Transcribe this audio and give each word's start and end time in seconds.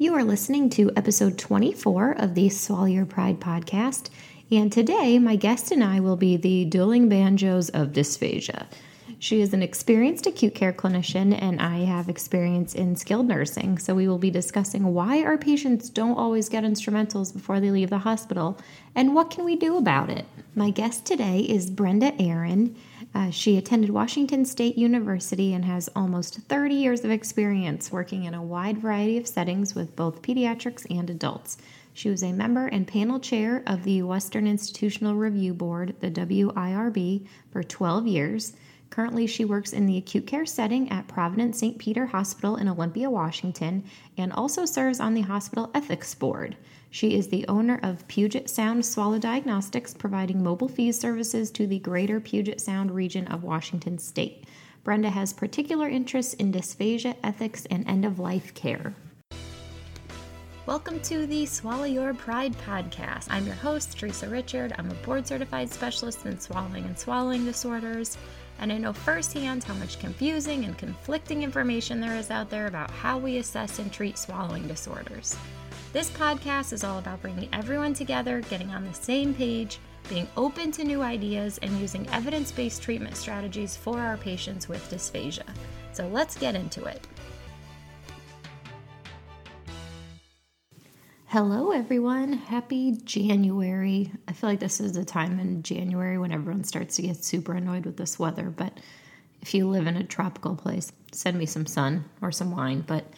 You 0.00 0.14
are 0.14 0.24
listening 0.24 0.70
to 0.70 0.90
episode 0.96 1.36
24 1.36 2.12
of 2.12 2.34
the 2.34 2.48
Swallow 2.48 2.86
Your 2.86 3.04
Pride 3.04 3.38
podcast, 3.38 4.08
and 4.50 4.72
today 4.72 5.18
my 5.18 5.36
guest 5.36 5.72
and 5.72 5.84
I 5.84 6.00
will 6.00 6.16
be 6.16 6.38
the 6.38 6.64
dueling 6.64 7.10
banjos 7.10 7.68
of 7.68 7.88
dysphagia. 7.88 8.64
She 9.18 9.42
is 9.42 9.52
an 9.52 9.62
experienced 9.62 10.26
acute 10.26 10.54
care 10.54 10.72
clinician, 10.72 11.38
and 11.38 11.60
I 11.60 11.80
have 11.80 12.08
experience 12.08 12.74
in 12.74 12.96
skilled 12.96 13.28
nursing. 13.28 13.76
So, 13.76 13.94
we 13.94 14.08
will 14.08 14.16
be 14.16 14.30
discussing 14.30 14.94
why 14.94 15.22
our 15.22 15.36
patients 15.36 15.90
don't 15.90 16.16
always 16.16 16.48
get 16.48 16.64
instrumentals 16.64 17.34
before 17.34 17.60
they 17.60 17.70
leave 17.70 17.90
the 17.90 17.98
hospital 17.98 18.58
and 18.94 19.14
what 19.14 19.28
can 19.28 19.44
we 19.44 19.54
do 19.54 19.76
about 19.76 20.08
it. 20.08 20.24
My 20.54 20.70
guest 20.70 21.04
today 21.04 21.40
is 21.40 21.68
Brenda 21.68 22.14
Arend. 22.18 22.74
Uh, 23.14 23.30
she 23.30 23.58
attended 23.58 23.90
Washington 23.90 24.44
State 24.44 24.78
University 24.78 25.52
and 25.52 25.64
has 25.64 25.90
almost 25.96 26.40
30 26.48 26.74
years 26.74 27.04
of 27.04 27.10
experience 27.10 27.90
working 27.90 28.24
in 28.24 28.34
a 28.34 28.42
wide 28.42 28.78
variety 28.78 29.18
of 29.18 29.26
settings 29.26 29.74
with 29.74 29.96
both 29.96 30.22
pediatrics 30.22 30.86
and 30.90 31.10
adults. 31.10 31.58
She 31.92 32.08
was 32.08 32.22
a 32.22 32.32
member 32.32 32.66
and 32.66 32.86
panel 32.86 33.18
chair 33.18 33.64
of 33.66 33.82
the 33.82 34.02
Western 34.02 34.46
Institutional 34.46 35.16
Review 35.16 35.52
Board, 35.52 35.96
the 36.00 36.10
WIRB, 36.10 37.26
for 37.50 37.64
12 37.64 38.06
years. 38.06 38.52
Currently, 38.90 39.26
she 39.26 39.44
works 39.44 39.72
in 39.72 39.86
the 39.86 39.96
acute 39.96 40.26
care 40.26 40.46
setting 40.46 40.88
at 40.90 41.08
Providence 41.08 41.58
St. 41.58 41.78
Peter 41.78 42.06
Hospital 42.06 42.56
in 42.56 42.68
Olympia, 42.68 43.10
Washington, 43.10 43.84
and 44.16 44.32
also 44.32 44.64
serves 44.64 45.00
on 45.00 45.14
the 45.14 45.20
Hospital 45.22 45.70
Ethics 45.74 46.14
Board. 46.14 46.56
She 46.92 47.14
is 47.14 47.28
the 47.28 47.46
owner 47.46 47.78
of 47.84 48.06
Puget 48.08 48.50
Sound 48.50 48.84
Swallow 48.84 49.20
Diagnostics, 49.20 49.94
providing 49.94 50.42
mobile 50.42 50.66
FEES 50.66 50.98
services 50.98 51.52
to 51.52 51.64
the 51.68 51.78
greater 51.78 52.18
Puget 52.18 52.60
Sound 52.60 52.90
region 52.90 53.28
of 53.28 53.44
Washington 53.44 53.96
state. 53.96 54.42
Brenda 54.82 55.08
has 55.08 55.32
particular 55.32 55.88
interests 55.88 56.34
in 56.34 56.52
dysphagia, 56.52 57.14
ethics, 57.22 57.64
and 57.66 57.88
end 57.88 58.04
of 58.04 58.18
life 58.18 58.52
care. 58.54 58.92
Welcome 60.66 60.98
to 61.02 61.28
the 61.28 61.46
Swallow 61.46 61.84
Your 61.84 62.12
Pride 62.12 62.56
podcast. 62.66 63.28
I'm 63.30 63.46
your 63.46 63.54
host, 63.54 63.96
Teresa 63.96 64.28
Richard. 64.28 64.72
I'm 64.76 64.90
a 64.90 64.94
board 64.94 65.28
certified 65.28 65.70
specialist 65.70 66.26
in 66.26 66.40
swallowing 66.40 66.86
and 66.86 66.98
swallowing 66.98 67.44
disorders, 67.44 68.18
and 68.58 68.72
I 68.72 68.78
know 68.78 68.92
firsthand 68.92 69.62
how 69.62 69.74
much 69.74 70.00
confusing 70.00 70.64
and 70.64 70.76
conflicting 70.76 71.44
information 71.44 72.00
there 72.00 72.16
is 72.16 72.32
out 72.32 72.50
there 72.50 72.66
about 72.66 72.90
how 72.90 73.16
we 73.16 73.36
assess 73.36 73.78
and 73.78 73.92
treat 73.92 74.18
swallowing 74.18 74.66
disorders. 74.66 75.36
This 75.92 76.08
podcast 76.10 76.72
is 76.72 76.84
all 76.84 77.00
about 77.00 77.20
bringing 77.20 77.48
everyone 77.52 77.94
together, 77.94 78.42
getting 78.42 78.70
on 78.70 78.84
the 78.84 78.94
same 78.94 79.34
page, 79.34 79.80
being 80.08 80.28
open 80.36 80.70
to 80.70 80.84
new 80.84 81.02
ideas, 81.02 81.58
and 81.62 81.80
using 81.80 82.08
evidence 82.10 82.52
based 82.52 82.80
treatment 82.80 83.16
strategies 83.16 83.76
for 83.76 83.98
our 83.98 84.16
patients 84.16 84.68
with 84.68 84.88
dysphagia. 84.88 85.42
So 85.92 86.06
let's 86.06 86.38
get 86.38 86.54
into 86.54 86.84
it. 86.84 87.08
Hello, 91.26 91.72
everyone. 91.72 92.34
Happy 92.34 92.92
January. 93.02 94.12
I 94.28 94.32
feel 94.32 94.48
like 94.48 94.60
this 94.60 94.78
is 94.78 94.92
the 94.92 95.04
time 95.04 95.40
in 95.40 95.64
January 95.64 96.18
when 96.18 96.30
everyone 96.30 96.62
starts 96.62 96.94
to 96.96 97.02
get 97.02 97.24
super 97.24 97.54
annoyed 97.54 97.84
with 97.84 97.96
this 97.96 98.16
weather. 98.16 98.48
But 98.48 98.78
if 99.42 99.54
you 99.54 99.68
live 99.68 99.88
in 99.88 99.96
a 99.96 100.04
tropical 100.04 100.54
place, 100.54 100.92
send 101.10 101.36
me 101.36 101.46
some 101.46 101.66
sun 101.66 102.04
or 102.22 102.30
some 102.30 102.52
wine. 102.52 102.84
But 102.86 103.12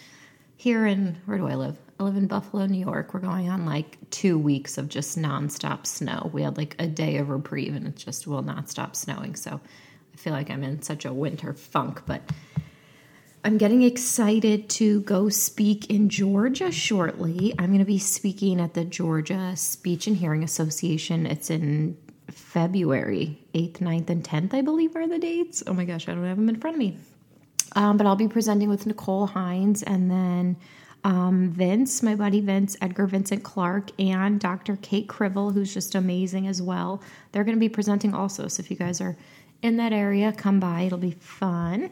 here 0.56 0.86
in, 0.86 1.18
where 1.26 1.36
do 1.36 1.48
I 1.48 1.54
live? 1.56 1.76
I 2.02 2.04
live 2.04 2.16
in 2.16 2.26
Buffalo, 2.26 2.66
New 2.66 2.80
York. 2.80 3.14
We're 3.14 3.20
going 3.20 3.48
on 3.48 3.64
like 3.64 3.96
two 4.10 4.36
weeks 4.36 4.76
of 4.76 4.88
just 4.88 5.16
nonstop 5.16 5.86
snow. 5.86 6.30
We 6.32 6.42
had 6.42 6.56
like 6.56 6.74
a 6.80 6.88
day 6.88 7.18
of 7.18 7.28
reprieve 7.28 7.76
and 7.76 7.86
it 7.86 7.94
just 7.94 8.26
will 8.26 8.42
not 8.42 8.68
stop 8.68 8.96
snowing. 8.96 9.36
So 9.36 9.60
I 10.12 10.16
feel 10.16 10.32
like 10.32 10.50
I'm 10.50 10.64
in 10.64 10.82
such 10.82 11.04
a 11.04 11.12
winter 11.12 11.52
funk, 11.52 12.02
but 12.04 12.22
I'm 13.44 13.56
getting 13.56 13.84
excited 13.84 14.68
to 14.70 15.02
go 15.02 15.28
speak 15.28 15.90
in 15.90 16.08
Georgia 16.08 16.72
shortly. 16.72 17.54
I'm 17.56 17.68
going 17.68 17.78
to 17.78 17.84
be 17.84 17.98
speaking 17.98 18.60
at 18.60 18.74
the 18.74 18.84
Georgia 18.84 19.56
Speech 19.56 20.08
and 20.08 20.16
Hearing 20.16 20.42
Association. 20.42 21.24
It's 21.24 21.50
in 21.50 21.96
February 22.32 23.38
8th, 23.54 23.78
9th, 23.78 24.10
and 24.10 24.24
10th, 24.24 24.54
I 24.54 24.62
believe, 24.62 24.96
are 24.96 25.06
the 25.06 25.20
dates. 25.20 25.62
Oh 25.68 25.72
my 25.72 25.84
gosh, 25.84 26.08
I 26.08 26.14
don't 26.14 26.24
have 26.24 26.36
them 26.36 26.48
in 26.48 26.58
front 26.58 26.74
of 26.74 26.80
me. 26.80 26.98
Um, 27.76 27.96
but 27.96 28.08
I'll 28.08 28.16
be 28.16 28.26
presenting 28.26 28.68
with 28.68 28.86
Nicole 28.86 29.28
Hines 29.28 29.84
and 29.84 30.10
then 30.10 30.56
um, 31.04 31.50
Vince, 31.50 32.02
my 32.02 32.14
buddy 32.14 32.40
Vince, 32.40 32.76
Edgar 32.80 33.06
Vincent 33.06 33.42
Clark, 33.42 33.90
and 34.00 34.38
Dr. 34.38 34.76
Kate 34.82 35.08
Krivel, 35.08 35.52
who's 35.52 35.74
just 35.74 35.94
amazing 35.94 36.46
as 36.46 36.62
well. 36.62 37.02
They're 37.32 37.44
going 37.44 37.56
to 37.56 37.60
be 37.60 37.68
presenting 37.68 38.14
also. 38.14 38.46
So 38.48 38.60
if 38.60 38.70
you 38.70 38.76
guys 38.76 39.00
are 39.00 39.16
in 39.62 39.76
that 39.78 39.92
area, 39.92 40.32
come 40.32 40.60
by. 40.60 40.82
It'll 40.82 40.98
be 40.98 41.12
fun. 41.12 41.90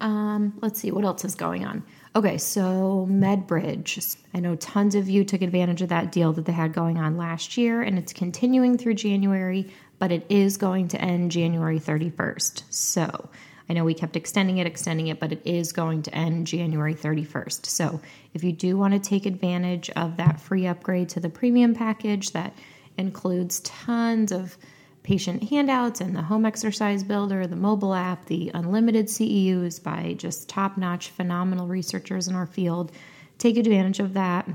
Um, 0.00 0.54
let's 0.60 0.80
see 0.80 0.90
what 0.90 1.04
else 1.04 1.24
is 1.24 1.34
going 1.34 1.64
on. 1.64 1.82
Okay, 2.14 2.38
so 2.38 3.06
MedBridge. 3.10 4.16
I 4.34 4.40
know 4.40 4.56
tons 4.56 4.94
of 4.94 5.08
you 5.08 5.24
took 5.24 5.42
advantage 5.42 5.82
of 5.82 5.90
that 5.90 6.12
deal 6.12 6.32
that 6.32 6.44
they 6.44 6.52
had 6.52 6.72
going 6.72 6.98
on 6.98 7.16
last 7.16 7.56
year, 7.56 7.82
and 7.82 7.98
it's 7.98 8.12
continuing 8.12 8.78
through 8.78 8.94
January, 8.94 9.70
but 9.98 10.12
it 10.12 10.26
is 10.28 10.56
going 10.56 10.88
to 10.88 11.00
end 11.00 11.30
January 11.30 11.78
31st. 11.78 12.62
So 12.70 13.28
I 13.68 13.72
know 13.72 13.84
we 13.84 13.94
kept 13.94 14.14
extending 14.16 14.58
it, 14.58 14.66
extending 14.66 15.08
it, 15.08 15.18
but 15.18 15.32
it 15.32 15.42
is 15.44 15.72
going 15.72 16.02
to 16.02 16.14
end 16.14 16.46
January 16.46 16.94
31st. 16.94 17.66
So 17.66 18.00
if 18.32 18.44
you 18.44 18.52
do 18.52 18.78
want 18.78 18.94
to 18.94 19.00
take 19.00 19.26
advantage 19.26 19.90
of 19.90 20.16
that 20.18 20.40
free 20.40 20.66
upgrade 20.66 21.08
to 21.10 21.20
the 21.20 21.28
premium 21.28 21.74
package 21.74 22.32
that 22.32 22.56
includes 22.96 23.60
tons 23.60 24.32
of 24.32 24.56
patient 25.02 25.42
handouts 25.44 26.00
and 26.00 26.16
the 26.16 26.22
home 26.22 26.46
exercise 26.46 27.04
builder, 27.04 27.46
the 27.46 27.56
mobile 27.56 27.94
app, 27.94 28.24
the 28.26 28.50
unlimited 28.54 29.06
CEUs 29.06 29.82
by 29.82 30.14
just 30.18 30.48
top 30.48 30.76
notch, 30.76 31.08
phenomenal 31.10 31.66
researchers 31.66 32.28
in 32.28 32.34
our 32.34 32.46
field, 32.46 32.92
take 33.38 33.56
advantage 33.56 34.00
of 34.00 34.12
that. 34.14 34.48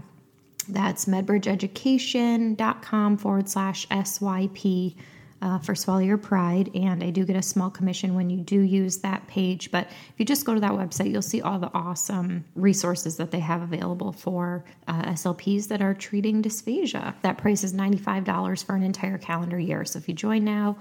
That's 0.68 1.06
medbridgeeducation.com 1.06 3.18
forward 3.18 3.50
slash 3.50 3.88
SYP 3.88 4.96
uh, 5.42 5.58
for 5.60 5.74
Swallow 5.74 6.00
Your 6.00 6.18
Pride, 6.18 6.70
and 6.76 7.04
I 7.04 7.10
do 7.10 7.26
get 7.26 7.36
a 7.36 7.42
small 7.42 7.70
commission 7.70 8.14
when 8.14 8.30
you 8.30 8.38
do 8.38 8.60
use 8.60 8.98
that 9.00 9.26
page. 9.28 9.72
But 9.72 9.88
if 9.88 10.14
you 10.18 10.26
just 10.26 10.46
go 10.46 10.54
to 10.54 10.60
that 10.60 10.72
website, 10.72 11.12
you'll 11.12 11.22
see 11.22 11.42
all 11.42 11.58
the 11.58 11.72
awesome 11.74 12.46
resources 12.56 13.18
that 13.18 13.32
they 13.32 13.40
have 13.40 13.62
available 13.62 14.12
for 14.12 14.64
uh, 14.88 15.04
SLPs 15.04 15.68
that 15.70 15.82
are 15.82 15.94
treating 15.94 16.42
dysphagia. 16.44 17.16
That 17.22 17.38
price 17.38 17.64
is 17.64 17.74
$95 17.74 18.64
for 18.64 18.76
an 18.76 18.84
entire 18.84 19.18
calendar 19.18 19.60
year. 19.60 19.84
So 19.86 19.98
if 19.98 20.08
you 20.08 20.14
join 20.14 20.44
now, 20.44 20.78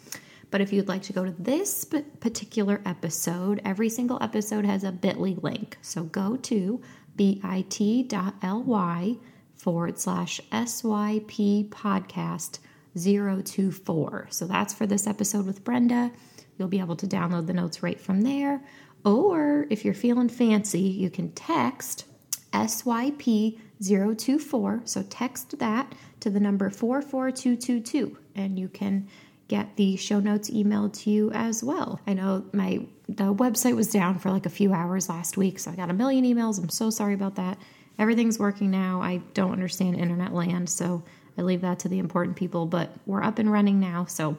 But 0.51 0.61
if 0.61 0.73
you'd 0.73 0.89
like 0.89 1.03
to 1.03 1.13
go 1.13 1.25
to 1.25 1.35
this 1.39 1.85
particular 1.85 2.81
episode, 2.87 3.61
every 3.65 3.89
single 3.89 4.23
episode 4.23 4.65
has 4.65 4.85
a 4.85 4.93
bit.ly 4.93 5.37
link. 5.43 5.79
So 5.83 6.05
go 6.05 6.37
to 6.37 6.81
bit.ly 7.17 9.17
forward 9.63 9.97
slash 9.97 10.41
SYP 10.51 11.69
podcast 11.69 12.59
024. 13.01 14.27
So 14.31 14.47
that's 14.47 14.75
for 14.75 14.89
this 14.89 15.07
episode 15.07 15.47
with 15.47 15.63
Brenda. 15.63 16.11
You'll 16.59 16.67
be 16.67 16.81
able 16.81 16.97
to 16.97 17.07
download 17.07 17.47
the 17.47 17.53
notes 17.53 17.81
right 17.81 18.01
from 18.01 18.23
there. 18.23 18.61
Or 19.05 19.69
if 19.71 19.85
you're 19.85 19.95
feeling 19.95 20.29
fancy, 20.29 20.81
you 20.81 21.11
can 21.11 21.31
text 21.33 22.07
SYP 22.53 23.61
024. 23.81 24.83
So 24.85 25.05
text 25.05 25.57
that 25.61 25.95
to 26.19 26.29
the 26.29 26.41
number 26.41 26.69
44222 26.69 28.19
and 28.35 28.59
you 28.59 28.69
can 28.69 29.09
get 29.47 29.77
the 29.77 29.95
show 29.97 30.19
notes 30.19 30.51
emailed 30.51 30.93
to 30.95 31.11
you 31.11 31.31
as 31.31 31.63
well. 31.63 32.01
I 32.09 32.15
know 32.15 32.45
my 32.53 32.85
the 33.09 33.33
website 33.35 33.77
was 33.77 33.93
down 33.93 34.19
for 34.19 34.31
like 34.31 34.47
a 34.47 34.51
few 34.51 34.73
hours 34.73 35.09
last 35.09 35.37
week, 35.37 35.59
so 35.59 35.71
I 35.71 35.77
got 35.77 35.91
a 35.91 35.93
million 35.93 36.25
emails. 36.25 36.59
I'm 36.59 36.69
so 36.69 36.91
sorry 36.91 37.15
about 37.15 37.37
that. 37.37 37.59
Everything's 37.99 38.39
working 38.39 38.71
now. 38.71 39.01
I 39.03 39.19
don't 39.35 39.53
understand 39.53 39.97
internet 39.97 40.33
land, 40.33 40.69
so 40.69 41.03
I 41.39 41.43
leave 41.43 41.63
that 41.63 41.79
to 41.81 41.89
the 41.89 41.99
important 41.99 42.37
people, 42.37 42.67
but 42.67 42.91
we're 43.07 43.23
up 43.23 43.39
and 43.39 43.51
running 43.51 43.81
now. 43.81 44.05
So 44.07 44.37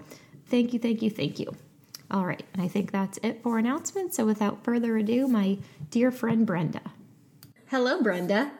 thank 0.47 0.73
you, 0.73 0.79
thank 0.79 1.01
you, 1.01 1.09
thank 1.09 1.39
you. 1.39 1.53
All 2.11 2.25
right, 2.25 2.43
and 2.53 2.61
I 2.61 2.67
think 2.67 2.91
that's 2.91 3.17
it 3.23 3.41
for 3.41 3.57
announcements. 3.57 4.17
So 4.17 4.25
without 4.25 4.63
further 4.63 4.97
ado, 4.97 5.27
my 5.27 5.57
dear 5.89 6.11
friend 6.11 6.45
Brenda. 6.45 6.81
Hello, 7.67 8.01
Brenda. 8.03 8.51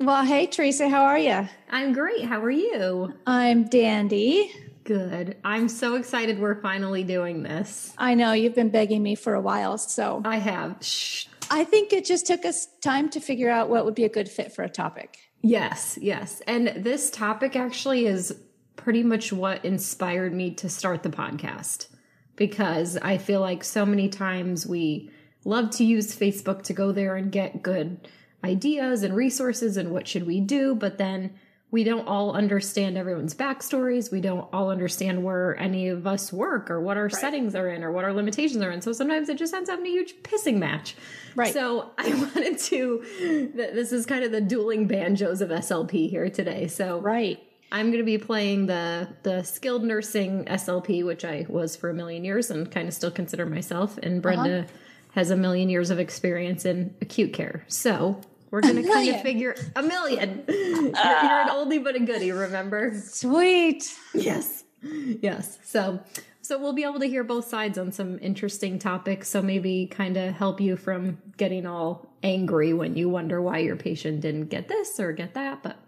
Well, 0.00 0.24
hey, 0.24 0.46
Teresa, 0.46 0.88
how 0.88 1.04
are 1.04 1.18
you? 1.18 1.48
I'm 1.70 1.92
great. 1.92 2.24
How 2.24 2.40
are 2.42 2.50
you? 2.50 3.12
I'm 3.26 3.68
dandy. 3.68 4.50
Good. 4.84 5.36
I'm 5.44 5.68
so 5.68 5.94
excited 5.94 6.40
we're 6.40 6.60
finally 6.60 7.04
doing 7.04 7.42
this. 7.42 7.92
I 7.98 8.14
know 8.14 8.32
you've 8.32 8.54
been 8.54 8.70
begging 8.70 9.02
me 9.02 9.14
for 9.14 9.34
a 9.34 9.40
while, 9.40 9.78
so 9.78 10.22
I 10.24 10.38
have. 10.38 10.78
Shh. 10.80 11.26
I 11.52 11.64
think 11.64 11.92
it 11.92 12.06
just 12.06 12.26
took 12.26 12.46
us 12.46 12.66
time 12.82 13.10
to 13.10 13.20
figure 13.20 13.50
out 13.50 13.68
what 13.68 13.84
would 13.84 13.94
be 13.94 14.04
a 14.04 14.08
good 14.08 14.28
fit 14.28 14.54
for 14.54 14.62
a 14.62 14.70
topic. 14.70 15.18
Yes, 15.42 15.98
yes. 16.00 16.40
And 16.46 16.68
this 16.68 17.10
topic 17.10 17.56
actually 17.56 18.06
is 18.06 18.34
pretty 18.76 19.02
much 19.02 19.34
what 19.34 19.62
inspired 19.62 20.32
me 20.32 20.52
to 20.54 20.70
start 20.70 21.02
the 21.02 21.10
podcast 21.10 21.88
because 22.36 22.96
I 22.96 23.18
feel 23.18 23.40
like 23.40 23.64
so 23.64 23.84
many 23.84 24.08
times 24.08 24.66
we 24.66 25.10
love 25.44 25.68
to 25.72 25.84
use 25.84 26.16
Facebook 26.16 26.62
to 26.62 26.72
go 26.72 26.90
there 26.90 27.16
and 27.16 27.30
get 27.30 27.62
good 27.62 28.08
ideas 28.42 29.02
and 29.02 29.14
resources 29.14 29.76
and 29.76 29.90
what 29.90 30.08
should 30.08 30.26
we 30.26 30.40
do, 30.40 30.74
but 30.74 30.96
then 30.96 31.34
we 31.72 31.84
don't 31.84 32.06
all 32.06 32.32
understand 32.32 32.98
everyone's 32.98 33.34
backstories. 33.34 34.12
We 34.12 34.20
don't 34.20 34.46
all 34.52 34.70
understand 34.70 35.24
where 35.24 35.58
any 35.58 35.88
of 35.88 36.06
us 36.06 36.30
work 36.30 36.70
or 36.70 36.80
what 36.82 36.98
our 36.98 37.04
right. 37.04 37.12
settings 37.14 37.54
are 37.54 37.66
in 37.66 37.82
or 37.82 37.90
what 37.90 38.04
our 38.04 38.12
limitations 38.12 38.62
are 38.62 38.70
in. 38.70 38.82
So 38.82 38.92
sometimes 38.92 39.30
it 39.30 39.38
just 39.38 39.54
ends 39.54 39.70
up 39.70 39.80
in 39.80 39.86
a 39.86 39.88
huge 39.88 40.14
pissing 40.22 40.58
match. 40.58 40.94
Right. 41.34 41.52
So 41.52 41.90
I 41.96 42.10
wanted 42.14 42.58
to, 42.58 43.52
this 43.54 43.90
is 43.90 44.04
kind 44.04 44.22
of 44.22 44.32
the 44.32 44.42
dueling 44.42 44.86
banjos 44.86 45.40
of 45.40 45.48
SLP 45.48 46.10
here 46.10 46.28
today. 46.28 46.68
So 46.68 47.00
right. 47.00 47.42
I'm 47.72 47.86
going 47.86 48.00
to 48.00 48.04
be 48.04 48.18
playing 48.18 48.66
the 48.66 49.08
the 49.22 49.42
skilled 49.42 49.82
nursing 49.82 50.44
SLP, 50.44 51.06
which 51.06 51.24
I 51.24 51.46
was 51.48 51.74
for 51.74 51.88
a 51.88 51.94
million 51.94 52.22
years 52.22 52.50
and 52.50 52.70
kind 52.70 52.86
of 52.86 52.92
still 52.92 53.10
consider 53.10 53.46
myself. 53.46 53.96
And 54.02 54.20
Brenda 54.20 54.58
uh-huh. 54.58 54.68
has 55.12 55.30
a 55.30 55.36
million 55.36 55.70
years 55.70 55.88
of 55.88 55.98
experience 55.98 56.66
in 56.66 56.94
acute 57.00 57.32
care. 57.32 57.64
So 57.68 58.20
we're 58.52 58.60
going 58.60 58.76
to 58.76 58.88
kind 58.88 59.08
of 59.08 59.22
figure 59.22 59.56
a 59.74 59.82
million. 59.82 60.44
you're, 60.48 60.84
you're 60.84 60.92
an 60.94 61.48
oldie 61.48 61.82
but 61.82 61.96
a 61.96 62.00
goodie, 62.00 62.30
remember? 62.30 62.92
Sweet. 62.94 63.92
Yes. 64.14 64.62
Yes. 64.82 65.58
So 65.64 66.00
so 66.42 66.58
we'll 66.58 66.72
be 66.72 66.82
able 66.82 66.98
to 66.98 67.06
hear 67.06 67.22
both 67.22 67.46
sides 67.46 67.78
on 67.78 67.92
some 67.92 68.18
interesting 68.20 68.78
topics. 68.78 69.28
So 69.28 69.40
maybe 69.40 69.86
kind 69.86 70.16
of 70.16 70.34
help 70.34 70.60
you 70.60 70.76
from 70.76 71.18
getting 71.36 71.66
all 71.66 72.14
angry 72.22 72.74
when 72.74 72.96
you 72.96 73.08
wonder 73.08 73.40
why 73.40 73.58
your 73.58 73.76
patient 73.76 74.20
didn't 74.20 74.46
get 74.46 74.68
this 74.68 74.98
or 74.98 75.12
get 75.12 75.34
that, 75.34 75.62
but 75.62 75.78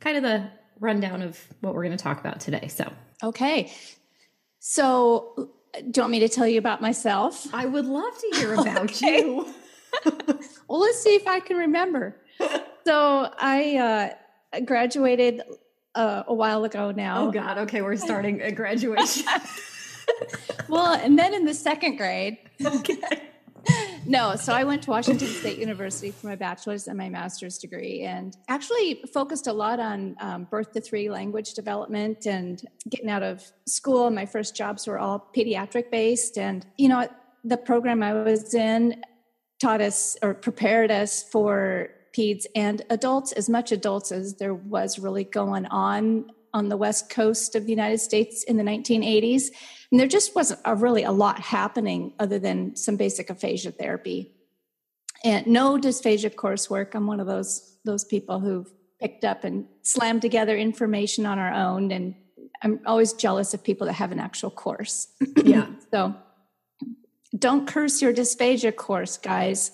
kind 0.00 0.16
of 0.16 0.24
the 0.24 0.50
rundown 0.80 1.22
of 1.22 1.40
what 1.60 1.74
we're 1.74 1.84
going 1.84 1.96
to 1.96 2.02
talk 2.02 2.18
about 2.18 2.40
today. 2.40 2.66
So, 2.68 2.92
okay. 3.22 3.72
So, 4.58 5.52
do 5.74 5.80
you 5.80 6.02
want 6.02 6.10
me 6.10 6.20
to 6.20 6.28
tell 6.28 6.46
you 6.46 6.58
about 6.58 6.82
myself? 6.82 7.46
I 7.54 7.64
would 7.66 7.86
love 7.86 8.12
to 8.18 8.38
hear 8.38 8.54
about 8.58 9.00
you. 9.00 9.46
well, 10.68 10.80
let's 10.80 11.02
see 11.02 11.14
if 11.14 11.26
I 11.26 11.40
can 11.40 11.56
remember. 11.56 12.16
So, 12.86 13.30
I 13.38 14.14
uh, 14.52 14.60
graduated 14.60 15.42
uh, 15.94 16.24
a 16.26 16.34
while 16.34 16.64
ago 16.64 16.90
now. 16.90 17.26
Oh, 17.26 17.30
God. 17.30 17.58
Okay. 17.58 17.82
We're 17.82 17.96
starting 17.96 18.40
a 18.40 18.50
graduation. 18.52 19.26
well, 20.68 20.94
and 20.94 21.18
then 21.18 21.34
in 21.34 21.44
the 21.44 21.54
second 21.54 21.96
grade. 21.96 22.38
Okay 22.64 23.30
no, 24.06 24.36
so 24.36 24.52
I 24.52 24.64
went 24.64 24.82
to 24.82 24.90
Washington 24.90 25.28
State 25.28 25.58
University 25.58 26.10
for 26.10 26.28
my 26.28 26.36
bachelor's 26.36 26.88
and 26.88 26.96
my 26.96 27.08
master's 27.08 27.58
degree, 27.58 28.02
and 28.02 28.36
actually 28.48 29.02
focused 29.12 29.46
a 29.46 29.52
lot 29.52 29.80
on 29.80 30.16
um, 30.20 30.44
birth 30.44 30.72
to 30.72 30.80
three 30.80 31.10
language 31.10 31.54
development 31.54 32.26
and 32.26 32.62
getting 32.88 33.10
out 33.10 33.22
of 33.22 33.44
school. 33.66 34.10
My 34.10 34.26
first 34.26 34.56
jobs 34.56 34.86
were 34.86 34.98
all 34.98 35.30
pediatric 35.34 35.90
based, 35.90 36.38
and 36.38 36.66
you 36.78 36.88
know 36.88 37.08
the 37.44 37.56
program 37.56 38.02
I 38.02 38.14
was 38.14 38.54
in 38.54 39.02
taught 39.60 39.80
us 39.80 40.16
or 40.22 40.34
prepared 40.34 40.90
us 40.90 41.22
for 41.22 41.90
peds 42.16 42.46
and 42.54 42.82
adults, 42.90 43.32
as 43.32 43.48
much 43.48 43.72
adults 43.72 44.10
as 44.10 44.36
there 44.36 44.54
was 44.54 44.98
really 44.98 45.24
going 45.24 45.66
on 45.66 46.30
on 46.52 46.68
the 46.68 46.76
west 46.76 47.10
coast 47.10 47.54
of 47.54 47.64
the 47.64 47.70
United 47.70 47.98
States 47.98 48.42
in 48.42 48.56
the 48.56 48.64
1980s. 48.64 49.48
And 49.90 50.00
there 50.00 50.08
just 50.08 50.34
wasn't 50.34 50.60
a, 50.64 50.74
really 50.74 51.04
a 51.04 51.12
lot 51.12 51.38
happening 51.38 52.12
other 52.18 52.38
than 52.38 52.74
some 52.74 52.96
basic 52.96 53.30
aphasia 53.30 53.70
therapy. 53.70 54.32
And 55.24 55.46
no 55.46 55.76
dysphagia 55.78 56.34
coursework. 56.34 56.94
I'm 56.94 57.06
one 57.06 57.20
of 57.20 57.26
those 57.26 57.66
those 57.84 58.04
people 58.04 58.40
who've 58.40 58.70
picked 59.00 59.24
up 59.24 59.44
and 59.44 59.66
slammed 59.82 60.20
together 60.20 60.56
information 60.56 61.24
on 61.24 61.38
our 61.38 61.52
own. 61.52 61.90
And 61.92 62.14
I'm 62.62 62.80
always 62.84 63.14
jealous 63.14 63.54
of 63.54 63.64
people 63.64 63.86
that 63.86 63.94
have 63.94 64.12
an 64.12 64.20
actual 64.20 64.50
course. 64.50 65.08
Yeah. 65.42 65.66
so 65.92 66.14
don't 67.38 67.66
curse 67.66 68.02
your 68.02 68.12
dysphagia 68.12 68.74
course, 68.74 69.16
guys. 69.18 69.70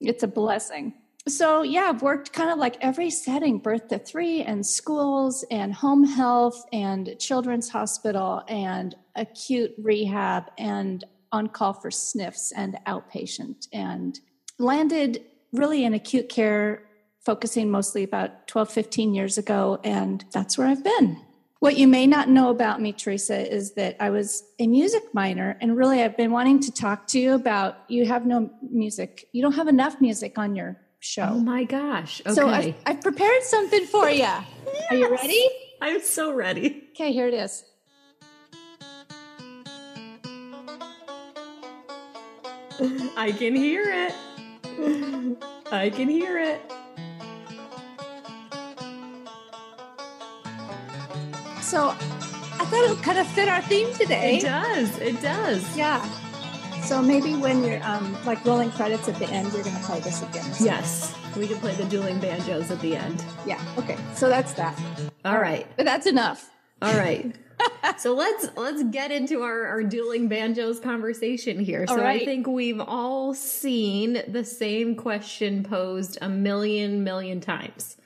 It's 0.00 0.22
a 0.22 0.28
blessing 0.28 0.94
so 1.28 1.62
yeah 1.62 1.82
i've 1.82 2.02
worked 2.02 2.32
kind 2.32 2.50
of 2.50 2.58
like 2.58 2.76
every 2.80 3.10
setting 3.10 3.58
birth 3.58 3.88
to 3.88 3.98
three 3.98 4.42
and 4.42 4.64
schools 4.64 5.44
and 5.50 5.72
home 5.74 6.04
health 6.04 6.64
and 6.72 7.14
children's 7.18 7.68
hospital 7.68 8.42
and 8.48 8.94
acute 9.16 9.72
rehab 9.78 10.44
and 10.58 11.04
on 11.32 11.46
call 11.46 11.72
for 11.72 11.90
sniffs 11.90 12.52
and 12.52 12.78
outpatient 12.86 13.68
and 13.72 14.20
landed 14.58 15.22
really 15.52 15.84
in 15.84 15.94
acute 15.94 16.28
care 16.28 16.82
focusing 17.24 17.70
mostly 17.70 18.02
about 18.02 18.46
12 18.48 18.70
15 18.70 19.14
years 19.14 19.36
ago 19.36 19.78
and 19.84 20.24
that's 20.32 20.56
where 20.56 20.66
i've 20.66 20.84
been 20.84 21.20
what 21.60 21.76
you 21.76 21.86
may 21.86 22.06
not 22.06 22.28
know 22.28 22.50
about 22.50 22.80
me 22.80 22.92
teresa 22.92 23.38
is 23.50 23.74
that 23.74 23.96
i 24.00 24.10
was 24.10 24.44
a 24.58 24.66
music 24.66 25.02
minor 25.14 25.56
and 25.60 25.76
really 25.76 26.02
i've 26.02 26.16
been 26.16 26.30
wanting 26.30 26.58
to 26.58 26.72
talk 26.72 27.06
to 27.06 27.18
you 27.18 27.34
about 27.34 27.78
you 27.88 28.04
have 28.04 28.26
no 28.26 28.50
music 28.70 29.28
you 29.32 29.40
don't 29.40 29.54
have 29.54 29.68
enough 29.68 30.00
music 30.00 30.36
on 30.38 30.56
your 30.56 30.76
show. 31.00 31.28
Oh 31.30 31.40
my 31.40 31.64
gosh. 31.64 32.20
Okay. 32.24 32.34
So 32.34 32.48
I've, 32.48 32.74
I've 32.86 33.00
prepared 33.00 33.42
something 33.42 33.86
for 33.86 34.08
you. 34.08 34.18
yes. 34.18 34.46
Are 34.90 34.96
you 34.96 35.10
ready? 35.10 35.44
I'm 35.80 36.00
so 36.00 36.32
ready. 36.32 36.88
Okay, 36.90 37.12
here 37.12 37.26
it 37.26 37.34
is. 37.34 37.64
I 43.16 43.34
can 43.36 43.54
hear 43.54 43.82
it. 43.86 44.14
I 45.72 45.90
can 45.90 46.08
hear 46.08 46.38
it. 46.38 46.60
So 51.70 51.90
I 51.90 52.64
thought 52.64 52.84
it 52.84 52.90
would 52.90 53.04
kind 53.04 53.18
of 53.18 53.28
fit 53.28 53.48
our 53.48 53.62
theme 53.62 53.94
today. 53.94 54.38
It 54.38 54.42
does. 54.42 54.98
It 54.98 55.22
does. 55.22 55.76
Yeah. 55.76 56.04
So 56.82 57.00
maybe 57.00 57.36
when 57.36 57.62
you're 57.62 57.80
um, 57.84 58.16
like 58.24 58.44
rolling 58.44 58.72
credits 58.72 59.08
at 59.08 59.14
the 59.20 59.26
end, 59.26 59.52
you're 59.52 59.62
going 59.62 59.76
to 59.76 59.82
play 59.82 60.00
this 60.00 60.20
again. 60.20 60.50
Yes, 60.58 61.14
we 61.36 61.46
can 61.46 61.58
play 61.58 61.72
the 61.76 61.84
dueling 61.84 62.18
banjos 62.18 62.72
at 62.72 62.80
the 62.80 62.96
end. 62.96 63.24
Yeah. 63.46 63.64
Okay. 63.78 63.96
So 64.16 64.28
that's 64.28 64.52
that. 64.54 64.76
All 65.24 65.38
right. 65.38 65.64
But 65.76 65.84
that's 65.84 66.08
enough. 66.08 66.50
All 66.82 66.92
right. 66.94 67.36
so 67.98 68.14
let's 68.14 68.48
let's 68.56 68.82
get 68.90 69.12
into 69.12 69.42
our, 69.42 69.68
our 69.68 69.84
dueling 69.84 70.26
banjos 70.26 70.80
conversation 70.80 71.60
here. 71.60 71.86
So 71.86 71.98
right. 71.98 72.22
I 72.22 72.24
think 72.24 72.48
we've 72.48 72.80
all 72.80 73.32
seen 73.32 74.24
the 74.26 74.44
same 74.44 74.96
question 74.96 75.62
posed 75.62 76.18
a 76.20 76.28
million 76.28 77.04
million 77.04 77.40
times. 77.40 77.96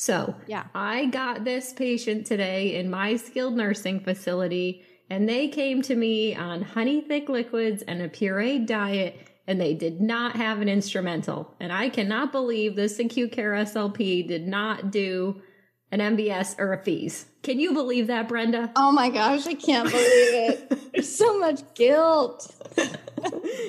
So 0.00 0.36
yeah, 0.46 0.66
I 0.76 1.06
got 1.06 1.42
this 1.42 1.72
patient 1.72 2.24
today 2.24 2.76
in 2.76 2.88
my 2.88 3.16
skilled 3.16 3.56
nursing 3.56 3.98
facility 3.98 4.84
and 5.10 5.28
they 5.28 5.48
came 5.48 5.82
to 5.82 5.96
me 5.96 6.36
on 6.36 6.62
honey 6.62 7.00
thick 7.00 7.28
liquids 7.28 7.82
and 7.82 8.00
a 8.00 8.08
pureed 8.08 8.68
diet 8.68 9.18
and 9.48 9.60
they 9.60 9.74
did 9.74 10.00
not 10.00 10.36
have 10.36 10.60
an 10.60 10.68
instrumental. 10.68 11.52
And 11.58 11.72
I 11.72 11.88
cannot 11.88 12.30
believe 12.30 12.76
this 12.76 13.00
acute 13.00 13.32
care 13.32 13.54
SLP 13.54 14.28
did 14.28 14.46
not 14.46 14.92
do 14.92 15.42
an 15.90 15.98
MBS 15.98 16.60
or 16.60 16.74
a 16.74 16.78
FEES. 16.84 17.26
Can 17.42 17.58
you 17.58 17.72
believe 17.72 18.06
that, 18.06 18.28
Brenda? 18.28 18.70
Oh 18.76 18.92
my 18.92 19.10
gosh, 19.10 19.48
I 19.48 19.54
can't 19.54 19.90
believe 19.90 20.04
it. 20.06 20.92
There's 20.92 21.12
so 21.12 21.40
much 21.40 21.74
guilt. 21.74 22.54
you 22.78 22.84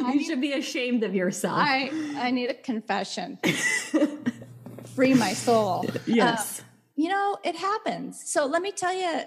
I 0.05 0.19
should 0.19 0.41
be 0.41 0.53
ashamed 0.53 1.01
of 1.03 1.15
yourself. 1.15 1.57
I, 1.57 1.89
I 2.17 2.29
need 2.29 2.51
a 2.51 2.53
confession. 2.53 3.39
Free 4.99 5.13
my 5.13 5.33
soul. 5.33 5.85
Yes. 6.05 6.59
Uh, 6.59 6.63
you 6.95 7.07
know, 7.07 7.37
it 7.45 7.55
happens. 7.55 8.21
So 8.25 8.45
let 8.45 8.61
me 8.61 8.73
tell 8.73 8.93
you 8.93 9.21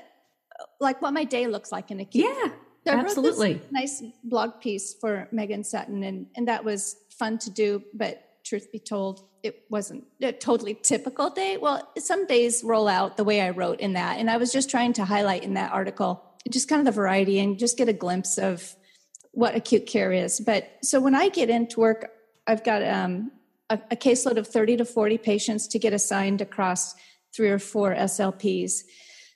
like 0.81 1.00
what 1.00 1.14
my 1.14 1.25
day 1.25 1.47
looks 1.47 1.73
like 1.73 1.91
in 1.91 2.00
acute. 2.00 2.26
Yeah. 2.29 2.50
So 2.87 2.93
absolutely. 2.93 3.62
nice 3.71 4.02
blog 4.23 4.61
piece 4.61 4.95
for 5.00 5.29
Megan 5.33 5.64
Sutton, 5.64 6.02
and, 6.02 6.26
and 6.37 6.49
that 6.49 6.64
was 6.64 6.97
fun 7.19 7.38
to 7.38 7.50
do. 7.50 7.83
But 7.95 8.23
truth 8.45 8.71
be 8.71 8.81
told, 8.81 9.25
it 9.43 9.64
wasn't 9.71 10.05
a 10.21 10.33
totally 10.33 10.75
typical 10.75 11.31
day. 11.31 11.57
Well, 11.57 11.88
some 11.97 12.26
days 12.26 12.62
roll 12.62 12.88
out 12.88 13.17
the 13.17 13.25
way 13.25 13.41
I 13.41 13.50
wrote 13.50 13.81
in 13.81 13.95
that. 13.95 14.19
And 14.19 14.31
I 14.31 14.37
was 14.37 14.52
just 14.52 14.69
trying 14.69 14.93
to 14.95 15.05
highlight 15.05 15.43
in 15.43 15.55
that 15.55 15.73
article 15.73 16.23
just 16.50 16.69
kind 16.69 16.81
of 16.81 16.87
the 16.87 16.93
variety 16.93 17.38
and 17.38 17.59
just 17.59 17.79
get 17.79 17.88
a 17.88 17.93
glimpse 17.93 18.37
of 18.37 18.75
what 19.31 19.55
acute 19.55 19.87
care 19.87 20.12
is. 20.12 20.41
But 20.41 20.69
so 20.83 21.00
when 21.00 21.14
I 21.14 21.29
get 21.29 21.49
into 21.49 21.81
work, 21.81 22.11
I've 22.47 22.64
got 22.64 22.83
um, 22.83 23.31
a, 23.71 23.78
a 23.90 23.97
caseload 23.97 24.37
of 24.37 24.47
30 24.47 24.78
to 24.78 24.85
40 24.85 25.19
patients 25.19 25.66
to 25.69 25.78
get 25.78 25.92
assigned 25.92 26.40
across 26.40 26.95
three 27.35 27.49
or 27.49 27.59
four 27.59 27.95
SLPs. 27.95 28.83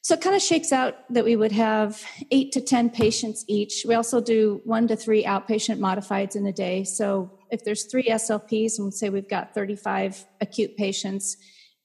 So 0.03 0.15
it 0.15 0.21
kind 0.21 0.37
of 0.37 0.43
shakes 0.43 0.71
out 0.71 0.95
that 1.11 1.25
we 1.25 1.35
would 1.35 1.51
have 1.51 2.01
eight 2.31 2.53
to 2.53 2.61
10 2.61 2.91
patients 2.91 3.45
each. 3.49 3.85
We 3.85 3.95
also 3.95 4.21
do 4.21 4.61
one 4.65 4.87
to 4.87 4.95
three 4.95 5.25
outpatient 5.25 5.81
modifieds 5.81 6.37
in 6.37 6.47
a 6.47 6.53
day. 6.53 6.85
So 6.85 7.41
if 7.51 7.65
there's 7.65 7.85
three 7.85 8.05
SLPs, 8.05 8.79
and 8.79 8.85
we 8.85 8.91
say 8.93 9.09
we've 9.09 9.29
got 9.29 9.53
35 9.53 10.25
acute 10.41 10.77
patients 10.77 11.37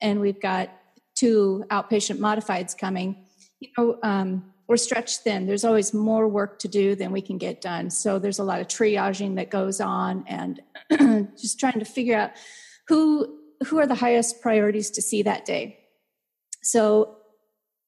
and 0.02 0.20
we've 0.20 0.40
got 0.40 0.70
two 1.16 1.66
outpatient 1.72 2.20
modifieds 2.20 2.78
coming, 2.78 3.26
you 3.60 3.70
know, 3.76 3.98
um, 4.04 4.51
we're 4.72 4.78
stretched 4.78 5.20
thin. 5.20 5.48
There's 5.48 5.66
always 5.66 5.94
more 5.94 6.30
work 6.30 6.58
to 6.60 6.70
do 6.70 6.96
than 6.96 7.12
we 7.12 7.22
can 7.22 7.38
get 7.38 7.60
done. 7.60 7.90
So 7.90 8.20
there's 8.20 8.40
a 8.40 8.44
lot 8.46 8.62
of 8.62 8.70
triaging 8.70 9.36
that 9.36 9.50
goes 9.50 9.82
on 9.82 10.24
and 10.28 10.62
just 11.38 11.60
trying 11.60 11.80
to 11.80 11.86
figure 11.86 12.16
out 12.16 12.32
who 12.88 13.38
who 13.68 13.80
are 13.80 13.86
the 13.86 13.96
highest 13.96 14.42
priorities 14.42 14.90
to 14.92 15.02
see 15.02 15.24
that 15.24 15.44
day. 15.44 15.78
So 16.64 17.18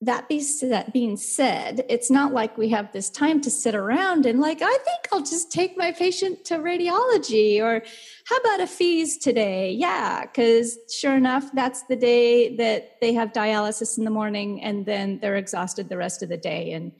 that 0.05 0.27
be 0.27 0.43
that 0.61 0.91
being 0.91 1.15
said, 1.15 1.85
it's 1.89 2.09
not 2.09 2.33
like 2.33 2.57
we 2.57 2.69
have 2.69 2.91
this 2.91 3.09
time 3.09 3.39
to 3.41 3.49
sit 3.49 3.73
around 3.73 4.25
and 4.25 4.39
like, 4.39 4.61
I 4.61 4.77
think 4.85 5.07
I'll 5.11 5.23
just 5.23 5.51
take 5.51 5.77
my 5.77 5.91
patient 5.91 6.43
to 6.45 6.55
radiology 6.55 7.61
or 7.61 7.83
how 8.27 8.37
about 8.37 8.61
a 8.61 8.67
FEES 8.67 9.17
today? 9.17 9.71
Yeah, 9.71 10.21
because 10.21 10.77
sure 10.91 11.15
enough, 11.15 11.49
that's 11.53 11.83
the 11.83 11.95
day 11.95 12.55
that 12.57 12.99
they 13.01 13.13
have 13.13 13.31
dialysis 13.31 13.97
in 13.97 14.03
the 14.03 14.11
morning 14.11 14.61
and 14.61 14.85
then 14.85 15.19
they're 15.19 15.37
exhausted 15.37 15.89
the 15.89 15.97
rest 15.97 16.21
of 16.21 16.29
the 16.29 16.37
day 16.37 16.71
and 16.73 16.91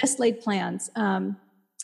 best 0.00 0.18
laid 0.18 0.40
plans. 0.40 0.90
Um, 0.96 1.36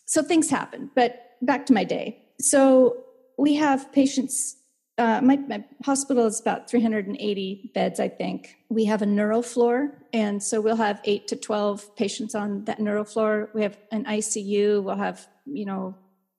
so 0.07 0.23
things 0.23 0.49
happen. 0.49 0.91
But 0.95 1.33
back 1.43 1.67
to 1.67 1.73
my 1.73 1.85
day. 1.85 2.23
So 2.41 3.05
we 3.37 3.55
have 3.57 3.93
patients 3.93 4.57
uh, 4.99 5.21
my, 5.23 5.37
my, 5.37 5.65
hospital 5.85 6.27
is 6.27 6.41
about 6.41 6.69
380 6.69 7.71
beds, 7.75 7.99
I 7.99 8.09
think. 8.09 8.57
We 8.69 8.85
have 8.85 9.03
a 9.03 9.07
neuro 9.07 9.41
floor, 9.41 9.99
and 10.13 10.43
so 10.43 10.61
we'll 10.61 10.77
have 10.77 11.01
eight 11.05 11.29
to 11.29 11.37
12 11.37 11.97
patients 11.97 12.35
on 12.35 12.65
that 12.67 12.79
neuro 12.79 13.05
floor. 13.05 13.51
We 13.55 13.63
have 13.63 13.79
an 13.91 14.05
ICU. 14.05 14.83
We'll 14.83 14.97
have, 14.97 15.27
you 15.47 15.65
know, 15.65 15.97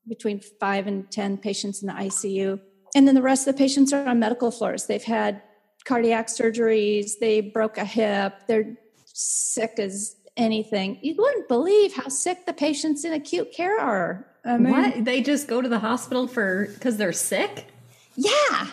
between 0.08 0.40
five 0.40 0.86
and 0.88 1.10
10 1.10 1.38
patients 1.38 1.82
in 1.82 1.88
the 1.88 1.94
ICU. 1.94 2.60
And 2.96 3.08
then 3.08 3.16
the 3.16 3.22
rest 3.22 3.48
of 3.48 3.56
the 3.56 3.58
patients 3.58 3.92
are 3.92 4.08
on 4.08 4.20
medical 4.20 4.52
floors. 4.52 4.86
They've 4.86 5.04
had 5.04 5.42
cardiac 5.86 6.28
surgeries, 6.28 7.14
they 7.20 7.42
broke 7.42 7.78
a 7.78 7.86
hip, 7.86 8.34
they're 8.48 8.78
sick 9.06 9.74
as 9.80 10.16
anything. 10.38 11.00
You 11.02 11.16
wouldn't 11.18 11.48
believe 11.48 11.94
how 11.94 12.08
sick 12.08 12.46
the 12.46 12.54
patients 12.54 13.04
in 13.04 13.14
acute 13.14 13.52
care 13.52 13.80
are. 13.80 14.28
I 14.46 14.58
mean, 14.58 14.72
what? 14.72 15.06
They 15.06 15.22
just 15.22 15.48
go 15.48 15.62
to 15.62 15.70
the 15.70 15.80
hospital 15.80 16.28
for 16.28 16.68
because 16.74 16.98
they're 16.98 17.14
sick? 17.14 17.68
Yeah. 18.16 18.68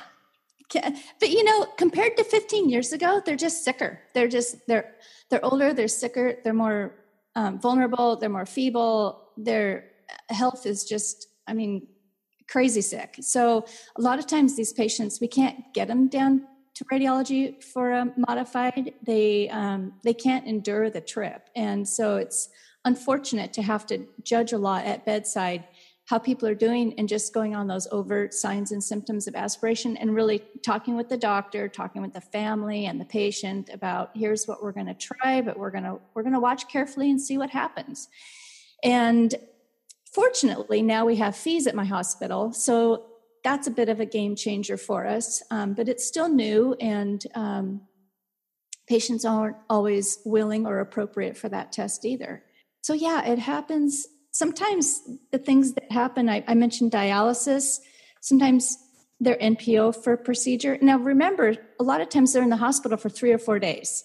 But 1.19 1.31
you 1.31 1.43
know, 1.43 1.67
compared 1.77 2.17
to 2.17 2.25
15 2.25 2.69
years 2.69 2.93
ago, 2.93 3.21
they're 3.25 3.37
just 3.37 3.65
sicker. 3.65 4.01
They're 4.15 4.29
just 4.29 4.67
they're 4.69 4.95
they're 5.31 5.45
older, 5.45 5.73
they're 5.73 5.89
sicker, 5.89 6.37
they're 6.45 6.53
more 6.53 6.95
um, 7.37 7.59
vulnerable, 7.61 8.17
they're 8.17 8.29
more 8.29 8.47
feeble. 8.47 9.31
Their 9.37 9.91
health 10.29 10.67
is 10.67 10.85
just, 10.85 11.29
I 11.47 11.55
mean, 11.55 11.87
crazy 12.49 12.83
sick. 12.83 13.17
So 13.21 13.65
a 13.97 14.03
lot 14.03 14.19
of 14.19 14.27
times 14.27 14.57
these 14.57 14.73
patients, 14.73 15.21
we 15.21 15.29
can't 15.29 15.73
get 15.73 15.89
them 15.89 16.09
down 16.09 16.47
to 16.75 16.85
radiology 16.87 17.63
for 17.63 17.93
a 17.93 18.13
modified. 18.17 18.95
They 19.03 19.49
um, 19.51 19.95
they 20.03 20.15
can't 20.15 20.47
endure 20.47 20.91
the 20.91 21.01
trip, 21.01 21.49
and 21.55 21.87
so 21.87 22.17
it's 22.17 22.49
unfortunate 22.85 23.53
to 23.53 23.63
have 23.63 23.87
to 23.87 24.07
judge 24.23 24.53
a 24.53 24.59
lot 24.59 24.87
at 24.87 25.05
bedside 25.05 25.65
how 26.11 26.19
people 26.19 26.49
are 26.49 26.57
doing 26.57 26.93
and 26.99 27.09
just 27.09 27.33
going 27.33 27.55
on 27.55 27.69
those 27.69 27.87
overt 27.93 28.35
signs 28.35 28.73
and 28.73 28.83
symptoms 28.83 29.29
of 29.29 29.37
aspiration 29.37 29.97
and 29.97 30.13
really 30.13 30.43
talking 30.61 30.97
with 30.97 31.09
the 31.09 31.17
doctor 31.17 31.69
talking 31.69 32.03
with 32.03 32.13
the 32.13 32.21
family 32.21 32.87
and 32.87 33.01
the 33.01 33.05
patient 33.05 33.71
about 33.73 34.11
here's 34.13 34.49
what 34.49 34.61
we're 34.61 34.73
going 34.73 34.89
to 34.89 34.95
try 34.95 35.41
but 35.41 35.57
we're 35.57 35.71
going 35.71 35.85
to 35.85 36.01
we're 36.13 36.25
going 36.25 36.33
to 36.33 36.41
watch 36.41 36.67
carefully 36.67 37.11
and 37.11 37.21
see 37.21 37.39
what 37.39 37.49
happens. 37.49 38.09
And 38.83 39.33
fortunately 40.13 40.83
now 40.83 41.07
we 41.07 41.15
have 41.15 41.37
FEES 41.37 41.69
at 41.69 41.77
my 41.77 41.85
hospital 41.85 42.53
so 42.53 43.07
that's 43.45 43.69
a 43.69 43.71
bit 43.71 43.89
of 43.89 44.01
a 44.01 44.05
game 44.05 44.35
changer 44.35 44.77
for 44.77 45.07
us 45.07 45.45
um, 45.53 45.75
but 45.75 45.89
it's 45.89 46.05
still 46.05 46.29
new 46.29 46.75
and 46.81 47.25
um, 47.37 47.83
patients 48.89 49.25
aren't 49.25 49.57
always 49.69 50.19
willing 50.25 50.67
or 50.67 50.81
appropriate 50.81 51.37
for 51.37 51.49
that 51.49 51.71
test 51.71 52.05
either. 52.05 52.43
So 52.83 52.95
yeah 52.95 53.25
it 53.25 53.39
happens 53.39 54.09
sometimes 54.31 55.01
the 55.33 55.39
things 55.39 55.75
that 55.75 55.91
happen, 55.91 56.29
I, 56.29 56.45
I 56.47 56.55
mentioned 56.55 56.93
dialysis, 56.93 57.79
sometimes 58.21 58.77
they're 59.21 59.37
NPO 59.37 60.03
for 60.03 60.17
procedure. 60.17 60.79
Now, 60.81 60.99
remember, 60.99 61.55
a 61.79 61.85
lot 61.85 62.01
of 62.01 62.09
times 62.09 62.33
they're 62.33 62.43
in 62.43 62.51
the 62.51 62.57
hospital 62.57 62.97
for 62.97 63.09
three 63.09 63.33
or 63.33 63.39
four 63.39 63.59
days. 63.59 64.05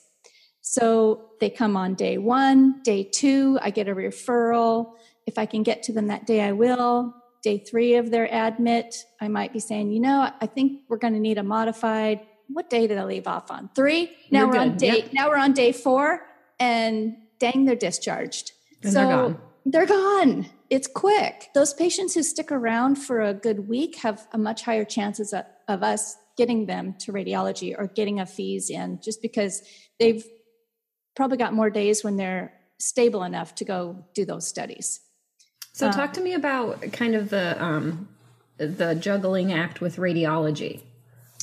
So 0.62 1.30
they 1.40 1.50
come 1.50 1.78
on 1.78 1.94
day 1.94 2.18
one, 2.18 2.82
day 2.84 3.04
two, 3.04 3.60
I 3.62 3.70
get 3.70 3.88
a 3.88 3.96
referral. 3.96 4.94
If 5.28 5.38
I 5.38 5.46
can 5.46 5.64
get 5.64 5.84
to 5.84 5.94
them 5.94 6.08
that 6.08 6.26
day, 6.26 6.42
I 6.42 6.52
will. 6.52 7.14
Day 7.44 7.60
three 7.60 7.96
of 7.96 8.10
their 8.10 8.28
admit, 8.34 9.06
I 9.22 9.28
might 9.28 9.54
be 9.54 9.60
saying, 9.60 9.92
you 9.92 10.00
know, 10.00 10.32
I 10.42 10.48
think 10.48 10.82
we're 10.90 10.98
going 10.98 11.14
to 11.14 11.20
need 11.20 11.38
a 11.38 11.44
modified. 11.44 12.22
What 12.48 12.70
day 12.70 12.88
did 12.88 12.98
I 12.98 13.06
leave 13.06 13.28
off 13.28 13.52
on? 13.52 13.70
Three. 13.76 14.12
Now 14.32 14.40
You're 14.40 14.48
we're 14.48 14.54
good. 14.54 14.62
on 14.62 14.78
day. 14.78 14.98
Yep. 14.98 15.14
Now 15.14 15.30
we're 15.30 15.38
on 15.38 15.54
day 15.54 15.72
four, 15.72 16.22
and 16.60 17.16
dang, 17.40 17.66
they're 17.66 17.76
discharged. 17.76 18.52
And 18.82 18.92
so 18.92 19.08
they're 19.08 19.38
they're 19.66 19.88
gone. 19.88 20.48
It's 20.70 20.88
quick. 20.88 21.50
Those 21.54 21.74
patients 21.74 22.14
who 22.14 22.24
stick 22.24 22.52
around 22.52 22.96
for 22.96 23.22
a 23.22 23.34
good 23.34 23.68
week 23.68 23.98
have 23.98 24.28
a 24.32 24.38
much 24.38 24.64
higher 24.64 24.86
chances 24.86 25.34
of, 25.34 25.44
us 25.84 26.16
getting 26.38 26.66
them 26.66 26.94
to 27.00 27.12
radiology 27.12 27.74
or 27.78 27.88
getting 27.88 28.20
a 28.20 28.26
FEES 28.26 28.70
in 28.70 29.00
just 29.02 29.22
because 29.22 29.64
they've 30.00 30.24
probably 31.16 31.38
got 31.38 31.54
more 31.54 31.70
days 31.70 32.04
when 32.04 32.18
they're 32.18 32.54
stable 32.78 33.24
enough 33.24 33.56
to 33.56 33.66
go 33.66 34.06
do 34.14 34.26
those 34.26 34.46
studies. 34.46 35.00
So, 35.74 35.92
talk 35.92 36.14
to 36.14 36.22
me 36.22 36.34
about 36.34 36.82
kind 36.92 37.16
of 37.16 37.30
the 37.30 37.62
um, 37.62 38.10
the 38.58 38.96
juggling 38.96 39.52
act 39.52 39.82
with 39.82 39.98
radiology. 39.98 40.82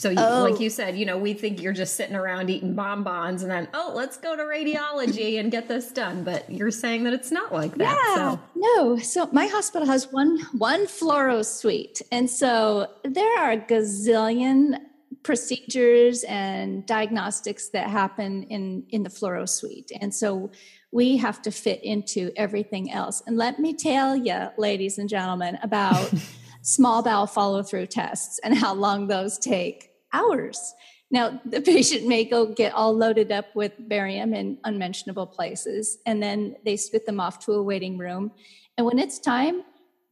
So, 0.03 0.11
you, 0.11 0.19
oh. 0.19 0.49
like 0.51 0.59
you 0.59 0.69
said, 0.69 0.99
you 0.99 1.07
know, 1.07 1.17
we 1.17 1.33
think 1.33 1.63
you're 1.63 1.73
just 1.73 1.95
sitting 1.95 2.17
around 2.17 2.51
eating 2.51 2.75
bonbons 2.75 3.43
and 3.43 3.53
then, 3.53 3.69
oh, 3.73 3.93
let's 3.95 4.17
go 4.17 4.35
to 4.35 4.43
radiology 4.43 5.39
and 5.39 5.49
get 5.49 5.69
this 5.69 5.93
done. 5.93 6.25
But 6.25 6.51
you're 6.51 6.73
saying 6.73 7.05
that 7.05 7.13
it's 7.13 7.31
not 7.31 7.53
like 7.53 7.77
that. 7.77 7.97
Yeah, 8.17 8.33
so. 8.33 8.41
no. 8.57 8.99
So 8.99 9.29
my 9.31 9.47
hospital 9.47 9.87
has 9.87 10.11
one 10.11 10.41
one 10.59 10.87
fluoro 10.87 11.45
suite, 11.45 12.03
and 12.11 12.29
so 12.29 12.89
there 13.05 13.39
are 13.39 13.53
a 13.53 13.59
gazillion 13.59 14.81
procedures 15.23 16.25
and 16.25 16.85
diagnostics 16.85 17.69
that 17.69 17.89
happen 17.89 18.43
in 18.51 18.85
in 18.89 19.05
the 19.05 19.09
fluoro 19.09 19.49
suite, 19.49 19.93
and 20.01 20.13
so 20.13 20.51
we 20.91 21.17
have 21.19 21.41
to 21.43 21.53
fit 21.53 21.81
into 21.85 22.33
everything 22.37 22.91
else. 22.91 23.23
And 23.29 23.37
let 23.37 23.61
me 23.61 23.73
tell 23.73 24.17
you, 24.17 24.49
ladies 24.59 24.99
and 24.99 25.09
gentlemen, 25.09 25.61
about 25.63 26.13
small 26.63 27.05
bowel 27.05 27.29
follow 27.29 27.63
through 27.63 27.87
tests 27.87 28.41
and 28.43 28.53
how 28.53 28.75
long 28.75 29.07
those 29.07 29.39
take 29.39 29.92
hours. 30.13 30.75
Now, 31.11 31.41
the 31.45 31.61
patient 31.75 32.07
may 32.07 32.25
go 32.25 32.47
get 32.47 32.73
all 32.73 32.93
loaded 32.93 33.31
up 33.31 33.55
with 33.55 33.73
barium 33.79 34.35
in 34.35 34.59
unmentionable 34.65 35.27
places, 35.27 35.99
and 36.07 36.23
then 36.23 36.57
they 36.65 36.77
spit 36.77 37.07
them 37.07 37.21
off 37.21 37.39
to 37.47 37.53
a 37.53 37.63
waiting 37.63 37.99
room. 37.99 38.33
And 38.77 38.87
when 38.87 38.99
it's 38.99 39.19
time, 39.19 39.63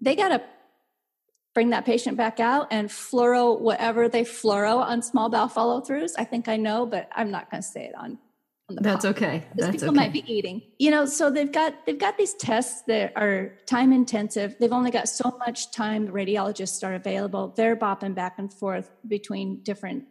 they 0.01 0.15
got 0.15 0.29
to 0.29 0.43
bring 1.55 1.71
that 1.71 1.85
patient 1.85 2.17
back 2.17 2.39
out 2.39 2.69
and 2.71 2.89
fluoro 2.89 3.59
whatever 3.59 4.09
they 4.09 4.23
fluoro 4.23 4.77
on 4.77 5.03
small 5.03 5.29
bowel 5.29 5.49
follow 5.49 5.81
throughs. 5.81 6.13
I 6.17 6.25
think 6.25 6.49
I 6.49 6.57
know, 6.57 6.87
but 6.87 7.09
I'm 7.13 7.31
not 7.31 7.51
going 7.51 7.63
to 7.63 7.69
say 7.69 7.87
it 7.87 7.95
on. 7.97 8.19
On 8.71 8.77
the 8.77 8.83
That's 8.83 9.05
okay. 9.05 9.45
Because 9.55 9.71
people 9.71 9.89
okay. 9.89 9.97
might 9.97 10.13
be 10.13 10.25
eating, 10.33 10.63
you 10.79 10.91
know. 10.91 11.05
So 11.05 11.31
they've 11.31 11.51
got 11.51 11.75
they've 11.87 11.99
got 11.99 12.17
these 12.17 12.35
tests 12.35 12.83
that 12.87 13.13
are 13.17 13.59
time 13.67 13.93
intensive. 13.93 14.57
They've 14.59 14.73
only 14.73 14.91
got 14.91 15.09
so 15.09 15.37
much 15.47 15.73
time. 15.73 16.09
Radiologists 16.09 16.87
are 16.87 16.95
available. 16.95 17.53
They're 17.57 17.77
bopping 17.77 18.15
back 18.15 18.39
and 18.39 18.53
forth 18.53 18.91
between 19.07 19.63
different 19.63 20.05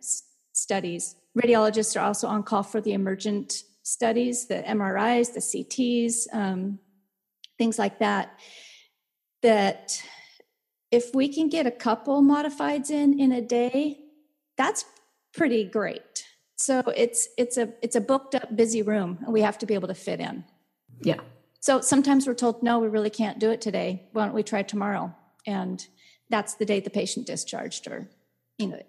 studies. 0.53 1.15
Radiologists 1.41 1.99
are 1.99 2.05
also 2.05 2.27
on 2.27 2.43
call 2.43 2.63
for 2.63 2.81
the 2.81 2.93
emergent 2.93 3.63
studies, 3.83 4.47
the 4.47 4.61
MRIs, 4.63 5.33
the 5.33 5.39
CTs, 5.39 6.33
um, 6.33 6.79
things 7.57 7.79
like 7.79 7.99
that. 7.99 8.39
That 9.41 10.01
if 10.91 11.15
we 11.15 11.29
can 11.29 11.49
get 11.49 11.65
a 11.65 11.71
couple 11.71 12.21
modifieds 12.21 12.91
in 12.91 13.19
in 13.19 13.31
a 13.31 13.41
day, 13.41 13.99
that's 14.57 14.83
pretty 15.33 15.63
great. 15.63 16.01
So 16.59 16.83
it's 16.93 17.29
it's 17.37 17.57
a 17.57 17.69
it's 17.81 17.95
a 17.95 18.01
booked 18.01 18.35
up 18.35 18.53
busy 18.53 18.81
room, 18.81 19.19
and 19.21 19.31
we 19.31 19.41
have 19.41 19.57
to 19.59 19.65
be 19.65 19.75
able 19.75 19.87
to 19.87 19.93
fit 19.93 20.19
in. 20.19 20.43
Yeah. 21.01 21.21
So 21.61 21.79
sometimes 21.79 22.27
we're 22.27 22.33
told, 22.33 22.61
no, 22.61 22.79
we 22.79 22.89
really 22.89 23.09
can't 23.09 23.39
do 23.39 23.49
it 23.49 23.61
today. 23.61 24.09
Why 24.11 24.25
don't 24.25 24.35
we 24.35 24.43
try 24.43 24.63
tomorrow? 24.63 25.15
And 25.47 25.85
that's 26.29 26.55
the 26.55 26.65
day 26.65 26.81
the 26.81 26.89
patient 26.89 27.27
discharged, 27.27 27.87
or 27.87 28.09
you 28.57 28.67
know, 28.67 28.81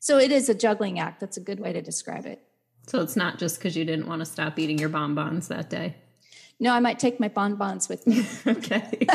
so 0.00 0.18
it 0.18 0.32
is 0.32 0.48
a 0.48 0.54
juggling 0.54 0.98
act. 0.98 1.20
That's 1.20 1.36
a 1.36 1.40
good 1.40 1.60
way 1.60 1.72
to 1.72 1.80
describe 1.80 2.26
it. 2.26 2.42
So 2.88 3.00
it's 3.00 3.14
not 3.14 3.38
just 3.38 3.58
because 3.58 3.76
you 3.76 3.84
didn't 3.84 4.08
want 4.08 4.22
to 4.22 4.26
stop 4.26 4.58
eating 4.58 4.76
your 4.76 4.88
bonbons 4.88 5.46
that 5.48 5.70
day. 5.70 5.94
No, 6.58 6.72
I 6.72 6.80
might 6.80 6.98
take 6.98 7.20
my 7.20 7.28
bonbons 7.28 7.88
with 7.88 8.04
me. 8.04 8.26
okay. 8.48 9.06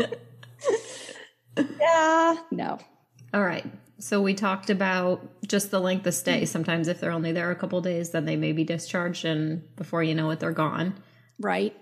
yeah, 1.80 2.36
no. 2.50 2.78
All 3.32 3.44
right. 3.44 3.64
So 3.98 4.20
we 4.20 4.34
talked 4.34 4.68
about 4.68 5.26
just 5.46 5.70
the 5.70 5.80
length 5.80 6.06
of 6.06 6.14
stay. 6.14 6.44
Sometimes 6.44 6.88
if 6.88 7.00
they're 7.00 7.12
only 7.12 7.32
there 7.32 7.50
a 7.50 7.56
couple 7.56 7.80
days, 7.80 8.10
then 8.10 8.26
they 8.26 8.36
may 8.36 8.52
be 8.52 8.64
discharged 8.64 9.24
and 9.24 9.74
before 9.76 10.02
you 10.02 10.14
know 10.14 10.30
it 10.30 10.40
they're 10.40 10.52
gone. 10.52 10.94
Right. 11.38 11.74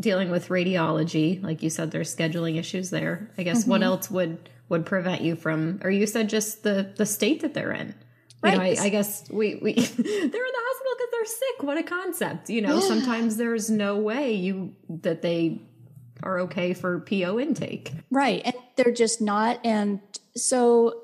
Dealing 0.00 0.30
with 0.30 0.48
radiology, 0.48 1.42
like 1.42 1.62
you 1.62 1.70
said 1.70 1.90
there's 1.90 2.14
scheduling 2.14 2.58
issues 2.58 2.90
there. 2.90 3.30
I 3.36 3.42
guess 3.42 3.62
mm-hmm. 3.62 3.70
what 3.70 3.82
else 3.82 4.10
would 4.10 4.48
would 4.68 4.86
prevent 4.86 5.22
you 5.22 5.34
from 5.34 5.80
or 5.82 5.90
you 5.90 6.06
said 6.06 6.28
just 6.28 6.62
the 6.62 6.92
the 6.96 7.06
state 7.06 7.40
that 7.40 7.54
they're 7.54 7.72
in. 7.72 7.94
Right. 8.40 8.52
You 8.52 8.58
know, 8.58 8.82
I, 8.82 8.84
I, 8.84 8.88
guess 8.90 9.28
we, 9.30 9.56
we 9.56 9.72
they're 9.74 9.84
in 10.04 10.30
the 10.30 10.32
hospital 10.32 10.92
because 10.96 11.10
they're 11.10 11.24
sick. 11.24 11.62
What 11.62 11.76
a 11.76 11.82
concept. 11.82 12.50
You 12.50 12.62
know, 12.62 12.78
sometimes 12.78 13.36
there's 13.36 13.68
no 13.68 13.96
way 13.96 14.34
you 14.34 14.76
that 14.88 15.22
they 15.22 15.60
are 16.22 16.40
okay 16.40 16.72
for 16.72 17.00
PO 17.00 17.40
intake. 17.40 17.92
Right. 18.12 18.42
And 18.44 18.54
they're 18.76 18.92
just 18.92 19.20
not. 19.20 19.58
And 19.64 20.00
so 20.36 21.02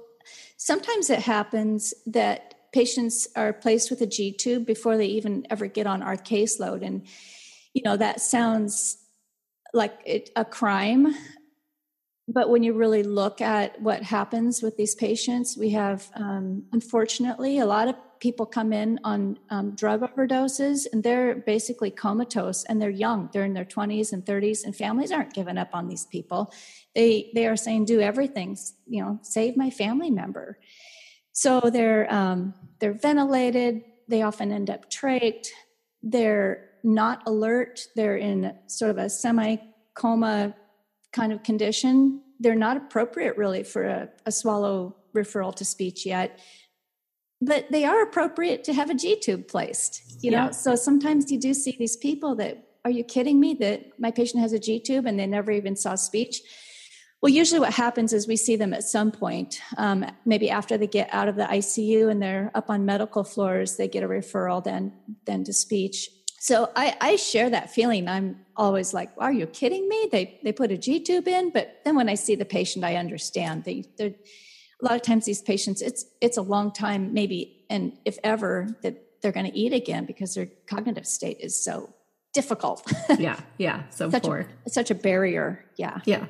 sometimes 0.65 1.11
it 1.11 1.19
happens 1.19 1.93
that 2.07 2.55
patients 2.73 3.29
are 3.37 3.53
placed 3.53 3.91
with 3.91 4.01
a 4.01 4.07
G 4.07 4.33
tube 4.33 4.65
before 4.65 4.97
they 4.97 5.05
even 5.05 5.47
ever 5.51 5.67
get 5.67 5.87
on 5.87 6.03
our 6.03 6.17
caseload. 6.17 6.83
And, 6.83 7.07
you 7.75 7.83
know, 7.85 7.99
that 7.99 8.23
sounds 8.23 8.97
like 9.75 9.93
it, 10.07 10.31
a 10.37 10.45
crime. 10.45 11.15
But 12.27 12.49
when 12.49 12.63
you 12.63 12.73
really 12.73 13.03
look 13.03 13.43
at 13.43 13.79
what 13.83 14.03
happens 14.03 14.63
with 14.63 14.79
these 14.79 14.95
patients, 14.95 15.55
we 15.55 15.71
have, 15.71 16.11
um, 16.15 16.65
unfortunately, 16.73 17.59
a 17.59 17.67
lot 17.67 17.89
of 17.89 17.97
people 18.25 18.47
come 18.47 18.73
in 18.73 18.99
on 19.05 19.39
um, 19.51 19.73
drug 19.73 20.01
overdoses 20.01 20.87
and 20.91 21.03
they're 21.03 21.35
basically 21.35 21.91
comatose 21.91 22.65
and 22.65 22.81
they're 22.81 22.89
young. 22.89 23.29
They're 23.31 23.45
in 23.45 23.53
their 23.53 23.67
20s 23.67 24.15
and 24.15 24.25
30s 24.25 24.65
and 24.65 24.75
families 24.75 25.13
aren't 25.13 25.35
giving 25.35 25.59
up 25.59 25.69
on 25.75 25.89
these 25.89 26.07
people. 26.07 26.51
They 26.95 27.31
they 27.35 27.47
are 27.47 27.55
saying 27.55 27.85
do 27.85 28.01
everything. 28.01 28.57
You 28.87 29.03
know 29.03 29.19
save 29.21 29.59
my 29.59 29.69
family 29.69 30.11
member. 30.11 30.59
So 31.33 31.61
they're 31.61 32.11
um, 32.11 32.55
they're 32.79 32.95
ventilated. 32.95 33.83
They 34.09 34.23
often 34.23 34.51
end 34.53 34.71
up 34.71 34.91
trached. 34.91 35.49
They're 36.03 36.71
not 36.83 37.25
alert. 37.27 37.81
They're 37.95 38.17
in 38.17 38.57
sort 38.69 38.91
of 38.93 38.97
a 38.97 39.11
semi 39.11 39.57
coma 39.93 40.55
kind 41.13 41.31
of 41.31 41.43
condition. 41.43 42.23
They're 42.41 42.63
not 42.67 42.79
appropriate 42.79 43.37
really 43.37 43.65
for 43.65 43.85
a, 43.85 44.09
a 44.25 44.33
swallow 44.33 44.97
referral 45.15 45.55
to 45.57 45.65
speech 45.65 46.07
yet 46.07 46.41
but 47.45 47.71
they 47.71 47.85
are 47.85 48.03
appropriate 48.03 48.65
to 48.65 48.73
have 48.73 48.91
a 48.91 48.95
G 48.95 49.19
tube 49.19 49.49
placed, 49.49 50.23
you 50.23 50.31
yeah. 50.31 50.47
know? 50.47 50.53
So 50.53 50.77
sometimes 50.77 51.31
you 51.31 51.39
do 51.39 51.55
see 51.55 51.77
these 51.79 51.97
people 51.97 52.35
that, 52.37 52.65
are 52.85 52.91
you 52.91 53.05
kidding 53.05 53.41
me 53.41 53.55
that 53.55 53.99
my 53.99 54.11
patient 54.11 54.43
has 54.43 54.53
a 54.53 54.59
G 54.59 54.81
tube 54.81 55.07
and 55.07 55.19
they 55.19 55.27
never 55.27 55.51
even 55.51 55.77
saw 55.77 55.95
speech? 55.95 56.43
Well, 57.23 57.33
usually 57.33 57.61
what 57.61 57.73
happens 57.73 58.13
is 58.13 58.29
we 58.29 58.37
see 58.37 58.57
them 58.57 58.75
at 58.75 58.83
some 58.83 59.11
point, 59.11 59.59
um, 59.79 60.05
maybe 60.27 60.51
after 60.51 60.77
they 60.77 60.87
get 60.87 61.09
out 61.11 61.27
of 61.27 61.37
the 61.37 61.45
ICU 61.45 62.11
and 62.11 62.21
they're 62.21 62.51
up 62.55 62.69
on 62.69 62.85
medical 62.85 63.25
floors, 63.25 63.77
they 63.77 63.89
get 63.89 64.03
a 64.03 64.09
referral 64.09 64.63
then, 64.63 64.93
then 65.25 65.43
to 65.45 65.53
speech. 65.55 66.11
So 66.39 66.71
I, 66.77 66.95
I 67.01 67.17
share 67.17 67.49
that 67.49 67.71
feeling. 67.71 68.07
I'm 68.07 68.45
always 68.55 68.93
like, 68.93 69.11
are 69.17 69.33
you 69.33 69.47
kidding 69.47 69.89
me? 69.89 70.11
They, 70.13 70.39
they 70.45 70.53
put 70.53 70.71
a 70.71 70.77
G 70.77 71.01
tube 71.01 71.27
in, 71.27 71.49
but 71.49 71.81
then 71.87 71.97
when 71.97 72.11
I 72.11 72.15
see 72.17 72.35
the 72.35 72.45
patient, 72.45 72.85
I 72.85 72.97
understand 72.97 73.65
they, 73.65 73.87
they're, 73.97 74.13
a 74.85 74.89
lot 74.89 74.97
of 74.97 75.03
times 75.03 75.25
these 75.25 75.41
patients 75.41 75.81
it's 75.81 76.05
it's 76.21 76.37
a 76.37 76.43
long 76.43 76.71
time 76.71 77.15
maybe 77.15 77.65
and 77.71 77.97
if 78.05 78.19
ever 78.23 78.77
that 78.83 78.97
they're 79.23 79.33
going 79.33 79.51
to 79.51 79.59
eat 79.59 79.73
again 79.73 80.05
because 80.05 80.35
their 80.35 80.49
cognitive 80.67 81.07
state 81.07 81.39
is 81.41 81.57
so 81.57 81.93
difficult. 82.35 82.87
Yeah 83.19 83.41
yeah 83.59 83.85
so 83.89 84.11
such 84.11 84.25
poor 84.25 84.47
a, 84.67 84.71
such 84.71 84.91
a 84.91 84.95
barrier 84.95 85.65
yeah. 85.77 86.01
Yeah. 86.05 86.27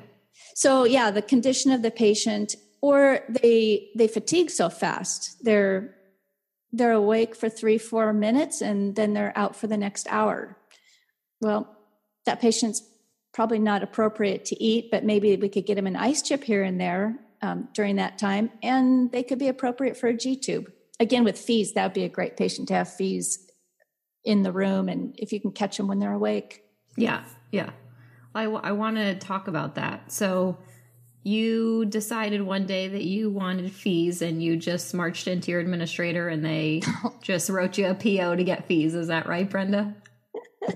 So 0.55 0.85
yeah 0.85 1.11
the 1.11 1.21
condition 1.21 1.71
of 1.71 1.81
the 1.81 1.91
patient 1.91 2.55
or 2.81 3.19
they 3.27 3.89
they 3.95 4.07
fatigue 4.07 4.49
so 4.49 4.69
fast. 4.69 5.43
They're 5.43 5.93
they're 6.71 6.93
awake 6.93 7.35
for 7.35 7.49
three 7.49 7.77
four 7.77 8.13
minutes 8.13 8.61
and 8.61 8.95
then 8.95 9.13
they're 9.13 9.33
out 9.35 9.55
for 9.55 9.67
the 9.67 9.77
next 9.77 10.07
hour. 10.09 10.57
Well 11.41 11.75
that 12.25 12.39
patient's 12.39 12.81
probably 13.33 13.59
not 13.59 13.83
appropriate 13.83 14.45
to 14.45 14.63
eat 14.63 14.89
but 14.89 15.03
maybe 15.03 15.35
we 15.35 15.49
could 15.49 15.65
get 15.65 15.75
them 15.75 15.87
an 15.87 15.97
ice 15.97 16.21
chip 16.21 16.43
here 16.43 16.63
and 16.63 16.79
there 16.79 17.19
um, 17.45 17.69
during 17.73 17.97
that 17.97 18.17
time, 18.17 18.49
and 18.63 19.11
they 19.11 19.23
could 19.23 19.39
be 19.39 19.47
appropriate 19.47 19.95
for 19.95 20.07
a 20.07 20.17
G 20.17 20.35
tube. 20.35 20.71
Again, 20.99 21.23
with 21.23 21.37
FEES, 21.37 21.73
that 21.73 21.83
would 21.83 21.93
be 21.93 22.03
a 22.03 22.09
great 22.09 22.37
patient 22.37 22.67
to 22.69 22.73
have 22.73 22.91
FEES 22.91 23.39
in 24.23 24.41
the 24.41 24.51
room, 24.51 24.89
and 24.89 25.13
if 25.17 25.31
you 25.31 25.39
can 25.39 25.51
catch 25.51 25.77
them 25.77 25.87
when 25.87 25.99
they're 25.99 26.13
awake. 26.13 26.63
Yeah, 26.97 27.23
yeah. 27.51 27.69
I, 28.33 28.45
w- 28.45 28.61
I 28.63 28.71
want 28.71 28.97
to 28.97 29.15
talk 29.15 29.47
about 29.47 29.75
that. 29.75 30.11
So, 30.11 30.57
you 31.23 31.85
decided 31.85 32.41
one 32.41 32.65
day 32.65 32.87
that 32.87 33.03
you 33.03 33.31
wanted 33.31 33.71
FEES 33.71 34.21
and 34.21 34.43
you 34.43 34.57
just 34.57 34.93
marched 34.93 35.27
into 35.27 35.49
your 35.49 35.59
administrator 35.59 36.29
and 36.29 36.45
they 36.45 36.81
just 37.23 37.49
wrote 37.49 37.79
you 37.79 37.87
a 37.87 37.95
PO 37.95 38.35
to 38.35 38.43
get 38.43 38.67
FEES. 38.67 38.93
Is 38.93 39.07
that 39.07 39.27
right, 39.27 39.49
Brenda? 39.49 39.95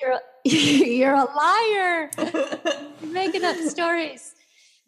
you're, 0.00 0.20
you're 0.44 1.14
a 1.14 1.24
liar. 1.24 2.10
You're 2.18 3.12
making 3.12 3.44
up 3.44 3.56
stories. 3.58 4.34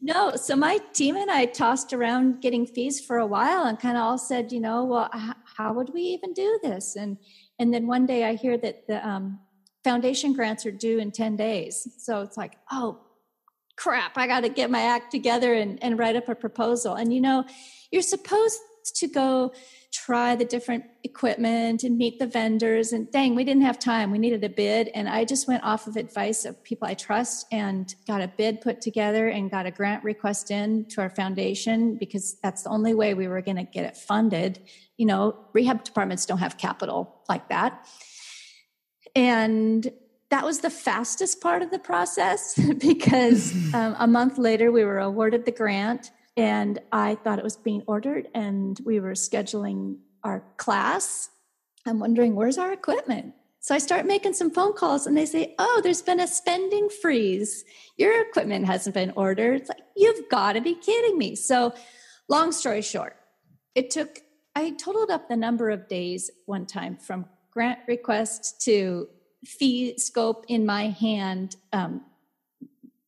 No, 0.01 0.37
so 0.37 0.55
my 0.55 0.79
team 0.93 1.17
and 1.17 1.31
I 1.31 1.47
tossed 1.47 1.93
around 1.93 2.43
getting 2.43 2.67
FEES 2.67 3.01
for 3.01 3.19
a 3.19 3.27
while 3.27 3.65
and 3.65 3.79
kind 3.79 3.97
of 3.97 4.03
all 4.03 4.19
said, 4.19 4.53
you 4.53 4.61
know, 4.61 4.85
well, 4.85 5.09
how 5.57 5.73
would 5.73 5.95
we 5.95 6.03
even 6.03 6.35
do 6.35 6.59
this? 6.63 6.97
And 6.97 7.17
and 7.59 7.73
then 7.73 7.87
one 7.87 8.05
day 8.05 8.25
I 8.25 8.35
hear 8.35 8.59
that 8.59 8.87
the 8.87 9.07
um, 9.07 9.39
foundation 9.85 10.33
grants 10.33 10.67
are 10.67 10.73
due 10.73 10.99
in 10.99 11.13
10 11.13 11.37
days. 11.37 11.87
So 11.99 12.23
it's 12.23 12.37
like, 12.37 12.57
oh, 12.73 13.01
crap, 13.77 14.17
I 14.17 14.27
got 14.27 14.41
to 14.41 14.49
get 14.49 14.71
my 14.71 14.83
act 14.83 15.11
together 15.11 15.55
and, 15.55 15.83
and 15.83 15.99
write 15.99 16.17
up 16.17 16.29
a 16.29 16.35
proposal. 16.35 16.95
And 16.95 17.13
you 17.13 17.21
know, 17.21 17.45
you're 17.91 18.03
supposed 18.03 18.61
to 18.97 19.09
go 19.09 19.53
try 19.95 20.35
the 20.35 20.45
different 20.45 20.85
equipment 21.05 21.85
and 21.85 21.97
meet 21.97 22.19
the 22.19 22.27
vendors. 22.27 22.93
And 22.93 23.11
dang, 23.13 23.37
we 23.37 23.45
didn't 23.45 23.63
have 23.63 23.79
time. 23.79 24.11
We 24.11 24.19
needed 24.19 24.43
a 24.43 24.49
bid. 24.49 24.89
And 24.89 25.09
I 25.09 25.25
just 25.25 25.47
went 25.47 25.63
off 25.63 25.87
of 25.87 25.97
advice 25.97 26.45
of 26.45 26.63
people 26.65 26.89
I 26.89 26.95
trust 26.95 27.47
and 27.53 27.95
got 28.07 28.21
a 28.21 28.27
bid 28.27 28.61
put 28.61 28.81
together 28.81 29.29
and 29.29 29.51
got 29.51 29.67
a 29.67 29.71
grant 29.71 30.03
request 30.03 30.51
in 30.51 30.87
to 30.87 31.01
our 31.01 31.11
foundation 31.11 31.97
because 31.97 32.37
that's 32.43 32.65
the 32.65 32.71
only 32.71 32.93
way 32.93 33.15
we 33.15 33.29
were 33.29 33.41
going 33.41 33.57
to 33.57 33.63
get 33.63 33.85
it 33.85 33.97
funded. 33.97 34.59
You 34.97 35.07
know, 35.07 35.39
rehab 35.53 35.85
departments 35.85 36.27
don't 36.27 36.39
have 36.39 36.59
capital 36.59 37.23
like 37.29 37.49
that. 37.51 37.87
And 39.15 39.93
that 40.31 40.45
was 40.45 40.59
the 40.59 40.71
fastest 40.71 41.41
part 41.41 41.63
of 41.63 41.71
the 41.71 41.79
process 41.79 42.59
because 42.79 43.55
um, 43.75 43.95
a 44.01 44.09
month 44.09 44.39
later 44.39 44.73
we 44.73 44.85
were 44.85 44.99
awarded 44.99 45.45
the 45.45 45.53
grant 45.53 46.11
and 46.37 46.81
I 46.93 47.17
thought 47.17 47.39
it 47.39 47.45
was 47.45 47.57
being 47.57 47.83
ordered, 47.87 48.29
and 48.35 48.79
we 48.85 49.01
were 49.01 49.13
scheduling 49.13 49.99
our 50.23 50.45
class. 50.57 51.31
I'm 51.87 52.01
wondering, 52.01 52.35
where's 52.35 52.59
our 52.59 52.73
equipment? 52.73 53.35
So 53.61 53.75
I 53.75 53.79
start 53.79 54.05
making 54.05 54.35
some 54.35 54.51
phone 54.51 54.75
calls, 54.75 55.07
and 55.07 55.17
they 55.17 55.25
say, 55.25 55.55
Oh, 55.59 55.81
there's 55.83 56.03
been 56.03 56.21
a 56.21 56.27
spending 56.27 56.91
freeze. 56.91 57.65
Your 57.97 58.21
equipment 58.21 58.67
hasn't 58.67 58.95
been 58.95 59.13
ordered. 59.17 59.63
It's 59.63 59.69
like, 59.71 59.79
You've 59.97 60.29
got 60.29 60.53
to 60.53 60.61
be 60.61 60.75
kidding 60.75 61.17
me. 61.17 61.35
So, 61.35 61.73
long 62.29 62.53
story 62.53 62.83
short, 62.83 63.17
it 63.75 63.91
took, 63.91 64.19
I 64.55 64.73
totaled 64.73 65.11
up 65.11 65.29
the 65.29 65.37
number 65.37 65.71
of 65.71 65.89
days 65.89 66.31
one 66.45 66.67
time 66.67 66.99
from 66.99 67.25
grant 67.53 67.79
request 67.87 68.61
to 68.65 69.09
FEES 69.47 70.05
scope 70.05 70.45
in 70.49 70.67
my 70.67 70.89
hand 70.89 71.57
um, 71.73 72.03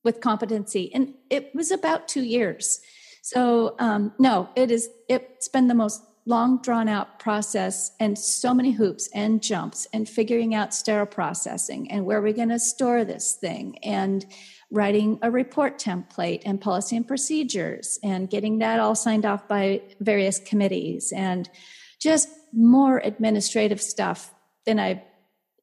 with 0.05 0.23
competency. 0.23 0.91
And 0.95 1.15
it 1.29 1.55
was 1.55 1.71
about 1.71 2.09
two 2.09 2.23
years. 2.23 2.81
So 3.27 3.75
um, 3.81 4.13
no, 4.21 4.49
it 4.55 4.71
is. 4.71 4.89
It's 5.09 5.49
been 5.49 5.67
the 5.67 5.75
most 5.75 6.01
long 6.27 6.63
drawn 6.63 6.87
out 6.87 7.19
process 7.19 7.91
and 7.99 8.17
so 8.17 8.55
many 8.55 8.71
hoops 8.71 9.09
and 9.13 9.43
jumps 9.43 9.89
and 9.93 10.09
figuring 10.09 10.55
out 10.55 10.73
sterile 10.73 11.07
processing 11.07 11.91
and 11.91 12.07
where 12.07 12.23
we're 12.23 12.33
going 12.33 12.51
to 12.51 12.61
store 12.61 13.05
this 13.05 13.33
thing 13.33 13.81
and 13.83 14.25
writing 14.71 15.19
a 15.23 15.31
report 15.33 15.77
template 15.77 16.43
and 16.47 16.61
policy 16.61 16.97
and 16.97 17.09
procedures 17.09 17.99
and 18.05 18.31
getting 18.31 18.61
that 18.61 18.79
all 18.79 18.95
signed 18.95 19.27
off 19.27 19.49
by 19.49 19.83
various 19.99 20.39
committees 20.39 21.13
and 21.13 21.51
just 21.99 22.29
more 22.53 22.99
administrative 22.99 23.83
stuff 23.83 24.33
than 24.67 24.79
I've 24.79 25.03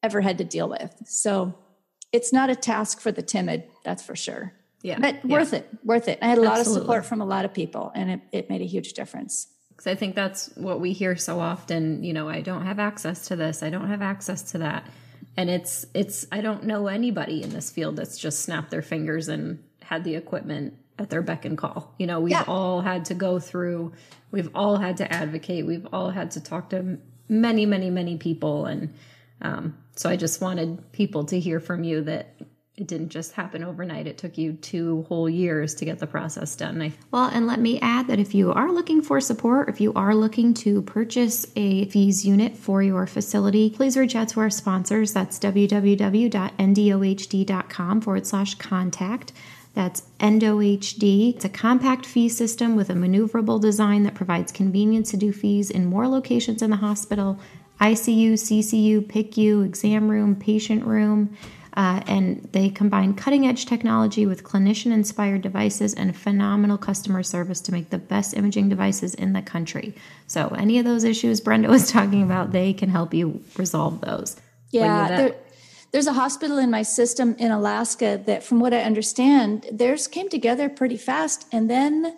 ever 0.02 0.20
had 0.20 0.38
to 0.40 0.44
deal 0.44 0.68
with. 0.68 0.94
So 1.06 1.58
it's 2.12 2.34
not 2.34 2.50
a 2.50 2.58
task 2.58 3.00
for 3.00 3.14
the 3.14 3.22
timid, 3.22 3.64
that's 3.86 4.04
for 4.04 4.18
sure. 4.18 4.54
Yeah. 4.84 5.00
But 5.00 5.26
yeah. 5.26 5.38
worth 5.38 5.54
it, 5.54 5.68
worth 5.84 6.08
it. 6.08 6.20
I 6.22 6.28
had 6.28 6.38
a 6.38 6.42
lot 6.42 6.60
Absolutely. 6.60 6.82
of 6.82 6.84
support 6.84 7.06
from 7.06 7.22
a 7.22 7.26
lot 7.26 7.46
of 7.46 7.54
people 7.54 7.92
and 7.96 8.12
it, 8.12 8.22
it 8.32 8.50
made 8.50 8.62
a 8.62 8.66
huge 8.66 8.94
difference. 8.94 9.48
Because 9.70 9.88
I 9.88 9.96
think 9.96 10.14
that's 10.14 10.56
what 10.56 10.80
we 10.80 10.94
hear 10.94 11.16
so 11.16 11.40
often. 11.40 12.04
You 12.04 12.14
know, 12.14 12.30
I 12.30 12.42
don't 12.42 12.66
have 12.66 12.78
access 12.78 13.28
to 13.30 13.36
this, 13.36 13.64
I 13.64 13.72
don't 13.72 13.88
have 13.88 14.04
access 14.04 14.52
to 14.52 14.60
that. 14.60 14.88
And 15.36 15.50
it's, 15.50 15.86
it's, 15.96 16.28
I 16.32 16.42
don't 16.42 16.66
know 16.66 16.88
anybody 16.88 17.42
in 17.42 17.50
this 17.50 17.72
field 17.72 17.96
that's 17.96 18.20
just 18.20 18.42
snapped 18.42 18.70
their 18.70 18.84
fingers 18.84 19.30
and 19.30 19.64
had 19.82 20.04
the 20.04 20.16
equipment 20.16 20.76
at 21.00 21.10
their 21.10 21.24
beck 21.24 21.46
and 21.46 21.58
call. 21.58 21.96
You 21.98 22.06
know, 22.06 22.20
we've 22.20 22.32
yeah. 22.32 22.44
all 22.48 22.82
had 22.82 23.06
to 23.06 23.16
go 23.16 23.40
through, 23.40 23.94
we've 24.32 24.50
all 24.54 24.78
had 24.78 24.98
to 24.98 25.12
advocate, 25.12 25.66
we've 25.66 25.88
all 25.92 26.12
had 26.12 26.32
to 26.32 26.42
talk 26.42 26.70
to 26.70 27.00
many, 27.28 27.66
many, 27.66 27.90
many 27.90 28.18
people. 28.18 28.66
And 28.66 28.94
um, 29.42 29.78
so 29.96 30.10
I 30.10 30.18
just 30.18 30.42
wanted 30.42 30.92
people 30.92 31.26
to 31.26 31.40
hear 31.40 31.60
from 31.60 31.84
you 31.84 32.02
that 32.04 32.36
it 32.76 32.88
didn't 32.88 33.10
just 33.10 33.34
happen 33.34 33.64
overnight. 33.64 34.08
It 34.08 34.18
took 34.18 34.36
you 34.36 34.54
two 34.54 35.06
whole 35.08 35.30
years 35.30 35.76
to 35.76 35.86
get 35.86 36.00
the 36.00 36.08
process 36.08 36.56
done. 36.56 36.92
Well, 37.12 37.30
and 37.32 37.46
let 37.46 37.60
me 37.60 37.80
add 37.82 38.08
that 38.08 38.18
if 38.18 38.34
you 38.34 38.52
are 38.52 38.72
looking 38.72 39.04
for 39.04 39.22
support, 39.22 39.70
if 39.70 39.80
you 39.80 39.94
are 39.94 40.16
looking 40.16 40.56
to 40.56 40.82
purchase 40.82 41.46
a 41.56 41.86
FEES 41.86 42.26
unit 42.26 42.58
for 42.58 42.82
your 42.82 43.06
facility, 43.06 43.70
please 43.70 43.96
reach 43.96 44.16
out 44.16 44.30
to 44.30 44.40
our 44.40 44.50
sponsors. 44.50 45.14
That's 45.14 45.38
www.endohd.com 45.38 48.02
forward 48.02 48.26
slash 48.26 48.56
contact. 48.56 49.34
That's 49.76 50.02
EndoHD. 50.20 51.36
It's 51.36 51.46
a 51.46 51.50
compact 51.50 52.08
FEES 52.08 52.36
system 52.36 52.76
with 52.76 52.90
a 52.90 52.94
maneuverable 52.94 53.62
design 53.62 54.02
that 54.04 54.16
provides 54.16 54.52
convenience 54.52 55.12
to 55.12 55.18
do 55.18 55.32
FEES 55.32 55.70
in 55.70 55.86
more 55.86 56.08
locations 56.08 56.64
in 56.64 56.72
the 56.72 56.78
hospital 56.78 57.40
ICU, 57.80 58.34
CCU, 58.34 59.02
PICU, 59.02 59.64
exam 59.66 60.10
room, 60.10 60.36
patient 60.36 60.86
room. 60.86 61.36
Uh, 61.76 62.02
and 62.08 62.48
they 62.52 62.70
combine 62.70 63.16
cutting 63.16 63.48
edge 63.48 63.66
technology 63.66 64.26
with 64.26 64.44
clinician 64.44 64.92
inspired 64.92 65.42
devices 65.42 65.94
and 65.96 66.16
phenomenal 66.16 66.78
customer 66.78 67.24
service 67.24 67.62
to 67.62 67.72
make 67.72 67.90
the 67.90 67.98
best 67.98 68.36
imaging 68.36 68.70
devices 68.70 69.16
in 69.16 69.34
the 69.34 69.42
country. 69.42 69.96
So, 70.28 70.50
any 70.50 70.78
of 70.78 70.86
those 70.86 71.04
issues 71.04 71.42
Brenda 71.42 71.70
was 71.78 71.92
talking 71.92 72.22
about, 72.22 72.52
they 72.52 72.74
can 72.74 72.90
help 72.90 73.14
you 73.14 73.44
resolve 73.58 74.02
those. 74.02 74.36
Yeah. 74.70 75.08
There, 75.08 75.36
there's 75.92 76.08
a 76.08 76.14
hospital 76.14 76.58
in 76.58 76.72
my 76.72 76.82
system 76.82 77.36
in 77.38 77.52
Alaska 77.52 78.22
that, 78.26 78.44
from 78.44 78.60
what 78.60 78.74
I 78.74 78.82
understand, 78.82 79.68
theirs 79.72 80.08
came 80.08 80.30
together 80.30 80.70
pretty 80.70 80.98
fast. 80.98 81.48
And 81.52 81.70
then 81.70 82.18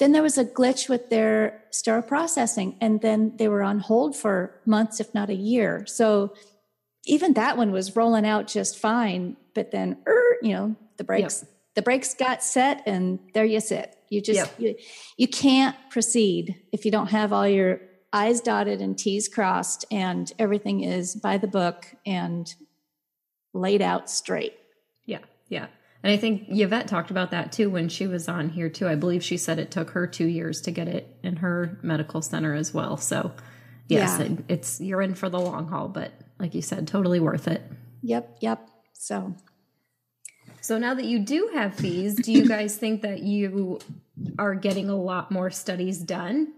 then 0.00 0.12
there 0.12 0.22
was 0.22 0.38
a 0.38 0.46
glitch 0.46 0.88
with 0.88 1.10
their 1.10 1.62
star 1.70 2.00
processing, 2.00 2.74
and 2.80 3.02
then 3.02 3.36
they 3.36 3.48
were 3.48 3.62
on 3.62 3.80
hold 3.80 4.16
for 4.16 4.58
months, 4.64 4.98
if 4.98 5.12
not 5.12 5.28
a 5.28 5.34
year. 5.34 5.84
So 5.86 6.32
even 7.06 7.34
that 7.34 7.56
one 7.56 7.72
was 7.72 7.96
rolling 7.96 8.26
out 8.26 8.46
just 8.46 8.78
fine, 8.78 9.36
but 9.54 9.70
then 9.70 9.98
er, 10.06 10.36
you 10.42 10.52
know 10.52 10.76
the 10.96 11.04
brakes 11.04 11.42
yep. 11.42 11.50
the 11.76 11.82
brakes 11.82 12.14
got 12.14 12.42
set, 12.42 12.82
and 12.86 13.18
there 13.34 13.44
you 13.44 13.60
sit. 13.60 13.96
You 14.08 14.20
just 14.20 14.38
yep. 14.38 14.54
you, 14.58 14.74
you 15.16 15.28
can't 15.28 15.76
proceed 15.90 16.56
if 16.72 16.84
you 16.84 16.90
don't 16.90 17.08
have 17.08 17.32
all 17.32 17.48
your 17.48 17.80
I's 18.12 18.40
dotted 18.40 18.80
and 18.80 18.98
T's 18.98 19.28
crossed, 19.28 19.84
and 19.90 20.30
everything 20.38 20.82
is 20.82 21.14
by 21.14 21.38
the 21.38 21.46
book 21.46 21.86
and 22.04 22.52
laid 23.54 23.82
out 23.82 24.10
straight. 24.10 24.54
Yeah, 25.06 25.20
yeah. 25.48 25.66
And 26.02 26.12
I 26.12 26.16
think 26.16 26.46
Yvette 26.48 26.88
talked 26.88 27.10
about 27.10 27.30
that 27.32 27.52
too 27.52 27.68
when 27.68 27.88
she 27.88 28.06
was 28.06 28.28
on 28.28 28.48
here 28.48 28.68
too. 28.68 28.88
I 28.88 28.94
believe 28.94 29.22
she 29.22 29.36
said 29.36 29.58
it 29.58 29.70
took 29.70 29.90
her 29.90 30.06
two 30.06 30.26
years 30.26 30.60
to 30.62 30.70
get 30.70 30.88
it 30.88 31.14
in 31.22 31.36
her 31.36 31.78
medical 31.82 32.22
center 32.22 32.54
as 32.54 32.72
well. 32.72 32.96
So 32.96 33.32
yes, 33.88 34.18
yeah. 34.18 34.26
it, 34.26 34.38
it's 34.48 34.80
you're 34.80 35.02
in 35.02 35.14
for 35.14 35.28
the 35.28 35.38
long 35.38 35.68
haul, 35.68 35.88
but 35.88 36.12
like 36.40 36.54
you 36.54 36.62
said, 36.62 36.88
totally 36.88 37.20
worth 37.20 37.46
it. 37.46 37.62
Yep, 38.02 38.38
yep. 38.40 38.68
So 38.94 39.34
so 40.60 40.78
now 40.78 40.94
that 40.94 41.04
you 41.04 41.18
do 41.18 41.50
have 41.54 41.74
FEES, 41.74 42.16
do 42.16 42.32
you 42.32 42.46
guys 42.46 42.76
think 42.76 43.02
that 43.02 43.22
you 43.22 43.78
are 44.38 44.54
getting 44.54 44.90
a 44.90 44.96
lot 44.96 45.30
more 45.30 45.50
studies 45.50 45.98
done? 45.98 46.52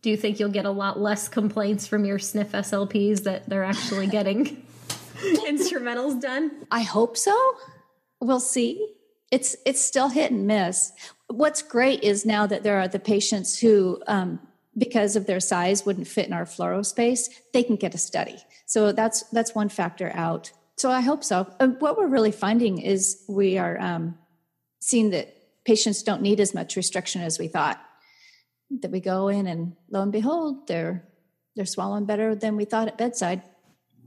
Do 0.00 0.10
you 0.10 0.16
think 0.16 0.40
you'll 0.40 0.50
get 0.50 0.64
a 0.64 0.70
lot 0.70 0.98
less 0.98 1.28
complaints 1.28 1.86
from 1.86 2.04
your 2.04 2.18
SNF 2.18 2.50
SLPs 2.50 3.24
that 3.24 3.48
they're 3.48 3.64
actually 3.64 4.06
getting 4.06 4.66
instrumentals 5.20 6.20
done? 6.20 6.66
I 6.70 6.82
hope 6.82 7.16
so. 7.16 7.36
We'll 8.20 8.40
see. 8.40 8.94
It's 9.30 9.56
it's 9.64 9.80
still 9.80 10.08
hit 10.08 10.30
and 10.32 10.46
miss. 10.46 10.92
What's 11.28 11.62
great 11.62 12.02
is 12.02 12.26
now 12.26 12.46
that 12.46 12.62
there 12.62 12.80
are 12.80 12.88
the 12.88 12.98
patients 12.98 13.58
who 13.58 14.02
um, 14.06 14.40
because 14.76 15.16
of 15.16 15.26
their 15.26 15.40
size 15.40 15.84
wouldn't 15.84 16.08
fit 16.08 16.26
in 16.26 16.32
our 16.32 16.44
fluoro 16.44 16.84
space, 16.84 17.28
they 17.52 17.62
can 17.62 17.76
get 17.76 17.94
a 17.94 17.98
study. 17.98 18.38
So 18.66 18.92
that's 18.92 19.22
that's 19.30 19.54
one 19.54 19.68
factor 19.68 20.10
out. 20.14 20.52
So 20.76 20.90
I 20.90 21.00
hope 21.00 21.22
so. 21.22 21.52
And 21.60 21.80
what 21.80 21.98
we're 21.98 22.06
really 22.06 22.32
finding 22.32 22.78
is 22.78 23.22
we 23.28 23.58
are 23.58 23.78
um, 23.80 24.18
seeing 24.80 25.10
that 25.10 25.36
patients 25.64 26.02
don't 26.02 26.22
need 26.22 26.40
as 26.40 26.54
much 26.54 26.76
restriction 26.76 27.22
as 27.22 27.38
we 27.38 27.48
thought. 27.48 27.80
That 28.80 28.90
we 28.90 29.00
go 29.00 29.28
in 29.28 29.46
and 29.46 29.76
lo 29.90 30.00
and 30.00 30.10
behold, 30.10 30.66
they're 30.66 31.06
they're 31.54 31.66
swallowing 31.66 32.06
better 32.06 32.34
than 32.34 32.56
we 32.56 32.64
thought 32.64 32.88
at 32.88 32.96
bedside. 32.96 33.42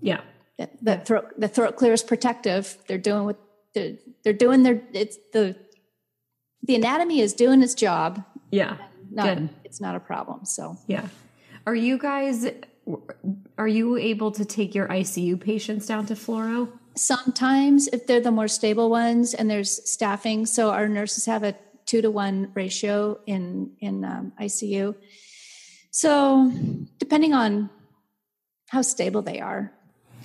Yeah. 0.01 0.21
The, 0.58 0.69
the 0.82 0.97
throat 0.97 1.25
the 1.38 1.47
throat 1.47 1.75
clear 1.75 1.93
is 1.93 2.01
protective. 2.01 2.78
They're 2.88 2.97
doing 2.97 3.25
what 3.25 3.39
they're, 3.75 3.97
they're 4.23 4.34
doing 4.34 4.63
their 4.63 4.82
it's 4.93 5.17
the 5.34 5.56
the 6.63 6.75
anatomy 6.75 7.19
is 7.19 7.34
doing 7.34 7.62
its 7.62 7.75
job. 7.75 8.23
Yeah. 8.49 8.78
Not, 9.12 9.38
Good. 9.38 9.49
It's 9.76 9.82
not 9.82 9.94
a 9.94 10.00
problem. 10.00 10.46
So 10.46 10.78
yeah. 10.88 11.10
Are 11.68 11.76
you 11.76 11.98
guys 11.98 12.48
are 13.58 13.68
you 13.68 13.98
able 13.98 14.32
to 14.32 14.46
take 14.46 14.74
your 14.74 14.88
ICU 14.88 15.42
patients 15.42 15.86
down 15.86 16.06
to 16.06 16.14
fluoro? 16.14 16.70
Sometimes, 16.96 17.90
if 17.90 18.08
they're 18.08 18.22
the 18.22 18.32
more 18.32 18.48
stable 18.48 18.90
ones, 18.90 19.34
and 19.34 19.50
there's 19.50 19.84
staffing, 19.92 20.46
so 20.46 20.70
our 20.70 20.88
nurses 20.88 21.26
have 21.26 21.44
a 21.44 21.56
two 21.86 22.02
to 22.02 22.10
one 22.10 22.52
ratio 22.54 23.20
in 23.26 23.72
in 23.82 24.06
um, 24.06 24.32
ICU. 24.40 24.96
So, 25.92 26.50
depending 26.98 27.34
on 27.34 27.70
how 28.70 28.82
stable 28.82 29.24
they 29.24 29.42
are, 29.42 29.74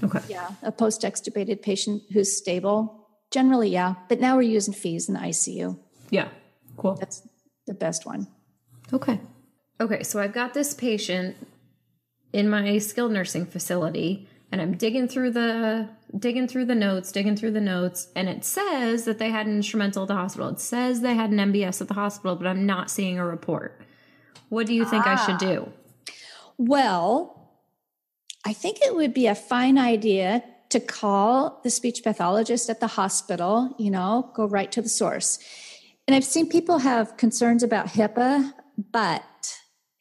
okay, 0.04 0.20
yeah, 0.28 0.50
a 0.62 0.70
post 0.70 1.02
extubated 1.02 1.60
patient 1.60 2.02
who's 2.12 2.36
stable, 2.36 3.08
generally, 3.32 3.70
yeah. 3.70 3.94
But 4.08 4.20
now 4.20 4.36
we're 4.36 4.42
using 4.42 4.74
FEES 4.74 5.08
in 5.08 5.14
the 5.14 5.20
ICU. 5.20 5.76
Yeah, 6.10 6.28
cool. 6.76 6.94
That's 6.94 7.26
the 7.66 7.74
best 7.74 8.06
one. 8.06 8.28
Okay. 8.92 9.20
Okay, 9.80 10.02
so 10.02 10.20
I've 10.20 10.34
got 10.34 10.52
this 10.52 10.74
patient 10.74 11.36
in 12.32 12.50
my 12.50 12.78
skilled 12.78 13.12
nursing 13.12 13.46
facility 13.46 14.28
and 14.52 14.60
I'm 14.60 14.76
digging 14.76 15.08
through 15.08 15.30
the 15.30 15.88
digging 16.18 16.48
through 16.48 16.64
the 16.64 16.74
notes, 16.74 17.12
digging 17.12 17.36
through 17.36 17.52
the 17.52 17.60
notes, 17.60 18.08
and 18.16 18.28
it 18.28 18.44
says 18.44 19.04
that 19.04 19.18
they 19.18 19.30
had 19.30 19.46
an 19.46 19.54
instrumental 19.54 20.02
at 20.02 20.08
the 20.08 20.14
hospital. 20.14 20.48
It 20.48 20.58
says 20.58 21.00
they 21.00 21.14
had 21.14 21.30
an 21.30 21.38
MBS 21.38 21.80
at 21.80 21.88
the 21.88 21.94
hospital, 21.94 22.34
but 22.34 22.48
I'm 22.48 22.66
not 22.66 22.90
seeing 22.90 23.18
a 23.18 23.24
report. 23.24 23.80
What 24.48 24.66
do 24.66 24.74
you 24.74 24.84
think 24.84 25.06
ah. 25.06 25.12
I 25.12 25.24
should 25.24 25.38
do? 25.38 25.68
Ah. 25.68 26.12
Well, 26.58 27.52
I 28.44 28.52
think 28.52 28.78
it 28.82 28.94
would 28.94 29.14
be 29.14 29.28
a 29.28 29.34
fine 29.34 29.78
idea 29.78 30.42
to 30.70 30.80
call 30.80 31.60
the 31.62 31.70
speech 31.70 32.02
pathologist 32.02 32.68
at 32.68 32.80
the 32.80 32.86
hospital, 32.86 33.74
you 33.78 33.90
know, 33.90 34.30
go 34.34 34.46
right 34.46 34.70
to 34.72 34.82
the 34.82 34.88
source. 34.88 35.38
And 36.06 36.14
I've 36.14 36.24
seen 36.24 36.48
people 36.48 36.78
have 36.78 37.16
concerns 37.16 37.62
about 37.62 37.88
HIPAA, 37.88 38.52
but 38.92 39.22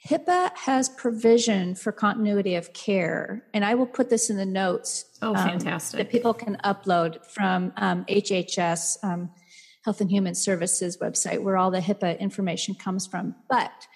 HIPAA 0.07 0.55
has 0.55 0.87
provision 0.87 1.75
for 1.75 1.91
continuity 1.91 2.55
of 2.55 2.71
care, 2.73 3.43
and 3.53 3.65
I 3.65 3.75
will 3.75 3.85
put 3.85 4.09
this 4.09 4.29
in 4.29 4.37
the 4.37 4.45
notes. 4.45 5.05
Oh, 5.21 5.35
um, 5.35 5.49
fantastic! 5.49 5.97
That 5.97 6.09
people 6.09 6.33
can 6.33 6.57
upload 6.63 7.25
from 7.25 7.73
um, 7.75 8.05
HHS 8.05 9.03
um, 9.03 9.29
Health 9.83 9.99
and 9.99 10.09
Human 10.09 10.35
Services 10.35 10.97
website, 10.97 11.41
where 11.43 11.57
all 11.57 11.69
the 11.69 11.81
HIPAA 11.81 12.17
information 12.19 12.75
comes 12.75 13.07
from. 13.07 13.35
But 13.49 13.87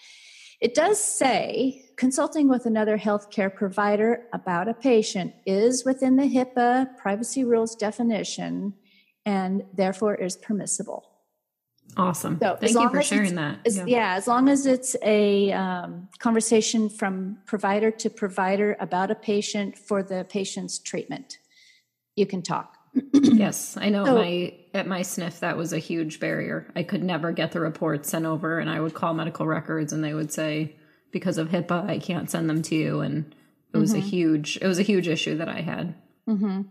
it 0.60 0.74
does 0.74 1.02
say 1.02 1.86
consulting 1.96 2.50
with 2.50 2.66
another 2.66 2.98
healthcare 2.98 3.54
provider 3.54 4.26
about 4.34 4.68
a 4.68 4.74
patient 4.74 5.34
is 5.46 5.86
within 5.86 6.18
the 6.18 6.24
HIPAA 6.24 6.98
privacy 6.98 7.46
rules 7.46 7.76
definition, 7.76 8.74
and 9.26 9.64
therefore 9.74 10.16
is 10.16 10.36
permissible. 10.36 11.13
Awesome. 11.98 12.40
So 12.42 12.58
Thank 12.60 12.74
you 12.74 12.90
for 12.90 13.02
sharing 13.02 13.36
that. 13.36 13.60
As, 13.66 13.78
yeah. 13.78 13.86
yeah. 13.86 14.16
as 14.16 14.28
long 14.28 14.50
as 14.50 14.66
it's 14.66 14.96
a 15.02 15.52
um, 15.52 16.10
conversation 16.20 16.90
from 16.90 17.38
provider 17.46 17.92
to 17.92 18.10
provider 18.10 18.76
about 18.80 19.12
a 19.12 19.16
patient 19.16 19.78
for 19.78 20.04
the 20.04 20.26
patient's 20.28 20.80
treatment, 20.80 21.38
you 22.16 22.26
can 22.26 22.42
talk. 22.42 22.78
yes, 23.14 23.76
I 23.78 23.90
know 23.90 24.06
so, 24.06 24.18
at 24.18 24.24
my 24.24 24.54
at 24.74 24.88
my 24.88 25.02
SNF 25.02 25.40
that 25.40 25.58
was 25.58 25.74
a 25.74 25.80
huge 25.80 26.20
barrier. 26.20 26.72
I 26.76 26.84
could 26.84 27.04
never 27.04 27.32
get 27.32 27.52
the 27.52 27.60
reports 27.60 28.10
sent 28.10 28.26
over, 28.26 28.60
and 28.60 28.70
I 28.70 28.80
would 28.80 28.94
call 28.94 29.14
medical 29.14 29.48
records, 29.48 29.94
and 29.94 30.04
they 30.04 30.14
would 30.14 30.32
say 30.32 30.76
because 31.12 31.38
of 31.38 31.50
HIPAA, 31.50 31.90
I 31.90 32.00
can't 32.00 32.30
send 32.30 32.50
them 32.50 32.62
to 32.64 32.76
you, 32.76 33.02
and 33.02 33.34
it 33.74 33.78
was 33.78 33.92
mm-hmm. 33.92 34.00
a 34.00 34.06
huge 34.06 34.58
it 34.62 34.68
was 34.68 34.78
a 34.78 34.84
huge 34.84 35.08
issue 35.08 35.38
that 35.38 35.50
I 35.50 35.62
had. 35.62 35.96
Mm-hmm 36.28 36.62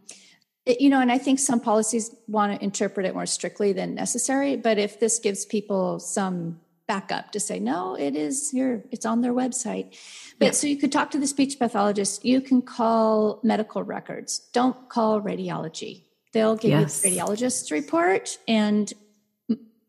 you 0.66 0.90
know, 0.90 1.00
and 1.00 1.10
I 1.10 1.18
think 1.18 1.38
some 1.38 1.60
policies 1.60 2.14
want 2.28 2.56
to 2.56 2.64
interpret 2.64 3.06
it 3.06 3.14
more 3.14 3.26
strictly 3.26 3.72
than 3.72 3.94
necessary. 3.94 4.56
But 4.56 4.78
if 4.78 5.00
this 5.00 5.18
gives 5.18 5.44
people 5.44 5.98
some 5.98 6.60
backup 6.86 7.32
to 7.32 7.40
say, 7.40 7.58
no, 7.58 7.94
it 7.94 8.14
is 8.14 8.50
here, 8.50 8.84
it's 8.90 9.06
on 9.06 9.22
their 9.22 9.32
website. 9.32 9.96
But 10.38 10.46
yeah. 10.46 10.50
so 10.52 10.66
you 10.66 10.76
could 10.76 10.92
talk 10.92 11.10
to 11.12 11.18
the 11.18 11.26
speech 11.26 11.58
pathologist. 11.58 12.24
You 12.24 12.40
can 12.40 12.62
call 12.62 13.40
medical 13.42 13.82
records. 13.82 14.38
Don't 14.52 14.88
call 14.88 15.20
radiology. 15.20 16.02
They'll 16.32 16.56
give 16.56 16.70
yes. 16.70 17.04
you 17.04 17.10
the 17.10 17.16
radiologist's 17.16 17.70
report, 17.70 18.38
and 18.48 18.92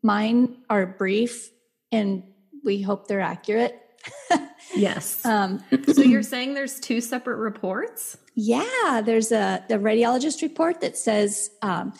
mine 0.02 0.56
are 0.68 0.86
brief, 0.86 1.50
and 1.90 2.22
we 2.64 2.82
hope 2.82 3.06
they're 3.08 3.20
accurate. 3.20 3.80
yes. 4.76 5.24
Um, 5.34 5.62
so 5.92 6.02
you're 6.02 6.22
saying 6.22 6.54
there's 6.54 6.78
two 6.78 7.00
separate 7.00 7.36
reports? 7.36 8.16
Yeah, 8.34 9.02
there's 9.04 9.32
a 9.32 9.64
the 9.68 9.76
radiologist 9.76 10.42
report 10.42 10.80
that 10.80 10.96
says 10.96 11.50
um, 11.62 11.92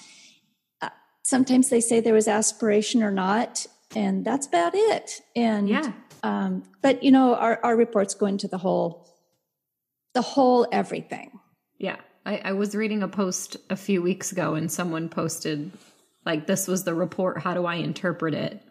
uh, 0.80 0.90
sometimes 1.22 1.68
they 1.68 1.80
say 1.80 2.00
there 2.00 2.14
was 2.14 2.28
aspiration 2.28 3.02
or 3.02 3.10
not, 3.10 3.66
and 3.94 4.24
that's 4.24 4.46
about 4.46 4.74
it. 4.74 5.20
And 5.34 5.68
yeah, 5.68 5.92
um, 6.22 6.64
but 6.82 7.02
you 7.02 7.10
know 7.10 7.34
our 7.34 7.60
our 7.62 7.76
reports 7.76 8.14
go 8.14 8.26
into 8.26 8.48
the 8.48 8.58
whole 8.58 9.08
the 10.14 10.22
whole 10.22 10.66
everything. 10.70 11.38
Yeah, 11.78 11.96
I, 12.26 12.38
I 12.38 12.52
was 12.52 12.74
reading 12.74 13.02
a 13.02 13.08
post 13.08 13.56
a 13.70 13.76
few 13.76 14.02
weeks 14.02 14.32
ago 14.32 14.54
and 14.54 14.70
someone 14.70 15.08
posted 15.08 15.70
like 16.24 16.46
this 16.46 16.66
was 16.66 16.84
the 16.84 16.94
report 16.94 17.38
how 17.38 17.54
do 17.54 17.66
i 17.66 17.76
interpret 17.76 18.34
it 18.34 18.62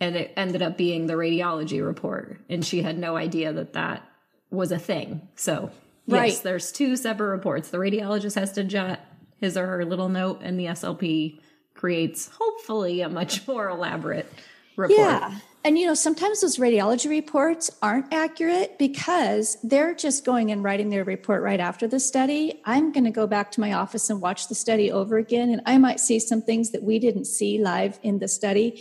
and 0.00 0.16
it 0.16 0.32
ended 0.36 0.62
up 0.62 0.76
being 0.76 1.06
the 1.06 1.14
radiology 1.14 1.84
report 1.84 2.38
and 2.48 2.64
she 2.64 2.82
had 2.82 2.98
no 2.98 3.16
idea 3.16 3.52
that 3.52 3.72
that 3.74 4.02
was 4.50 4.72
a 4.72 4.78
thing 4.78 5.28
so 5.34 5.70
Right. 6.08 6.28
yes 6.28 6.40
there's 6.40 6.70
two 6.72 6.96
separate 6.96 7.30
reports 7.30 7.70
the 7.70 7.78
radiologist 7.78 8.36
has 8.36 8.52
to 8.52 8.64
jot 8.64 9.00
his 9.38 9.56
or 9.56 9.66
her 9.66 9.84
little 9.84 10.08
note 10.08 10.40
and 10.42 10.58
the 10.58 10.66
slp 10.66 11.40
creates 11.74 12.30
hopefully 12.38 13.00
a 13.00 13.08
much 13.08 13.46
more 13.48 13.68
elaborate 13.68 14.32
report 14.76 14.98
Yeah. 14.98 15.38
And 15.64 15.76
you 15.76 15.84
know, 15.88 15.94
sometimes 15.94 16.42
those 16.42 16.58
radiology 16.58 17.10
reports 17.10 17.72
aren't 17.82 18.14
accurate 18.14 18.78
because 18.78 19.58
they're 19.64 19.96
just 19.96 20.24
going 20.24 20.52
and 20.52 20.62
writing 20.62 20.90
their 20.90 21.02
report 21.02 21.42
right 21.42 21.58
after 21.58 21.88
the 21.88 21.98
study. 21.98 22.62
I'm 22.64 22.92
going 22.92 23.02
to 23.02 23.10
go 23.10 23.26
back 23.26 23.50
to 23.52 23.60
my 23.60 23.72
office 23.72 24.08
and 24.08 24.20
watch 24.20 24.46
the 24.46 24.54
study 24.54 24.92
over 24.92 25.16
again, 25.18 25.50
and 25.50 25.62
I 25.66 25.76
might 25.78 25.98
see 25.98 26.20
some 26.20 26.40
things 26.40 26.70
that 26.70 26.84
we 26.84 27.00
didn't 27.00 27.24
see 27.24 27.58
live 27.58 27.98
in 28.04 28.20
the 28.20 28.28
study. 28.28 28.80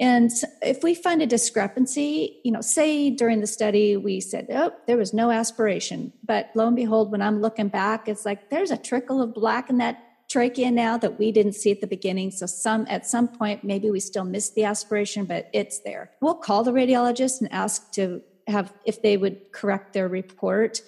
And 0.00 0.30
if 0.60 0.82
we 0.82 0.94
find 0.94 1.22
a 1.22 1.26
discrepancy, 1.26 2.40
you 2.44 2.50
know, 2.50 2.60
say 2.60 3.10
during 3.10 3.40
the 3.40 3.46
study 3.46 3.96
we 3.96 4.20
said, 4.20 4.48
oh, 4.50 4.72
there 4.86 4.96
was 4.96 5.14
no 5.14 5.30
aspiration. 5.30 6.12
But 6.24 6.50
lo 6.54 6.66
and 6.66 6.74
behold, 6.74 7.12
when 7.12 7.22
I'm 7.22 7.40
looking 7.40 7.68
back, 7.68 8.08
it's 8.08 8.24
like 8.24 8.50
there's 8.50 8.72
a 8.72 8.76
trickle 8.76 9.22
of 9.22 9.34
black 9.34 9.70
in 9.70 9.78
that 9.78 10.02
trachea 10.28 10.70
now 10.70 10.98
that 10.98 11.18
we 11.18 11.30
didn't 11.30 11.52
see 11.52 11.70
at 11.70 11.80
the 11.80 11.86
beginning. 11.86 12.32
So 12.32 12.46
some 12.46 12.86
at 12.88 13.06
some 13.06 13.28
point, 13.28 13.62
maybe 13.62 13.90
we 13.90 14.00
still 14.00 14.24
missed 14.24 14.56
the 14.56 14.64
aspiration, 14.64 15.26
but 15.26 15.48
it's 15.52 15.80
there. 15.80 16.10
We'll 16.20 16.34
call 16.34 16.64
the 16.64 16.72
radiologist 16.72 17.40
and 17.40 17.52
ask 17.52 17.92
to 17.92 18.20
have 18.48 18.72
if 18.84 19.00
they 19.00 19.16
would 19.16 19.52
correct 19.52 19.92
their 19.92 20.08
report. 20.08 20.80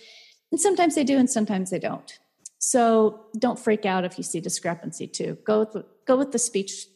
And 0.51 0.61
sometimes 0.61 0.97
they 0.97 1.05
do 1.05 1.17
and 1.17 1.31
sometimes 1.31 1.71
they 1.71 1.79
don't. 1.79 2.19
So 2.59 3.27
don't 3.39 3.59
freak 3.59 3.87
out 3.87 4.05
if 4.05 4.19
you 4.19 4.25
see 4.25 4.41
discrepancy 4.41 5.07
too. 5.07 5.39
Go 5.45 5.61
with 5.61 5.85
go 6.07 6.17
with 6.17 6.33
the 6.33 6.39
speech 6.41 6.87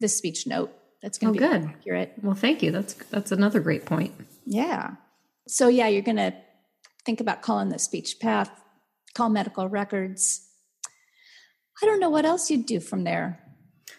the 0.00 0.08
speech 0.08 0.46
note. 0.46 0.72
That's 1.02 1.18
going 1.18 1.30
Oh, 1.30 1.34
to 1.34 1.40
be 1.40 1.46
good. 1.46 1.64
accurate. 1.70 2.12
well 2.22 2.34
thank 2.34 2.62
you 2.62 2.70
that's 2.70 2.94
that's 3.10 3.32
another 3.32 3.60
great 3.60 3.84
point 3.86 4.12
Yeah. 4.44 4.92
So 5.48 5.68
yeah, 5.68 5.88
you're 5.88 6.02
going 6.02 6.16
to 6.16 6.32
think 7.04 7.20
about 7.20 7.42
calling 7.42 7.70
the 7.70 7.78
speech 7.78 8.20
path, 8.20 8.50
call 9.14 9.30
medical 9.30 9.68
records. 9.68 10.46
I 11.82 11.86
don't 11.86 11.98
know 11.98 12.10
what 12.10 12.24
else 12.26 12.50
you'd 12.50 12.66
do 12.66 12.78
from 12.78 13.04
there. 13.04 13.40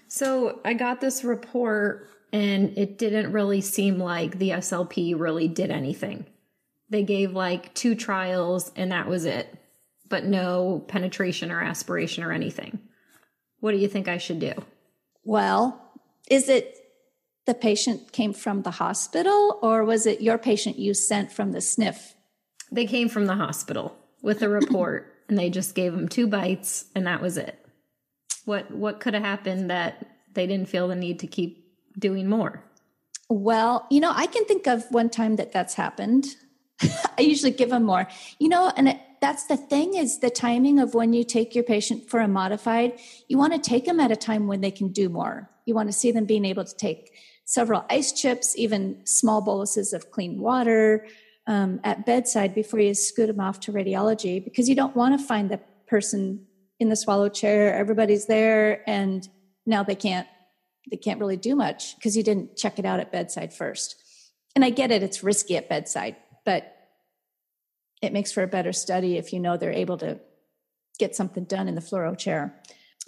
So 0.08 0.60
I 0.64 0.74
got 0.76 1.02
this 1.02 1.24
report, 1.24 2.08
and 2.32 2.78
it 2.78 2.98
didn't 2.98 3.32
really 3.34 3.60
seem 3.62 3.98
like 3.98 4.38
the 4.38 4.52
SLP 4.52 5.20
really 5.20 5.48
did 5.48 5.72
anything. 5.72 6.26
They 6.90 7.04
gave 7.04 7.32
like 7.34 7.74
two 7.74 7.96
trials, 7.96 8.72
and 8.76 8.92
that 8.92 9.08
was 9.08 9.26
it, 9.26 9.54
but 10.08 10.24
no 10.26 10.86
penetration 10.88 11.52
or 11.52 11.62
aspiration 11.62 12.24
or 12.24 12.32
anything. 12.32 12.80
What 13.60 13.72
do 13.72 13.78
you 13.78 13.88
think 13.88 14.08
I 14.08 14.18
should 14.20 14.40
do? 14.40 14.54
Well, 15.26 15.82
is 16.30 16.48
it 16.50 16.78
the 17.46 17.54
patient 17.54 18.12
came 18.12 18.34
from 18.34 18.62
the 18.62 18.72
hospital 18.72 19.60
or 19.62 19.84
was 19.84 20.06
it 20.06 20.22
your 20.22 20.38
patient 20.38 20.78
you 20.78 20.94
sent 20.94 21.32
from 21.32 21.52
the 21.52 21.62
sniff? 21.62 22.16
They 22.72 22.86
came 22.86 23.10
from 23.10 23.26
the 23.26 23.36
hospital 23.36 23.96
with 24.22 24.42
a 24.42 24.50
report, 24.50 25.14
and 25.28 25.38
they 25.38 25.50
just 25.50 25.76
gave 25.76 25.94
them 25.94 26.08
two 26.08 26.28
bites, 26.28 26.86
and 26.96 27.06
that 27.08 27.22
was 27.22 27.38
it. 27.38 27.58
What 28.46 28.72
what 28.72 29.00
could 29.00 29.14
have 29.14 29.24
happened 29.24 29.70
that 29.70 30.06
they 30.34 30.48
didn't 30.48 30.70
feel 30.70 30.88
the 30.88 30.96
need 30.96 31.20
to 31.20 31.28
keep 31.28 31.68
doing 31.98 32.28
more? 32.30 32.64
Well, 33.30 33.88
you 33.90 34.00
know, 34.00 34.12
I 34.14 34.28
can 34.28 34.46
think 34.46 34.68
of 34.68 34.86
one 34.90 35.10
time 35.10 35.36
that 35.38 35.52
that's 35.52 35.76
happened. 35.76 36.28
I 37.18 37.22
usually 37.22 37.52
give 37.52 37.70
them 37.70 37.84
more. 37.84 38.08
You 38.40 38.50
know, 38.50 38.72
and 38.76 38.90
it, 38.90 39.00
that's 39.22 39.46
the 39.46 39.58
thing 39.58 39.96
is 39.96 40.20
the 40.20 40.30
timing 40.30 40.80
of 40.80 40.94
when 40.94 41.14
you 41.14 41.24
take 41.24 41.54
your 41.54 41.64
patient 41.64 42.10
for 42.10 42.20
a 42.20 42.28
modified, 42.28 43.00
you 43.28 43.38
want 43.38 43.54
to 43.54 43.60
take 43.60 43.86
them 43.86 44.00
at 44.00 44.12
a 44.12 44.16
time 44.16 44.48
when 44.48 44.62
they 44.62 44.72
can 44.72 44.90
do 44.90 45.08
more. 45.10 45.50
You 45.66 45.76
want 45.76 45.90
to 45.90 45.94
see 45.94 46.12
them 46.12 46.26
being 46.26 46.46
able 46.46 46.66
to 46.66 46.76
take 46.76 47.12
several 47.52 47.84
ice 47.90 48.14
chips, 48.14 48.56
even 48.56 49.06
small 49.06 49.42
boluses 49.42 49.92
of 49.92 50.10
clean 50.10 50.40
water 50.40 51.06
um, 51.48 51.82
at 51.84 52.06
bedside 52.06 52.56
before 52.56 52.80
you 52.80 52.94
scoot 52.94 53.28
them 53.28 53.42
off 53.42 53.60
to 53.60 53.74
radiology 53.74 54.42
because 54.42 54.70
you 54.70 54.76
don't 54.76 54.96
want 54.96 55.20
to 55.20 55.28
find 55.28 55.52
the 55.52 55.60
person 55.86 56.46
in 56.80 56.88
the 56.88 56.96
swallow 56.96 57.28
chair. 57.28 57.76
Everybody's 57.76 58.26
there, 58.26 58.90
and 58.90 59.28
now 59.66 59.84
they 59.84 59.96
can't 59.96 60.28
they 60.90 60.96
can't 60.96 61.20
really 61.20 61.36
do 61.36 61.54
much 61.54 61.98
because 61.98 62.16
you 62.16 62.24
didn't 62.24 62.56
check 62.56 62.80
it 62.80 62.86
out 62.86 63.02
at 63.02 63.12
bedside 63.12 63.54
first. 63.54 64.02
And 64.56 64.64
I 64.64 64.70
get 64.70 64.90
it; 64.90 65.04
it's 65.04 65.22
risky 65.22 65.58
at 65.58 65.68
bedside, 65.68 66.16
but 66.46 66.74
it 68.02 68.14
makes 68.14 68.32
for 68.32 68.44
a 68.44 68.48
better 68.48 68.72
study 68.72 69.18
if 69.18 69.34
you 69.34 69.42
know 69.42 69.58
they're 69.58 69.74
able 69.74 69.98
to 69.98 70.22
get 71.00 71.18
something 71.18 71.44
done 71.44 71.68
in 71.68 71.76
the 71.76 71.82
fluoro 71.82 72.18
chair. 72.18 72.56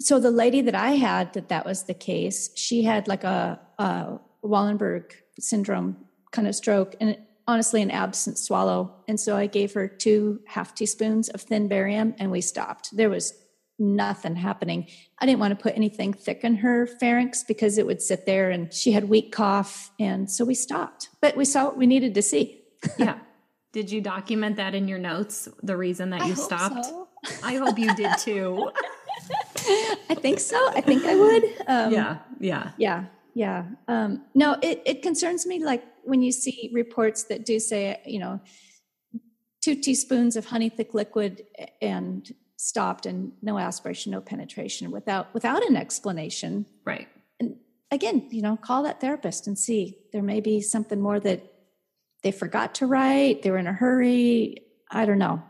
So 0.00 0.20
the 0.20 0.30
lady 0.30 0.60
that 0.60 0.74
I 0.74 0.90
had 0.90 1.32
that 1.32 1.48
that 1.48 1.64
was 1.64 1.84
the 1.84 1.94
case, 1.94 2.50
she 2.56 2.82
had 2.82 3.08
like 3.08 3.24
a, 3.24 3.58
a 3.78 4.18
Wallenberg 4.44 5.12
syndrome 5.38 5.96
kind 6.30 6.46
of 6.46 6.54
stroke 6.54 6.94
and 7.00 7.16
honestly 7.46 7.82
an 7.82 7.90
absent 7.90 8.38
swallow. 8.38 8.94
And 9.08 9.18
so 9.18 9.36
I 9.36 9.46
gave 9.46 9.74
her 9.74 9.88
two 9.88 10.40
half 10.46 10.74
teaspoons 10.74 11.28
of 11.28 11.42
thin 11.42 11.68
barium 11.68 12.14
and 12.18 12.30
we 12.30 12.40
stopped. 12.40 12.96
There 12.96 13.10
was 13.10 13.34
nothing 13.78 14.36
happening. 14.36 14.86
I 15.18 15.26
didn't 15.26 15.40
want 15.40 15.56
to 15.56 15.62
put 15.62 15.76
anything 15.76 16.12
thick 16.12 16.44
in 16.44 16.56
her 16.56 16.86
pharynx 16.86 17.42
because 17.42 17.78
it 17.78 17.86
would 17.86 18.00
sit 18.00 18.26
there 18.26 18.50
and 18.50 18.72
she 18.72 18.92
had 18.92 19.08
weak 19.08 19.32
cough. 19.32 19.90
And 19.98 20.30
so 20.30 20.44
we 20.44 20.54
stopped. 20.54 21.08
But 21.20 21.36
we 21.36 21.44
saw 21.44 21.64
what 21.64 21.76
we 21.76 21.86
needed 21.86 22.14
to 22.14 22.22
see. 22.22 22.60
Yeah. 22.98 23.18
Did 23.72 23.90
you 23.90 24.00
document 24.00 24.56
that 24.56 24.74
in 24.74 24.86
your 24.86 24.98
notes? 25.00 25.48
The 25.62 25.76
reason 25.76 26.10
that 26.10 26.20
I 26.20 26.26
you 26.28 26.36
stopped? 26.36 26.84
so. 26.84 27.08
I 27.42 27.56
hope 27.56 27.76
you 27.76 27.92
did 27.96 28.18
too. 28.18 28.70
I 30.08 30.14
think 30.14 30.38
so. 30.38 30.56
I 30.76 30.80
think 30.80 31.04
I 31.04 31.16
would. 31.16 31.44
Um, 31.66 31.92
yeah, 31.92 32.18
yeah. 32.38 32.70
Yeah. 32.76 33.04
Yeah. 33.34 33.66
Um, 33.88 34.24
no, 34.34 34.56
it, 34.62 34.82
it 34.86 35.02
concerns 35.02 35.44
me 35.44 35.62
like 35.62 35.82
when 36.04 36.22
you 36.22 36.32
see 36.32 36.70
reports 36.72 37.24
that 37.24 37.44
do 37.44 37.58
say, 37.58 38.00
you 38.06 38.20
know, 38.20 38.40
two 39.60 39.74
teaspoons 39.74 40.36
of 40.36 40.46
honey 40.46 40.68
thick 40.68 40.94
liquid 40.94 41.44
and 41.82 42.32
stopped 42.56 43.06
and 43.06 43.32
no 43.42 43.58
aspiration, 43.58 44.12
no 44.12 44.20
penetration 44.20 44.90
without 44.90 45.32
without 45.34 45.64
an 45.64 45.76
explanation. 45.76 46.66
Right. 46.84 47.08
And 47.40 47.56
again, 47.90 48.28
you 48.30 48.42
know, 48.42 48.56
call 48.56 48.84
that 48.84 49.00
therapist 49.00 49.46
and 49.46 49.58
see. 49.58 49.98
There 50.12 50.22
may 50.22 50.40
be 50.40 50.60
something 50.60 51.00
more 51.00 51.18
that 51.20 51.42
they 52.22 52.30
forgot 52.30 52.76
to 52.76 52.86
write, 52.86 53.42
they 53.42 53.50
were 53.50 53.58
in 53.58 53.66
a 53.66 53.72
hurry. 53.72 54.62
I 54.90 55.06
don't 55.06 55.18
know. 55.18 55.42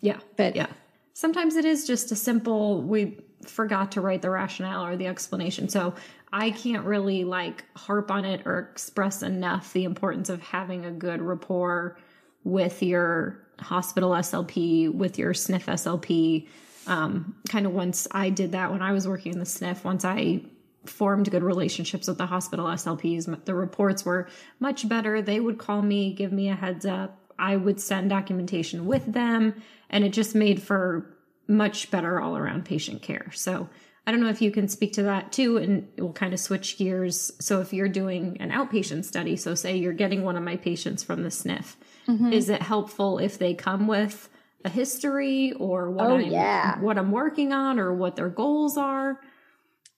Yeah. 0.00 0.20
But 0.36 0.56
Yeah. 0.56 0.66
Sometimes 1.12 1.56
it 1.56 1.64
is 1.64 1.86
just 1.86 2.12
a 2.12 2.16
simple 2.16 2.82
we 2.82 3.18
forgot 3.46 3.92
to 3.92 4.00
write 4.00 4.22
the 4.22 4.30
rationale 4.30 4.84
or 4.84 4.96
the 4.96 5.06
explanation. 5.06 5.68
So 5.68 5.94
I 6.32 6.50
can't 6.50 6.84
really 6.84 7.24
like 7.24 7.64
harp 7.76 8.10
on 8.10 8.24
it 8.24 8.46
or 8.46 8.58
express 8.58 9.22
enough 9.22 9.72
the 9.72 9.84
importance 9.84 10.28
of 10.28 10.40
having 10.42 10.84
a 10.84 10.90
good 10.90 11.20
rapport 11.20 11.98
with 12.44 12.82
your 12.82 13.40
hospital 13.58 14.10
SLP, 14.10 14.92
with 14.92 15.18
your 15.18 15.32
SNF 15.32 15.64
SLP. 15.64 16.48
Um, 16.86 17.36
kind 17.48 17.66
of 17.66 17.72
once 17.72 18.08
I 18.10 18.30
did 18.30 18.52
that 18.52 18.70
when 18.70 18.82
I 18.82 18.92
was 18.92 19.06
working 19.06 19.32
in 19.32 19.38
the 19.38 19.44
SNF, 19.44 19.84
once 19.84 20.04
I 20.04 20.42
formed 20.86 21.30
good 21.30 21.42
relationships 21.42 22.08
with 22.08 22.18
the 22.18 22.26
hospital 22.26 22.66
SLPs, 22.66 23.44
the 23.44 23.54
reports 23.54 24.04
were 24.04 24.28
much 24.60 24.88
better. 24.88 25.20
They 25.20 25.40
would 25.40 25.58
call 25.58 25.82
me, 25.82 26.12
give 26.14 26.32
me 26.32 26.48
a 26.48 26.54
heads 26.54 26.86
up. 26.86 27.18
I 27.38 27.56
would 27.56 27.80
send 27.80 28.10
documentation 28.10 28.86
with 28.86 29.12
them, 29.12 29.54
and 29.88 30.04
it 30.04 30.12
just 30.12 30.34
made 30.34 30.62
for 30.62 31.06
much 31.50 31.90
better 31.90 32.20
all 32.20 32.36
around 32.36 32.64
patient 32.64 33.02
care. 33.02 33.30
So 33.34 33.68
I 34.06 34.12
don't 34.12 34.20
know 34.20 34.30
if 34.30 34.40
you 34.40 34.50
can 34.50 34.68
speak 34.68 34.94
to 34.94 35.02
that 35.04 35.32
too, 35.32 35.58
and 35.58 35.88
we'll 35.98 36.12
kind 36.12 36.32
of 36.32 36.40
switch 36.40 36.78
gears. 36.78 37.30
So 37.40 37.60
if 37.60 37.72
you're 37.72 37.88
doing 37.88 38.38
an 38.40 38.50
outpatient 38.50 39.04
study, 39.04 39.36
so 39.36 39.54
say 39.54 39.76
you're 39.76 39.92
getting 39.92 40.22
one 40.22 40.36
of 40.36 40.42
my 40.42 40.56
patients 40.56 41.02
from 41.02 41.22
the 41.22 41.28
SNF, 41.28 41.76
mm-hmm. 42.08 42.32
is 42.32 42.48
it 42.48 42.62
helpful 42.62 43.18
if 43.18 43.38
they 43.38 43.54
come 43.54 43.86
with 43.86 44.28
a 44.64 44.68
history 44.68 45.52
or 45.52 45.90
what 45.90 46.06
Oh, 46.06 46.16
I'm 46.16 46.30
yeah. 46.30 46.78
what 46.80 46.98
I'm 46.98 47.12
working 47.12 47.52
on 47.52 47.78
or 47.78 47.92
what 47.94 48.16
their 48.16 48.28
goals 48.28 48.76
are? 48.76 49.20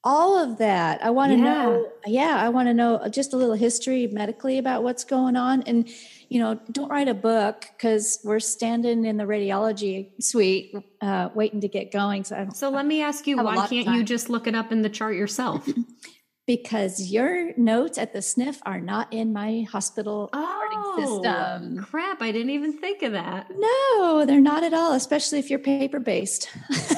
All 0.04 0.36
of 0.42 0.58
that. 0.58 1.04
I 1.04 1.10
want 1.10 1.32
to 1.32 1.38
Yeah. 1.38 1.44
know. 1.44 1.88
Yeah, 2.06 2.36
I 2.36 2.48
want 2.48 2.68
to 2.68 2.74
know 2.74 3.06
just 3.10 3.32
a 3.32 3.36
little 3.36 3.54
history 3.54 4.06
medically 4.08 4.58
about 4.58 4.82
what's 4.82 5.04
going 5.04 5.36
on. 5.36 5.62
And, 5.62 5.88
you 6.28 6.40
know, 6.40 6.58
don't 6.72 6.88
write 6.90 7.08
a 7.08 7.14
book 7.14 7.66
because 7.76 8.18
we're 8.24 8.40
standing 8.40 9.04
in 9.04 9.16
the 9.16 9.24
radiology 9.24 10.10
suite 10.20 10.74
uh, 11.00 11.28
waiting 11.34 11.60
to 11.60 11.68
get 11.68 11.92
going. 11.92 12.24
So, 12.24 12.48
So 12.52 12.70
let 12.70 12.86
me 12.86 13.02
ask 13.02 13.26
you, 13.26 13.36
why 13.38 13.66
can't 13.66 13.96
you 13.96 14.02
just 14.02 14.28
look 14.28 14.46
it 14.46 14.54
up 14.54 14.72
in 14.72 14.82
the 14.82 14.88
chart 14.90 15.14
yourself? 15.14 15.68
because 16.46 17.12
your 17.12 17.56
notes 17.56 17.98
at 17.98 18.12
the 18.12 18.20
sniff 18.20 18.60
are 18.66 18.80
not 18.80 19.12
in 19.12 19.32
my 19.32 19.64
hospital 19.70 20.28
recording 20.34 21.06
system. 21.06 21.78
Oh, 21.80 21.84
crap! 21.88 22.20
I 22.20 22.32
didn't 22.32 22.50
even 22.50 22.78
think 22.78 23.02
of 23.02 23.12
that. 23.12 23.46
No, 23.56 24.24
they're 24.26 24.40
not 24.40 24.64
at 24.64 24.74
all, 24.74 24.92
especially 24.94 25.38
if 25.38 25.50
you're 25.50 25.60
paper 25.60 26.00
based. 26.00 26.48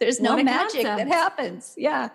There's 0.00 0.20
no 0.20 0.42
magic 0.42 0.82
that 0.82 1.06
happens. 1.08 1.74
Yeah. 1.76 2.08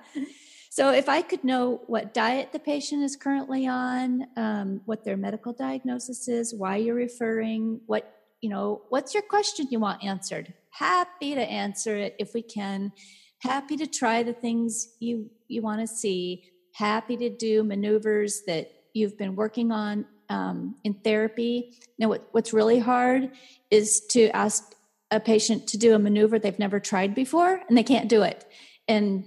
So 0.69 0.91
if 0.91 1.07
I 1.07 1.21
could 1.21 1.45
know 1.45 1.81
what 1.87 2.13
diet 2.13 2.51
the 2.51 2.59
patient 2.59 3.03
is 3.03 3.15
currently 3.15 3.65
on, 3.67 4.27
um, 4.35 4.81
what 4.85 5.05
their 5.05 5.15
medical 5.15 5.53
diagnosis 5.53 6.27
is, 6.27 6.53
why 6.53 6.75
you're 6.75 6.95
referring, 6.95 7.79
what, 7.85 8.13
you 8.41 8.49
know, 8.49 8.81
what's 8.89 9.13
your 9.13 9.23
question 9.23 9.67
you 9.71 9.79
want 9.79 10.03
answered? 10.03 10.53
happy 10.77 11.35
to 11.35 11.41
answer 11.41 11.95
it 11.95 12.15
if 12.19 12.33
we 12.33 12.41
can. 12.41 12.91
Happy 13.39 13.77
to 13.77 13.87
try 13.87 14.23
the 14.23 14.33
things 14.33 14.89
you 14.99 15.29
you 15.47 15.61
want 15.61 15.81
to 15.81 15.87
see. 15.87 16.51
Happy 16.73 17.15
to 17.17 17.29
do 17.29 17.63
maneuvers 17.63 18.41
that 18.47 18.71
you've 18.93 19.17
been 19.17 19.35
working 19.35 19.71
on 19.71 20.05
um, 20.29 20.75
in 20.83 20.93
therapy. 20.93 21.77
Now, 21.99 22.09
what, 22.09 22.27
what's 22.31 22.53
really 22.53 22.79
hard 22.79 23.31
is 23.71 24.01
to 24.11 24.29
ask 24.29 24.74
a 25.11 25.19
patient 25.19 25.67
to 25.67 25.77
do 25.77 25.93
a 25.93 25.99
maneuver 25.99 26.39
they've 26.39 26.59
never 26.59 26.79
tried 26.79 27.13
before 27.13 27.61
and 27.67 27.77
they 27.77 27.83
can't 27.83 28.09
do 28.09 28.23
it. 28.23 28.45
And 28.87 29.25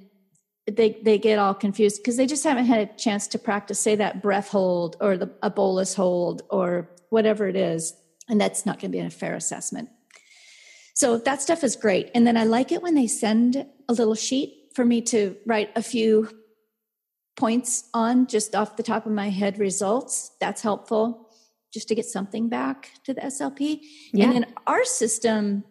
they 0.71 0.99
they 1.03 1.19
get 1.19 1.39
all 1.39 1.55
confused 1.55 1.99
because 1.99 2.17
they 2.17 2.27
just 2.27 2.45
haven't 2.45 2.67
had 2.67 2.81
a 2.81 2.97
chance 2.97 3.27
to 3.29 3.39
practice 3.39 3.79
say 3.79 3.97
that 3.97 4.23
breath 4.23 4.49
hold 4.49 4.97
or 5.01 5.17
the 5.17 5.31
a 5.43 5.51
bolus 5.51 5.95
hold 5.95 6.43
or 6.51 6.91
whatever 7.11 7.49
it 7.49 7.57
is 7.57 7.95
and 8.29 8.41
that's 8.41 8.67
not 8.67 8.79
going 8.79 8.93
to 8.93 8.99
be 8.99 9.03
a 9.03 9.09
fair 9.09 9.35
assessment. 9.35 9.89
So 10.95 11.17
that 11.19 11.41
stuff 11.41 11.65
is 11.65 11.77
great. 11.77 12.11
And 12.15 12.27
then 12.27 12.37
i 12.37 12.45
like 12.45 12.73
it 12.73 12.83
when 12.83 12.95
they 12.95 13.07
send 13.07 13.67
a 13.89 13.93
little 13.93 14.15
sheet 14.15 14.73
for 14.75 14.85
me 14.85 15.01
to 15.03 15.37
write 15.47 15.71
a 15.77 15.83
few 15.83 16.29
points 17.37 17.89
on 17.95 18.27
just 18.27 18.55
off 18.55 18.77
the 18.77 18.83
top 18.83 19.07
of 19.07 19.13
my 19.13 19.31
head 19.31 19.59
results. 19.59 20.33
That's 20.41 20.61
helpful 20.61 21.28
just 21.73 21.89
to 21.89 21.95
get 21.95 22.05
something 22.05 22.49
back 22.49 22.91
to 23.05 23.13
the 23.13 23.21
slp 23.21 23.81
yeah. 24.13 24.25
and 24.25 24.35
then 24.35 24.47
our 24.67 24.85
system 24.85 25.65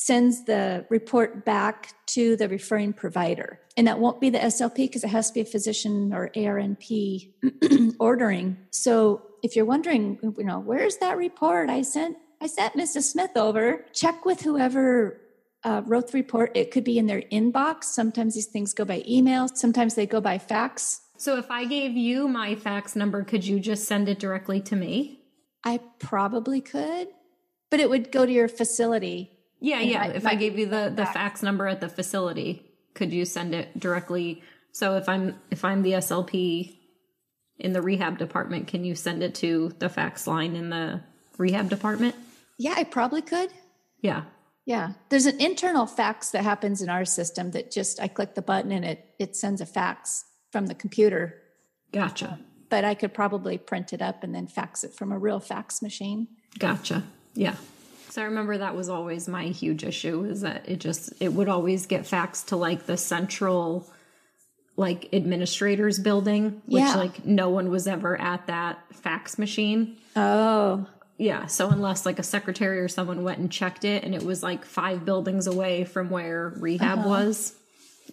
sends 0.00 0.44
the 0.44 0.86
report 0.88 1.44
back 1.44 1.92
to 2.06 2.34
the 2.36 2.48
referring 2.48 2.92
provider. 2.92 3.60
And 3.76 3.86
that 3.86 3.98
won't 3.98 4.18
be 4.18 4.30
the 4.30 4.38
SLP 4.38 4.76
because 4.76 5.04
it 5.04 5.10
has 5.10 5.28
to 5.28 5.34
be 5.34 5.40
a 5.40 5.44
physician 5.44 6.12
or 6.14 6.30
ARNP 6.34 7.32
ordering. 8.00 8.56
So 8.70 9.22
if 9.42 9.56
you're 9.56 9.66
wondering, 9.66 10.18
you 10.22 10.44
know, 10.44 10.58
where's 10.58 10.96
that 10.98 11.18
report 11.18 11.68
I 11.68 11.82
sent? 11.82 12.16
I 12.40 12.46
sent 12.46 12.74
Mrs. 12.74 13.02
Smith 13.02 13.36
over. 13.36 13.84
Check 13.92 14.24
with 14.24 14.40
whoever 14.40 15.20
uh, 15.64 15.82
wrote 15.84 16.10
the 16.10 16.18
report. 16.18 16.52
It 16.54 16.70
could 16.70 16.84
be 16.84 16.98
in 16.98 17.06
their 17.06 17.22
inbox. 17.30 17.84
Sometimes 17.84 18.34
these 18.34 18.46
things 18.46 18.72
go 18.72 18.86
by 18.86 19.02
email. 19.06 19.48
Sometimes 19.48 19.96
they 19.96 20.06
go 20.06 20.20
by 20.20 20.38
fax. 20.38 21.02
So 21.18 21.36
if 21.36 21.50
I 21.50 21.66
gave 21.66 21.92
you 21.92 22.26
my 22.26 22.54
fax 22.54 22.96
number, 22.96 23.22
could 23.22 23.46
you 23.46 23.60
just 23.60 23.84
send 23.84 24.08
it 24.08 24.18
directly 24.18 24.62
to 24.62 24.76
me? 24.76 25.19
I 25.64 25.80
probably 25.98 26.60
could, 26.60 27.08
but 27.70 27.80
it 27.80 27.90
would 27.90 28.10
go 28.10 28.24
to 28.24 28.32
your 28.32 28.48
facility 28.48 29.40
yeah, 29.60 29.80
yeah. 29.80 30.06
if 30.06 30.26
I 30.26 30.34
gave 30.34 30.58
you 30.58 30.66
the 30.66 30.92
the 30.94 31.06
fax 31.06 31.42
number 31.42 31.66
at 31.66 31.80
the 31.80 31.88
facility, 31.88 32.66
could 32.94 33.12
you 33.12 33.24
send 33.24 33.54
it 33.54 33.78
directly? 33.78 34.42
So 34.72 34.96
if 34.96 35.08
I'm 35.08 35.38
if 35.50 35.64
I'm 35.64 35.82
the 35.82 35.92
SLP 35.92 36.78
in 37.58 37.74
the 37.74 37.82
rehab 37.82 38.18
department, 38.18 38.68
can 38.68 38.84
you 38.84 38.94
send 38.94 39.22
it 39.22 39.34
to 39.36 39.72
the 39.78 39.90
fax 39.90 40.26
line 40.26 40.56
in 40.56 40.70
the 40.70 41.02
rehab 41.36 41.68
department? 41.68 42.14
Yeah, 42.58 42.74
I 42.76 42.84
probably 42.84 43.20
could. 43.20 43.50
Yeah. 44.00 44.24
Yeah. 44.64 44.92
There's 45.10 45.26
an 45.26 45.40
internal 45.40 45.86
fax 45.86 46.30
that 46.30 46.42
happens 46.42 46.80
in 46.80 46.88
our 46.88 47.04
system 47.04 47.50
that 47.50 47.70
just 47.70 48.00
I 48.00 48.08
click 48.08 48.34
the 48.34 48.42
button 48.42 48.72
and 48.72 48.84
it 48.84 49.04
it 49.18 49.36
sends 49.36 49.60
a 49.60 49.66
fax 49.66 50.24
from 50.52 50.66
the 50.66 50.74
computer. 50.74 51.34
Gotcha. 51.92 52.32
Um, 52.32 52.44
But 52.70 52.84
I 52.84 52.94
could 52.94 53.12
probably 53.12 53.58
print 53.58 53.92
it 53.92 54.00
up 54.00 54.22
and 54.24 54.34
then 54.34 54.46
fax 54.46 54.84
it 54.84 54.94
from 54.94 55.12
a 55.12 55.18
real 55.18 55.40
fax 55.40 55.82
machine. 55.82 56.28
Gotcha. 56.58 57.02
Yeah. 57.34 57.56
So 58.10 58.22
I 58.22 58.24
remember 58.24 58.58
that 58.58 58.74
was 58.74 58.88
always 58.88 59.28
my 59.28 59.44
huge 59.44 59.84
issue 59.84 60.24
is 60.24 60.40
that 60.40 60.68
it 60.68 60.80
just 60.80 61.12
it 61.20 61.32
would 61.32 61.48
always 61.48 61.86
get 61.86 62.02
faxed 62.02 62.46
to 62.46 62.56
like 62.56 62.86
the 62.86 62.96
central 62.96 63.88
like 64.76 65.12
administrators 65.12 65.98
building, 65.98 66.62
which 66.66 66.82
yeah. 66.82 66.94
like 66.94 67.24
no 67.24 67.50
one 67.50 67.70
was 67.70 67.86
ever 67.86 68.18
at 68.20 68.46
that 68.46 68.78
fax 68.92 69.38
machine. 69.38 69.98
Oh. 70.16 70.86
Yeah, 71.18 71.46
so 71.46 71.68
unless 71.68 72.06
like 72.06 72.18
a 72.18 72.22
secretary 72.22 72.80
or 72.80 72.88
someone 72.88 73.22
went 73.22 73.38
and 73.38 73.52
checked 73.52 73.84
it 73.84 74.04
and 74.04 74.14
it 74.14 74.22
was 74.22 74.42
like 74.42 74.64
five 74.64 75.04
buildings 75.04 75.46
away 75.46 75.84
from 75.84 76.08
where 76.08 76.54
rehab 76.56 77.00
uh-huh. 77.00 77.08
was. 77.08 77.54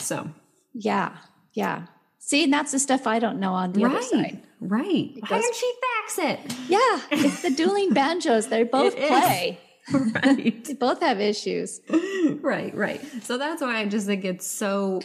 So, 0.02 0.30
yeah. 0.74 1.16
Yeah. 1.54 1.84
See, 2.28 2.44
and 2.44 2.52
that's 2.52 2.74
the 2.74 2.80
stuff 2.80 3.08
I 3.08 3.20
don't 3.20 3.40
know 3.40 3.54
on 3.54 3.72
the 3.72 3.86
right, 3.86 3.96
other 3.96 4.02
side. 4.02 4.42
Right. 4.60 5.14
Why 5.30 5.40
didn't 5.40 5.56
she 5.56 5.74
fax 5.96 6.20
it? 6.20 6.56
Yeah, 6.68 7.00
it's 7.10 7.42
the 7.42 7.52
dueling 7.52 7.94
banjos. 7.94 8.48
They 8.48 8.64
both 8.80 8.98
play. 8.98 9.58
right. 9.94 10.66
they 10.66 10.74
both 10.74 11.00
have 11.00 11.22
issues. 11.22 11.80
Right, 12.42 12.76
right. 12.76 13.02
So 13.24 13.38
that's 13.38 13.62
why 13.62 13.78
I 13.78 13.86
just 13.86 14.08
think 14.08 14.26
it's 14.26 14.46
so 14.46 15.00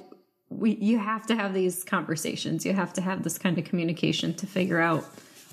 we 0.49 0.75
you 0.75 0.99
have 0.99 1.25
to 1.29 1.37
have 1.37 1.55
these 1.55 1.85
conversations. 1.85 2.67
You 2.67 2.73
have 2.73 2.93
to 2.95 3.01
have 3.01 3.23
this 3.23 3.39
kind 3.39 3.57
of 3.57 3.65
communication 3.67 4.35
to 4.35 4.47
figure 4.49 4.81
out 4.81 5.05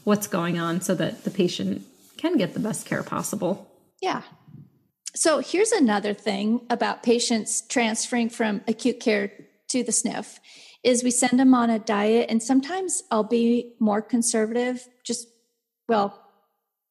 what's 0.05 0.25
going 0.25 0.57
on 0.57 0.81
so 0.81 0.95
that 0.95 1.23
the 1.23 1.29
patient 1.29 1.85
can 2.17 2.35
get 2.37 2.55
the 2.55 2.59
best 2.59 2.87
care 2.87 3.03
possible. 3.03 3.71
Yeah. 4.01 4.23
So 5.13 5.37
here's 5.37 5.71
another 5.71 6.15
thing 6.15 6.61
about 6.71 7.03
patients 7.03 7.61
transferring 7.61 8.29
from 8.29 8.61
acute 8.67 8.99
care 8.99 9.31
to 9.67 9.83
the 9.83 9.91
SNF 9.91 10.39
is 10.83 11.03
we 11.03 11.11
send 11.11 11.39
them 11.39 11.53
on 11.53 11.69
a 11.69 11.79
diet 11.79 12.27
and 12.29 12.41
sometimes 12.41 13.03
I'll 13.11 13.23
be 13.23 13.73
more 13.79 14.01
conservative 14.01 14.87
just 15.03 15.27
well 15.87 16.29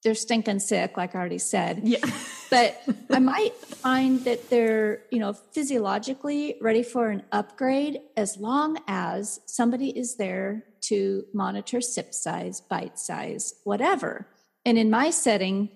they're 0.03 0.15
stinking 0.15 0.61
sick, 0.61 0.97
like 0.97 1.15
I 1.15 1.19
already 1.19 1.39
said. 1.39 1.81
Yeah. 1.83 1.99
but 2.51 2.81
I 3.11 3.19
might 3.19 3.55
find 3.57 4.25
that 4.25 4.49
they're, 4.49 5.03
you 5.11 5.19
know, 5.19 5.33
physiologically 5.33 6.57
ready 6.61 6.83
for 6.83 7.09
an 7.09 7.23
upgrade 7.33 8.01
as 8.17 8.37
long 8.37 8.79
as 8.87 9.41
somebody 9.47 9.91
is 9.91 10.17
there 10.17 10.65
to 10.83 11.25
monitor 11.35 11.81
sip 11.81 12.15
size, 12.15 12.61
bite 12.61 12.99
size, 12.99 13.55
whatever. 13.65 14.27
And 14.65 14.79
in 14.79 14.89
my 14.89 15.11
setting, 15.11 15.71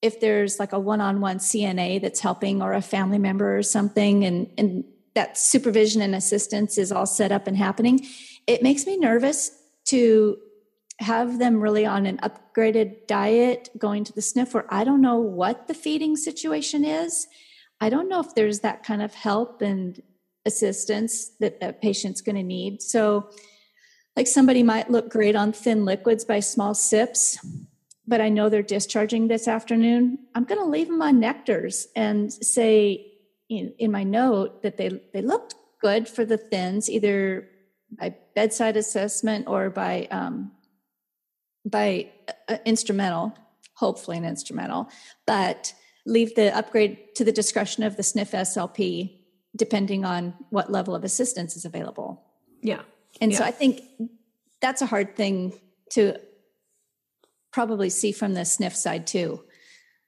if 0.00 0.20
there's 0.20 0.58
like 0.58 0.72
a 0.72 0.78
one-on-one 0.78 1.38
CNA 1.38 2.00
that's 2.00 2.20
helping 2.20 2.62
or 2.62 2.72
a 2.72 2.82
family 2.82 3.18
member 3.18 3.56
or 3.56 3.62
something 3.62 4.24
and, 4.24 4.50
and 4.56 4.84
that 5.14 5.38
supervision 5.38 6.02
and 6.02 6.14
assistance 6.14 6.76
is 6.78 6.92
all 6.92 7.06
set 7.06 7.32
up 7.32 7.46
and 7.46 7.56
happening, 7.56 8.06
it 8.46 8.62
makes 8.62 8.86
me 8.86 8.96
nervous 8.96 9.50
to 9.86 10.38
have 11.00 11.38
them 11.38 11.60
really 11.60 11.84
on 11.84 12.06
an 12.06 12.18
upgraded 12.18 13.06
diet 13.06 13.68
going 13.78 14.04
to 14.04 14.12
the 14.12 14.20
SNF 14.20 14.54
where 14.54 14.66
I 14.68 14.84
don't 14.84 15.00
know 15.00 15.18
what 15.18 15.66
the 15.66 15.74
feeding 15.74 16.16
situation 16.16 16.84
is. 16.84 17.26
I 17.80 17.90
don't 17.90 18.08
know 18.08 18.20
if 18.20 18.34
there's 18.34 18.60
that 18.60 18.84
kind 18.84 19.02
of 19.02 19.12
help 19.14 19.60
and 19.60 20.00
assistance 20.46 21.30
that 21.40 21.58
a 21.60 21.72
patient's 21.72 22.20
going 22.20 22.36
to 22.36 22.42
need. 22.42 22.82
So, 22.82 23.30
like 24.16 24.26
somebody 24.28 24.62
might 24.62 24.90
look 24.90 25.10
great 25.10 25.34
on 25.34 25.52
thin 25.52 25.84
liquids 25.84 26.24
by 26.24 26.38
small 26.38 26.72
sips, 26.72 27.36
but 28.06 28.20
I 28.20 28.28
know 28.28 28.48
they're 28.48 28.62
discharging 28.62 29.26
this 29.26 29.48
afternoon. 29.48 30.18
I'm 30.36 30.44
going 30.44 30.60
to 30.60 30.66
leave 30.66 30.86
them 30.86 31.02
on 31.02 31.20
nectars 31.20 31.86
and 31.96 32.32
say 32.32 33.13
in, 33.48 33.74
in 33.78 33.90
my 33.90 34.04
note 34.04 34.62
that 34.62 34.76
they, 34.76 35.00
they 35.12 35.22
looked 35.22 35.54
good 35.80 36.08
for 36.08 36.24
the 36.24 36.38
thins, 36.38 36.88
either 36.88 37.48
by 37.90 38.14
bedside 38.34 38.76
assessment 38.76 39.46
or 39.46 39.70
by 39.70 40.08
um, 40.10 40.52
by 41.64 42.10
uh, 42.48 42.58
instrumental, 42.64 43.36
hopefully 43.76 44.18
an 44.18 44.24
instrumental, 44.24 44.88
but 45.26 45.72
leave 46.06 46.34
the 46.34 46.54
upgrade 46.56 47.14
to 47.16 47.24
the 47.24 47.32
discretion 47.32 47.82
of 47.82 47.96
the 47.96 48.02
SNF 48.02 48.32
SLP, 48.32 49.18
depending 49.56 50.04
on 50.04 50.34
what 50.50 50.70
level 50.70 50.94
of 50.94 51.04
assistance 51.04 51.56
is 51.56 51.64
available. 51.64 52.22
Yeah. 52.62 52.82
And 53.20 53.32
yeah. 53.32 53.38
so 53.38 53.44
I 53.44 53.50
think 53.50 53.82
that's 54.60 54.82
a 54.82 54.86
hard 54.86 55.16
thing 55.16 55.58
to 55.90 56.18
probably 57.52 57.88
see 57.88 58.12
from 58.12 58.34
the 58.34 58.40
SNF 58.40 58.74
side 58.74 59.06
too. 59.06 59.42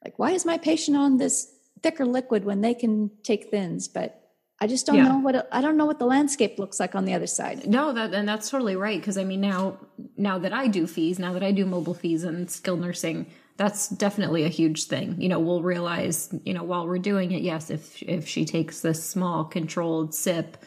Like, 0.03 0.19
why 0.19 0.31
is 0.31 0.45
my 0.45 0.57
patient 0.57 0.97
on 0.97 1.17
this 1.17 1.51
thicker 1.83 2.05
liquid 2.05 2.45
when 2.45 2.61
they 2.61 2.73
can 2.73 3.11
take 3.23 3.49
thins? 3.49 3.87
But 3.87 4.21
I 4.59 4.67
just 4.67 4.85
don't 4.85 4.95
yeah. 4.95 5.07
know 5.09 5.19
what 5.19 5.47
I 5.51 5.61
don't 5.61 5.77
know 5.77 5.85
what 5.85 5.99
the 5.99 6.05
landscape 6.05 6.57
looks 6.57 6.79
like 6.79 6.95
on 6.95 7.05
the 7.05 7.13
other 7.13 7.27
side. 7.27 7.67
No, 7.67 7.93
that 7.93 8.13
and 8.13 8.27
that's 8.27 8.49
totally 8.49 8.75
right 8.75 8.99
because 8.99 9.17
I 9.17 9.23
mean 9.23 9.41
now 9.41 9.77
now 10.17 10.39
that 10.39 10.53
I 10.53 10.67
do 10.67 10.87
FEES, 10.87 11.19
now 11.19 11.33
that 11.33 11.43
I 11.43 11.51
do 11.51 11.65
mobile 11.65 11.93
FEES 11.93 12.23
and 12.23 12.49
skilled 12.49 12.81
nursing, 12.81 13.27
that's 13.57 13.89
definitely 13.89 14.43
a 14.43 14.49
huge 14.49 14.85
thing. 14.85 15.19
You 15.21 15.29
know, 15.29 15.39
we'll 15.39 15.61
realize, 15.61 16.33
you 16.43 16.53
know, 16.53 16.63
while 16.63 16.87
we're 16.87 16.97
doing 16.99 17.31
it, 17.31 17.41
yes, 17.41 17.69
if 17.69 18.01
if 18.01 18.27
she 18.27 18.45
takes 18.45 18.81
this 18.81 19.03
small 19.03 19.43
controlled 19.43 20.15
sip, 20.15 20.57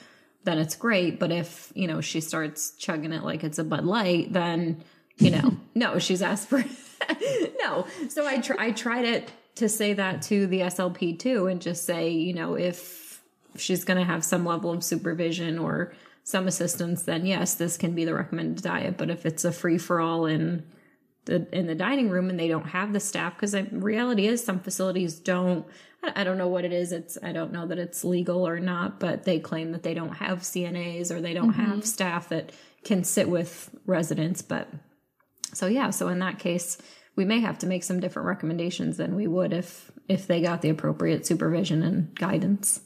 then 0.44 0.58
it's 0.58 0.76
great, 0.76 1.18
but 1.18 1.30
if, 1.30 1.72
you 1.74 1.86
know, 1.86 2.00
she 2.00 2.20
starts 2.20 2.72
chugging 2.72 3.12
it 3.12 3.22
like 3.22 3.44
it's 3.44 3.58
a 3.58 3.64
Bud 3.64 3.84
Light, 3.84 4.32
then, 4.32 4.82
you 5.18 5.30
know, 5.30 5.56
no, 5.74 5.98
she's 5.98 6.22
asked 6.22 6.48
for 6.48 6.64
no. 7.60 7.86
So 8.08 8.26
I 8.26 8.38
try 8.38 8.56
I 8.58 8.70
tried 8.72 9.04
it 9.04 9.32
to 9.56 9.68
say 9.68 9.92
that 9.92 10.22
to 10.22 10.46
the 10.46 10.60
SLP 10.60 11.18
too 11.18 11.46
and 11.46 11.60
just 11.60 11.84
say, 11.84 12.10
you 12.10 12.32
know, 12.32 12.54
if 12.54 13.22
she's 13.56 13.84
going 13.84 13.98
to 13.98 14.04
have 14.04 14.24
some 14.24 14.44
level 14.44 14.72
of 14.72 14.84
supervision 14.84 15.58
or 15.58 15.92
some 16.24 16.46
assistance, 16.46 17.02
then 17.02 17.26
yes, 17.26 17.54
this 17.54 17.76
can 17.76 17.94
be 17.94 18.04
the 18.04 18.14
recommended 18.14 18.62
diet. 18.62 18.96
But 18.96 19.10
if 19.10 19.26
it's 19.26 19.44
a 19.44 19.52
free 19.52 19.78
for 19.78 20.00
all 20.00 20.26
in 20.26 20.64
the 21.26 21.46
in 21.56 21.66
the 21.66 21.74
dining 21.74 22.08
room 22.08 22.30
and 22.30 22.38
they 22.38 22.48
don't 22.48 22.68
have 22.68 22.92
the 22.92 23.00
staff, 23.00 23.34
because 23.34 23.52
the 23.52 23.64
reality 23.72 24.26
is 24.26 24.44
some 24.44 24.60
facilities 24.60 25.18
don't. 25.18 25.66
I 26.02 26.24
don't 26.24 26.38
know 26.38 26.48
what 26.48 26.64
it 26.64 26.72
is. 26.72 26.92
It's 26.92 27.18
I 27.22 27.32
don't 27.32 27.52
know 27.52 27.66
that 27.66 27.78
it's 27.78 28.04
legal 28.04 28.48
or 28.48 28.58
not, 28.58 28.98
but 28.98 29.24
they 29.24 29.38
claim 29.38 29.72
that 29.72 29.82
they 29.82 29.92
don't 29.92 30.14
have 30.14 30.40
CNAs 30.40 31.10
or 31.10 31.20
they 31.20 31.34
don't 31.34 31.52
mm-hmm. 31.52 31.72
have 31.72 31.84
staff 31.84 32.30
that 32.30 32.52
can 32.84 33.04
sit 33.04 33.28
with 33.28 33.68
residents. 33.84 34.40
But 34.40 34.68
so 35.52 35.66
yeah, 35.66 35.90
so 35.90 36.08
in 36.08 36.18
that 36.20 36.38
case, 36.38 36.78
we 37.16 37.24
may 37.24 37.40
have 37.40 37.58
to 37.58 37.66
make 37.66 37.82
some 37.82 38.00
different 38.00 38.28
recommendations 38.28 38.96
than 38.96 39.14
we 39.14 39.26
would 39.26 39.52
if 39.52 39.90
if 40.08 40.26
they 40.26 40.40
got 40.40 40.62
the 40.62 40.68
appropriate 40.68 41.26
supervision 41.26 41.82
and 41.82 42.14
guidance. 42.16 42.80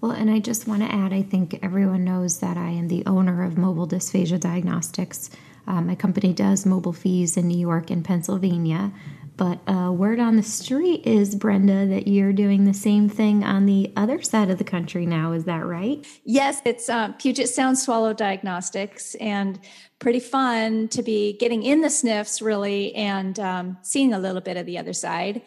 Well, 0.00 0.12
and 0.12 0.30
I 0.30 0.38
just 0.38 0.68
want 0.68 0.82
to 0.82 0.92
add 0.92 1.12
I 1.12 1.22
think 1.22 1.58
everyone 1.62 2.04
knows 2.04 2.38
that 2.38 2.56
I 2.56 2.70
am 2.70 2.88
the 2.88 3.04
owner 3.06 3.44
of 3.44 3.58
Mobile 3.58 3.88
Dysphagia 3.88 4.38
Diagnostics. 4.38 5.30
Um, 5.66 5.86
my 5.86 5.94
company 5.94 6.32
does 6.32 6.64
mobile 6.64 6.94
FEES 6.94 7.36
in 7.36 7.48
New 7.48 7.58
York 7.58 7.90
and 7.90 8.04
Pennsylvania. 8.04 8.90
But 9.38 9.60
uh, 9.68 9.92
word 9.92 10.18
on 10.18 10.34
the 10.34 10.42
street 10.42 11.06
is, 11.06 11.36
Brenda, 11.36 11.86
that 11.86 12.08
you're 12.08 12.32
doing 12.32 12.64
the 12.64 12.74
same 12.74 13.08
thing 13.08 13.44
on 13.44 13.66
the 13.66 13.92
other 13.96 14.20
side 14.20 14.50
of 14.50 14.58
the 14.58 14.64
country 14.64 15.06
now. 15.06 15.30
Is 15.30 15.44
that 15.44 15.64
right? 15.64 16.04
Yes, 16.24 16.60
it's 16.64 16.88
uh, 16.88 17.12
Puget 17.12 17.48
Sound 17.48 17.78
Swallow 17.78 18.12
Diagnostics, 18.12 19.14
and 19.14 19.60
pretty 20.00 20.18
fun 20.18 20.88
to 20.88 21.04
be 21.04 21.38
getting 21.38 21.62
in 21.62 21.82
the 21.82 21.88
sniffs, 21.88 22.42
really, 22.42 22.92
and 22.96 23.38
um, 23.38 23.78
seeing 23.82 24.12
a 24.12 24.18
little 24.18 24.40
bit 24.40 24.56
of 24.56 24.66
the 24.66 24.76
other 24.76 24.92
side. 24.92 25.42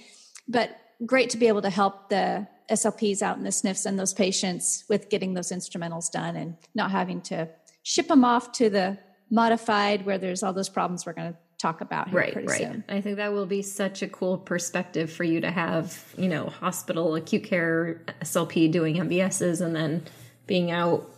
But 0.47 0.71
great 1.05 1.29
to 1.31 1.37
be 1.37 1.49
able 1.49 1.61
to 1.63 1.69
help 1.69 2.07
the 2.07 2.47
SLPs 2.71 3.21
out 3.21 3.35
in 3.35 3.43
the 3.43 3.51
sniffs 3.51 3.85
and 3.85 3.99
those 3.99 4.13
patients 4.13 4.85
with 4.87 5.09
getting 5.09 5.33
those 5.33 5.51
instrumentals 5.51 6.09
done 6.09 6.37
and 6.37 6.55
not 6.73 6.91
having 6.91 7.19
to 7.23 7.49
ship 7.83 8.07
them 8.07 8.23
off 8.23 8.53
to 8.53 8.69
the 8.69 8.97
modified 9.29 10.05
where 10.05 10.17
there's 10.17 10.43
all 10.43 10.53
those 10.53 10.69
problems 10.69 11.05
we're 11.05 11.13
going 11.13 11.33
to 11.33 11.37
talk 11.61 11.81
about 11.81 12.09
here 12.09 12.19
right, 12.19 12.33
pretty 12.33 12.47
right. 12.47 12.57
soon. 12.57 12.83
I 12.89 13.01
think 13.01 13.17
that 13.17 13.31
will 13.33 13.45
be 13.45 13.61
such 13.61 14.01
a 14.01 14.07
cool 14.07 14.37
perspective 14.37 15.11
for 15.11 15.23
you 15.23 15.41
to 15.41 15.51
have, 15.51 16.03
you 16.17 16.27
know, 16.27 16.47
hospital 16.47 17.15
acute 17.15 17.43
care 17.43 18.01
SLP 18.21 18.71
doing 18.71 18.95
MBSs 18.95 19.61
and 19.61 19.75
then 19.75 20.03
being 20.47 20.71
out 20.71 21.09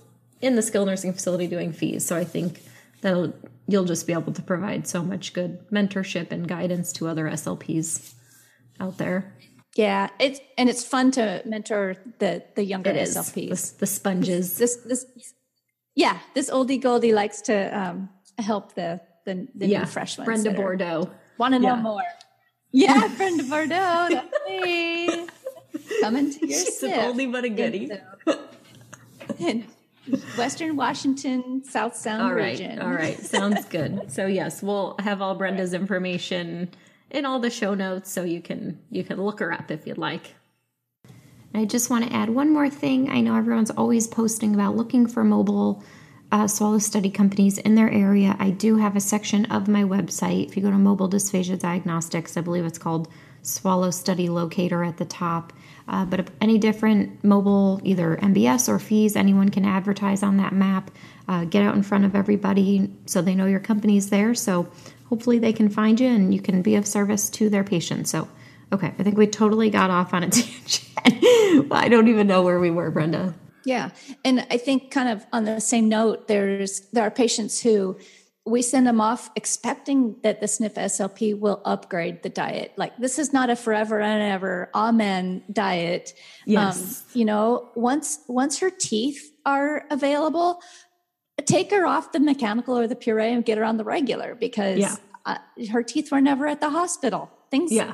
in 0.41 0.56
the 0.56 0.62
skilled 0.62 0.88
nursing 0.88 1.14
facility 1.14 1.48
doing 1.48 1.72
FEES. 1.72 2.06
So 2.06 2.18
I 2.18 2.26
think 2.26 2.62
that 3.02 3.34
you'll 3.68 3.86
just 3.86 4.06
be 4.06 4.14
able 4.14 4.34
to 4.34 4.41
provide 4.41 4.88
so 4.88 5.02
much 5.02 5.34
good 5.34 5.66
mentorship 5.70 6.32
and 6.32 6.48
guidance 6.48 6.91
to 6.94 7.08
other 7.08 7.26
SLPs 7.26 8.14
out 8.80 8.98
there. 8.98 9.34
Yeah, 9.76 10.10
it's 10.20 10.39
and 10.58 10.70
it's 10.70 10.84
fun 10.86 11.12
to 11.12 11.41
mentor 11.46 11.96
the 12.20 12.44
the 12.56 12.64
younger 12.64 12.91
It 12.91 12.98
is 12.98 13.18
SLPs. 13.18 13.74
the, 13.74 13.80
the 13.80 13.88
sponges. 13.88 14.58
This 14.58 14.76
this 14.76 15.06
yeah, 15.96 16.20
this 16.36 16.50
oldie 16.52 16.80
goldie 16.80 17.14
likes 17.14 17.41
to 17.44 17.80
um, 17.80 18.10
help 18.38 18.76
the 18.76 19.02
the, 19.26 19.48
the 19.56 19.68
yeah, 19.68 19.80
new 19.82 19.86
fresh 19.86 20.18
ones. 20.18 20.26
Brenda 20.26 20.52
Bordeaux. 20.52 21.10
Want 21.38 21.54
to 21.54 21.60
know 21.60 21.76
Yeah. 21.76 21.82
more? 21.82 22.04
Yeah, 22.72 23.08
Brenda 23.18 23.44
Bordeaux. 23.44 24.08
That's 24.10 24.38
me. 24.48 25.28
Coming 26.02 26.32
to 26.32 26.40
your 26.48 26.60
She's 26.60 26.84
an 26.84 26.90
sniff. 26.92 26.98
oldie 27.16 27.32
but 27.32 27.44
a 27.44 27.50
goodie. 27.50 27.92
In 29.40 29.66
Western 30.38 30.76
Washington, 30.76 31.64
South 31.64 31.96
Sound 31.96 32.22
All 32.24 32.34
right. 32.34 32.58
region. 32.60 32.80
All 32.80 32.92
right. 32.92 33.18
Sounds 33.20 33.66
good. 33.66 34.02
So 34.12 34.26
yes, 34.28 34.62
we'll 34.62 34.96
have 35.00 35.22
all 35.22 35.36
Brenda's 35.36 35.74
information 35.74 36.70
in 37.10 37.26
all 37.26 37.40
the 37.40 37.50
show 37.50 37.74
notes 37.74 38.12
so 38.12 38.24
you 38.24 38.42
can 38.42 38.80
you 38.90 39.04
can 39.04 39.22
look 39.22 39.40
her 39.40 39.52
up 39.52 39.72
if 39.72 39.88
you'd 39.88 39.98
like. 39.98 40.36
I 41.56 41.66
just 41.66 41.90
want 41.90 42.06
to 42.08 42.14
add 42.14 42.30
one 42.30 42.52
more 42.52 42.70
thing. 42.70 43.10
I 43.12 43.22
know 43.22 43.36
everyone's 43.36 43.70
always 43.72 44.08
posting 44.08 44.54
about 44.56 44.76
looking 44.76 45.06
for 45.08 45.24
mobile 45.24 45.84
uh, 46.34 46.48
swallow 46.48 46.80
study 46.80 47.12
companies 47.12 47.60
in 47.60 47.76
their 47.76 47.92
area. 47.92 48.36
I 48.40 48.50
do 48.50 48.78
have 48.78 48.96
a 48.96 49.00
section 49.00 49.46
of 49.46 49.68
my 49.68 49.84
website. 49.84 50.48
If 50.48 50.58
you 50.58 50.64
go 50.64 50.72
to 50.72 50.78
Mobile 50.80 51.08
Dysphagia 51.08 51.60
Diagnostics, 51.60 52.36
I 52.36 52.42
believe 52.42 52.66
it's 52.66 52.80
called 52.80 53.08
Swallow 53.44 53.92
Study 53.92 54.30
Locator 54.30 54.84
at 54.84 54.98
the 54.98 55.06
top. 55.06 55.54
Uh, 55.88 56.06
but 56.06 56.32
any 56.42 56.58
different 56.58 57.24
mobile, 57.24 57.80
either 57.84 58.18
MBS 58.18 58.68
or 58.68 58.80
FEES, 58.80 59.16
anyone 59.16 59.50
can 59.50 59.64
advertise 59.64 60.24
on 60.24 60.38
that 60.38 60.54
map. 60.54 60.90
Uh, 61.28 61.46
get 61.46 61.62
out 61.62 61.76
in 61.76 61.84
front 61.84 62.04
of 62.04 62.16
everybody 62.16 62.90
so 63.06 63.22
they 63.22 63.36
know 63.36 63.46
your 63.46 63.60
company's 63.60 64.10
there. 64.10 64.34
So 64.34 64.68
hopefully 65.10 65.38
they 65.38 65.54
can 65.54 65.70
find 65.70 66.00
you 66.00 66.08
and 66.08 66.34
you 66.34 66.42
can 66.42 66.64
be 66.64 66.74
of 66.74 66.88
service 66.88 67.30
to 67.32 67.48
their 67.48 67.64
patients. 67.64 68.10
So, 68.10 68.28
okay, 68.72 68.92
I 68.98 69.04
think 69.04 69.20
we 69.20 69.28
totally 69.28 69.70
got 69.70 69.92
off 69.92 70.16
on 70.16 70.24
a 70.24 70.30
tangent. 70.32 71.72
I 71.72 71.90
don't 71.90 72.08
even 72.08 72.26
know 72.26 72.42
where 72.42 72.60
we 72.60 72.72
were, 72.72 72.90
Brenda. 72.90 73.36
Yeah. 73.66 73.91
And 74.26 74.45
I 74.51 74.57
think 74.57 74.91
kind 74.91 75.09
of 75.09 75.26
on 75.32 75.45
the 75.45 75.59
same 75.59 75.89
note, 75.89 76.28
there's 76.28 76.82
there 76.91 77.03
are 77.03 77.11
patients 77.11 77.61
who 77.61 77.97
we 78.45 78.61
send 78.61 78.86
them 78.86 78.99
off 78.99 79.30
expecting 79.38 80.18
that 80.24 80.41
the 80.41 80.47
SNF 80.47 80.74
SLP 80.74 81.39
will 81.39 81.61
upgrade 81.64 82.24
the 82.24 82.30
diet. 82.30 82.74
Like 82.76 82.97
this 82.97 83.18
is 83.18 83.32
not 83.32 83.49
a 83.49 83.55
forever 83.55 84.01
and 84.01 84.22
ever 84.22 84.70
amen 84.76 85.43
diet. 85.51 86.14
Yes. 86.45 87.03
you 87.14 87.24
know, 87.26 87.70
once 87.76 88.20
once 88.28 88.59
her 88.59 88.70
teeth 88.70 89.32
are 89.45 89.86
available, 89.89 90.61
take 91.45 91.72
her 91.72 91.86
off 91.86 92.11
the 92.11 92.20
mechanical 92.20 92.78
or 92.78 92.86
the 92.88 92.95
puree 92.97 93.32
and 93.32 93.45
get 93.45 93.57
her 93.57 93.64
on 93.64 93.78
the 93.78 93.84
regular 93.86 94.36
because 94.36 94.80
Yeah. 94.80 94.95
uh, 95.26 95.38
her 95.72 95.82
teeth 95.84 96.11
were 96.11 96.22
never 96.22 96.45
at 96.47 96.59
the 96.59 96.70
hospital. 96.70 97.32
Things 97.49 97.72
Yeah. 97.72 97.93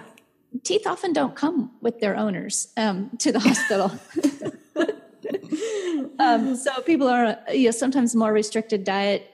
teeth 0.63 0.87
often 0.87 1.13
don't 1.13 1.35
come 1.35 1.71
with 1.79 1.99
their 1.99 2.15
owners 2.17 2.73
um, 2.75 3.11
to 3.19 3.31
the 3.31 3.39
hospital. 3.39 3.91
um, 6.19 6.55
so 6.55 6.81
people 6.81 7.07
are 7.07 7.37
you 7.51 7.65
know 7.65 7.71
sometimes 7.71 8.15
more 8.15 8.33
restricted 8.33 8.83
diet 8.83 9.29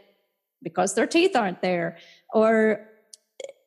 because 0.61 0.95
their 0.95 1.07
teeth 1.07 1.35
aren't 1.35 1.61
there 1.61 1.97
or 2.33 2.87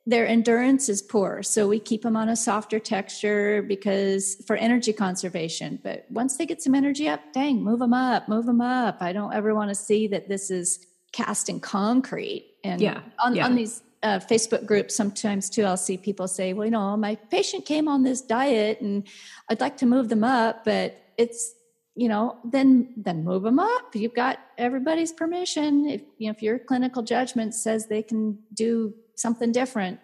their 0.06 0.26
endurance 0.26 0.88
is 0.88 1.02
poor. 1.02 1.42
So 1.42 1.68
we 1.68 1.78
keep 1.78 2.00
them 2.00 2.16
on 2.16 2.30
a 2.30 2.36
softer 2.36 2.78
texture 2.78 3.60
because 3.60 4.42
for 4.46 4.56
energy 4.56 4.94
conservation. 4.94 5.78
But 5.82 6.06
once 6.08 6.38
they 6.38 6.46
get 6.46 6.62
some 6.62 6.74
energy 6.74 7.08
up 7.08 7.20
dang 7.34 7.62
move 7.62 7.80
them 7.80 7.92
up 7.92 8.28
move 8.28 8.46
them 8.46 8.62
up. 8.62 8.98
I 9.00 9.12
don't 9.12 9.34
ever 9.34 9.54
want 9.54 9.68
to 9.68 9.74
see 9.74 10.06
that 10.08 10.28
this 10.28 10.50
is 10.50 10.86
cast 11.12 11.48
in 11.48 11.60
concrete. 11.60 12.54
And 12.64 12.80
Yeah, 12.80 13.00
on, 13.22 13.34
yeah. 13.36 13.44
on 13.44 13.54
these 13.54 13.82
uh, 14.02 14.20
facebook 14.20 14.64
groups 14.64 14.94
sometimes 14.94 15.50
too 15.50 15.64
i'll 15.64 15.76
see 15.76 15.96
people 15.96 16.28
say 16.28 16.52
well 16.52 16.64
you 16.64 16.70
know 16.70 16.96
my 16.96 17.16
patient 17.16 17.66
came 17.66 17.88
on 17.88 18.04
this 18.04 18.20
diet 18.20 18.80
and 18.80 19.08
i'd 19.48 19.60
like 19.60 19.76
to 19.76 19.86
move 19.86 20.08
them 20.08 20.22
up 20.22 20.64
but 20.64 20.96
it's 21.16 21.52
you 21.98 22.08
know 22.08 22.38
then 22.44 22.94
then 22.96 23.24
move 23.24 23.42
them 23.42 23.58
up 23.58 23.94
you've 23.94 24.14
got 24.14 24.38
everybody's 24.56 25.12
permission 25.12 25.86
if 25.88 26.02
you 26.16 26.28
know 26.28 26.34
if 26.36 26.42
your 26.42 26.58
clinical 26.58 27.02
judgment 27.02 27.54
says 27.54 27.88
they 27.88 28.02
can 28.02 28.38
do 28.54 28.94
something 29.16 29.50
different 29.50 29.98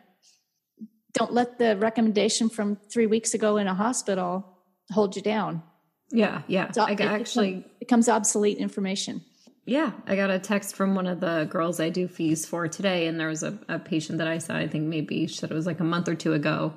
don't 1.13 1.33
let 1.33 1.59
the 1.59 1.77
recommendation 1.77 2.49
from 2.49 2.77
three 2.93 3.07
weeks 3.07 3.33
ago 3.33 3.57
in 3.59 3.69
a 3.69 3.75
hospital 3.75 4.45
hold 4.91 5.15
you 5.15 5.23
down 5.23 5.63
Yeah. 6.11 6.43
Yeah. 6.49 6.73
So 6.73 6.83
I 6.83 6.91
it 6.91 6.97
got, 6.97 7.13
actually 7.21 7.65
becomes 7.79 8.09
obsolete 8.09 8.59
information 8.59 9.23
Yeah, 9.67 9.93
I 10.07 10.17
got 10.17 10.31
a 10.31 10.39
text 10.39 10.77
from 10.77 10.95
one 10.95 11.07
of 11.07 11.21
the 11.21 11.47
girls 11.49 11.81
I 11.81 11.89
do 11.89 12.07
FEES 12.07 12.45
for 12.45 12.69
today, 12.69 13.07
and 13.07 13.19
there 13.19 13.29
was 13.29 13.43
a, 13.43 13.59
a 13.67 13.79
patient 13.79 14.19
that 14.19 14.29
I 14.29 14.37
saw. 14.37 14.57
I 14.57 14.69
think 14.69 14.85
maybe 14.85 15.27
she 15.27 15.37
said 15.37 15.51
it 15.51 15.55
was 15.55 15.65
like 15.65 15.81
a 15.81 15.85
month 15.85 16.07
or 16.07 16.15
two 16.15 16.35
ago, 16.35 16.75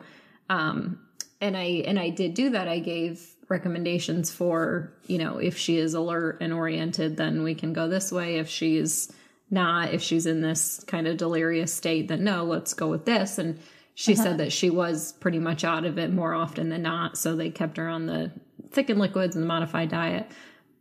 um, 0.49 0.99
and 1.41 1.57
I 1.57 1.83
and 1.85 1.99
I 1.99 2.09
did 2.11 2.33
do 2.33 2.51
that. 2.51 2.69
I 2.69 2.79
gave 2.79 3.35
recommendations 3.49 4.29
for 4.29 4.93
you 5.07 5.17
know 5.17 5.37
if 5.37 5.57
she 5.57 5.77
is 5.77 5.93
alert 5.93 6.37
and 6.41 6.53
oriented, 6.53 7.17
then 7.17 7.43
we 7.43 7.55
can 7.55 7.73
go 7.73 7.87
this 7.87 8.11
way. 8.11 8.37
If 8.37 8.49
she's 8.49 9.11
not, 9.49 9.93
if 9.93 10.01
she's 10.01 10.25
in 10.25 10.41
this 10.41 10.83
kind 10.87 11.07
of 11.07 11.17
delirious 11.17 11.73
state, 11.73 12.07
then 12.07 12.23
no, 12.23 12.43
let's 12.43 12.73
go 12.73 12.87
with 12.89 13.05
this. 13.05 13.37
And 13.37 13.59
she 13.95 14.13
said 14.13 14.27
uh-huh. 14.27 14.37
that 14.37 14.51
she 14.51 14.69
was 14.69 15.13
pretty 15.13 15.39
much 15.39 15.63
out 15.63 15.85
of 15.85 15.97
it 15.97 16.11
more 16.11 16.33
often 16.33 16.69
than 16.69 16.83
not, 16.83 17.17
so 17.17 17.35
they 17.35 17.49
kept 17.49 17.77
her 17.77 17.87
on 17.87 18.05
the 18.05 18.31
thickened 18.71 18.99
liquids 18.99 19.35
and 19.35 19.43
the 19.43 19.47
modified 19.47 19.89
diet. 19.89 20.29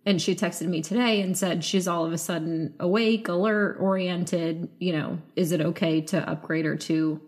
And 0.04 0.22
she 0.22 0.36
texted 0.36 0.68
me 0.68 0.82
today 0.82 1.20
and 1.20 1.36
said 1.36 1.64
she's 1.64 1.88
all 1.88 2.04
of 2.04 2.12
a 2.12 2.18
sudden 2.18 2.74
awake, 2.78 3.26
alert, 3.26 3.78
oriented. 3.80 4.68
You 4.78 4.92
know, 4.92 5.18
is 5.34 5.50
it 5.50 5.60
okay 5.60 6.00
to 6.02 6.28
upgrade 6.28 6.64
her 6.64 6.76
to 6.76 7.20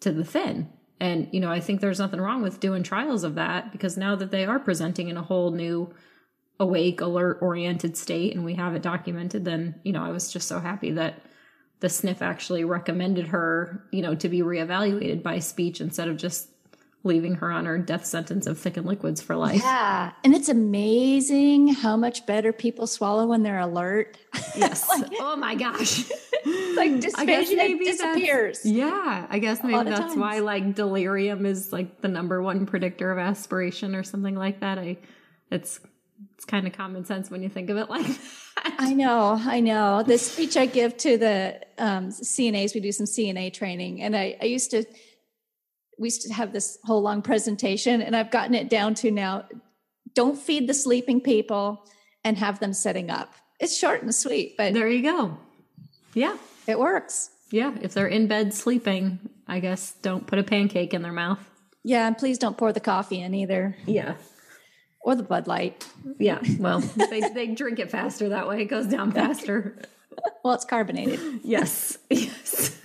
to 0.00 0.10
the 0.10 0.24
thin? 0.24 0.68
And 1.00 1.28
you 1.32 1.40
know, 1.40 1.50
I 1.50 1.60
think 1.60 1.80
there's 1.80 1.98
nothing 1.98 2.20
wrong 2.20 2.42
with 2.42 2.60
doing 2.60 2.82
trials 2.82 3.24
of 3.24 3.36
that 3.36 3.72
because 3.72 3.96
now 3.96 4.14
that 4.16 4.30
they 4.30 4.44
are 4.44 4.58
presenting 4.58 5.08
in 5.08 5.16
a 5.16 5.22
whole 5.22 5.50
new 5.50 5.92
awake, 6.58 7.00
alert, 7.00 7.38
oriented 7.40 7.96
state, 7.96 8.34
and 8.34 8.44
we 8.44 8.54
have 8.54 8.74
it 8.74 8.82
documented, 8.82 9.44
then 9.44 9.80
you 9.82 9.92
know, 9.92 10.02
I 10.02 10.10
was 10.10 10.32
just 10.32 10.46
so 10.46 10.60
happy 10.60 10.92
that 10.92 11.22
the 11.80 11.88
sniff 11.88 12.20
actually 12.20 12.64
recommended 12.64 13.28
her, 13.28 13.82
you 13.90 14.02
know, 14.02 14.14
to 14.14 14.28
be 14.28 14.40
reevaluated 14.40 15.22
by 15.22 15.38
speech 15.38 15.80
instead 15.80 16.08
of 16.08 16.18
just 16.18 16.48
leaving 17.02 17.34
her 17.36 17.50
on 17.50 17.64
her 17.64 17.78
death 17.78 18.04
sentence 18.04 18.46
of 18.46 18.58
thickened 18.58 18.86
liquids 18.86 19.22
for 19.22 19.34
life. 19.36 19.60
yeah 19.62 20.12
and 20.24 20.34
it's 20.34 20.48
amazing 20.48 21.68
how 21.68 21.96
much 21.96 22.26
better 22.26 22.52
people 22.52 22.86
swallow 22.86 23.26
when 23.26 23.42
they're 23.42 23.58
alert 23.58 24.16
Yes. 24.56 24.86
oh 25.20 25.36
my 25.36 25.54
gosh. 25.54 26.08
like 26.76 26.92
dysphagia 26.92 27.56
maybe 27.56 27.84
disappears 27.84 28.64
Yeah, 28.64 29.26
I 29.28 29.38
guess 29.38 29.62
maybe 29.62 29.88
that's 29.90 30.14
why 30.16 30.38
like 30.40 30.74
delirium 30.74 31.46
is 31.46 31.72
like 31.72 32.00
the 32.00 32.08
number 32.08 32.42
one 32.42 32.66
predictor 32.66 33.10
of 33.12 33.18
aspiration 33.18 33.94
or 33.94 34.02
something 34.02 34.34
like 34.34 34.60
that. 34.60 34.78
I 34.78 34.98
it's 35.50 35.80
it's 36.34 36.44
kind 36.44 36.66
of 36.66 36.72
common 36.72 37.04
sense 37.04 37.30
when 37.30 37.42
you 37.42 37.48
think 37.48 37.70
of 37.70 37.76
it 37.76 37.88
like 37.90 38.06
that. 38.56 38.76
I 38.78 38.92
know, 38.92 39.38
I 39.40 39.60
know. 39.60 40.02
The 40.02 40.18
speech 40.18 40.56
I 40.56 40.66
give 40.66 40.96
to 40.98 41.16
the 41.18 41.60
um, 41.78 42.08
CNAs, 42.08 42.74
we 42.74 42.80
do 42.80 42.92
some 42.92 43.06
CNA 43.06 43.52
training, 43.54 44.02
and 44.02 44.16
I, 44.16 44.36
I 44.40 44.44
used 44.46 44.70
to, 44.72 44.84
we 46.00 46.06
used 46.06 46.22
to 46.22 46.32
have 46.32 46.52
this 46.52 46.78
whole 46.84 47.02
long 47.02 47.20
presentation, 47.20 48.00
and 48.00 48.16
I've 48.16 48.30
gotten 48.30 48.54
it 48.54 48.70
down 48.70 48.94
to 48.96 49.10
now 49.10 49.44
don't 50.14 50.36
feed 50.36 50.66
the 50.66 50.74
sleeping 50.74 51.20
people 51.20 51.86
and 52.24 52.38
have 52.38 52.58
them 52.58 52.72
setting 52.72 53.10
up. 53.10 53.34
It's 53.60 53.76
short 53.76 54.02
and 54.02 54.12
sweet, 54.14 54.56
but 54.56 54.72
There 54.72 54.88
you 54.88 55.02
go. 55.02 55.36
Yeah. 56.14 56.36
it 56.66 56.78
works. 56.78 57.30
Yeah, 57.50 57.76
if 57.82 57.92
they're 57.92 58.06
in 58.06 58.26
bed 58.28 58.54
sleeping, 58.54 59.18
I 59.46 59.60
guess 59.60 59.92
don't 60.02 60.26
put 60.26 60.38
a 60.38 60.42
pancake 60.42 60.94
in 60.94 61.02
their 61.02 61.12
mouth. 61.12 61.38
Yeah, 61.84 62.06
and 62.06 62.16
please 62.16 62.38
don't 62.38 62.56
pour 62.56 62.72
the 62.72 62.80
coffee 62.80 63.20
in 63.20 63.34
either. 63.34 63.76
Yeah. 63.86 64.14
Or 65.02 65.14
the 65.14 65.22
Bud 65.22 65.46
Light. 65.46 65.86
Yeah. 66.18 66.40
Well, 66.58 66.80
they, 66.80 67.20
they 67.20 67.48
drink 67.48 67.78
it 67.78 67.90
faster 67.90 68.30
that 68.30 68.48
way. 68.48 68.62
It 68.62 68.66
goes 68.66 68.86
down 68.86 69.12
faster. 69.12 69.76
well, 70.44 70.54
it's 70.54 70.64
carbonated. 70.64 71.20
Yes. 71.44 71.98
Yes. 72.10 72.76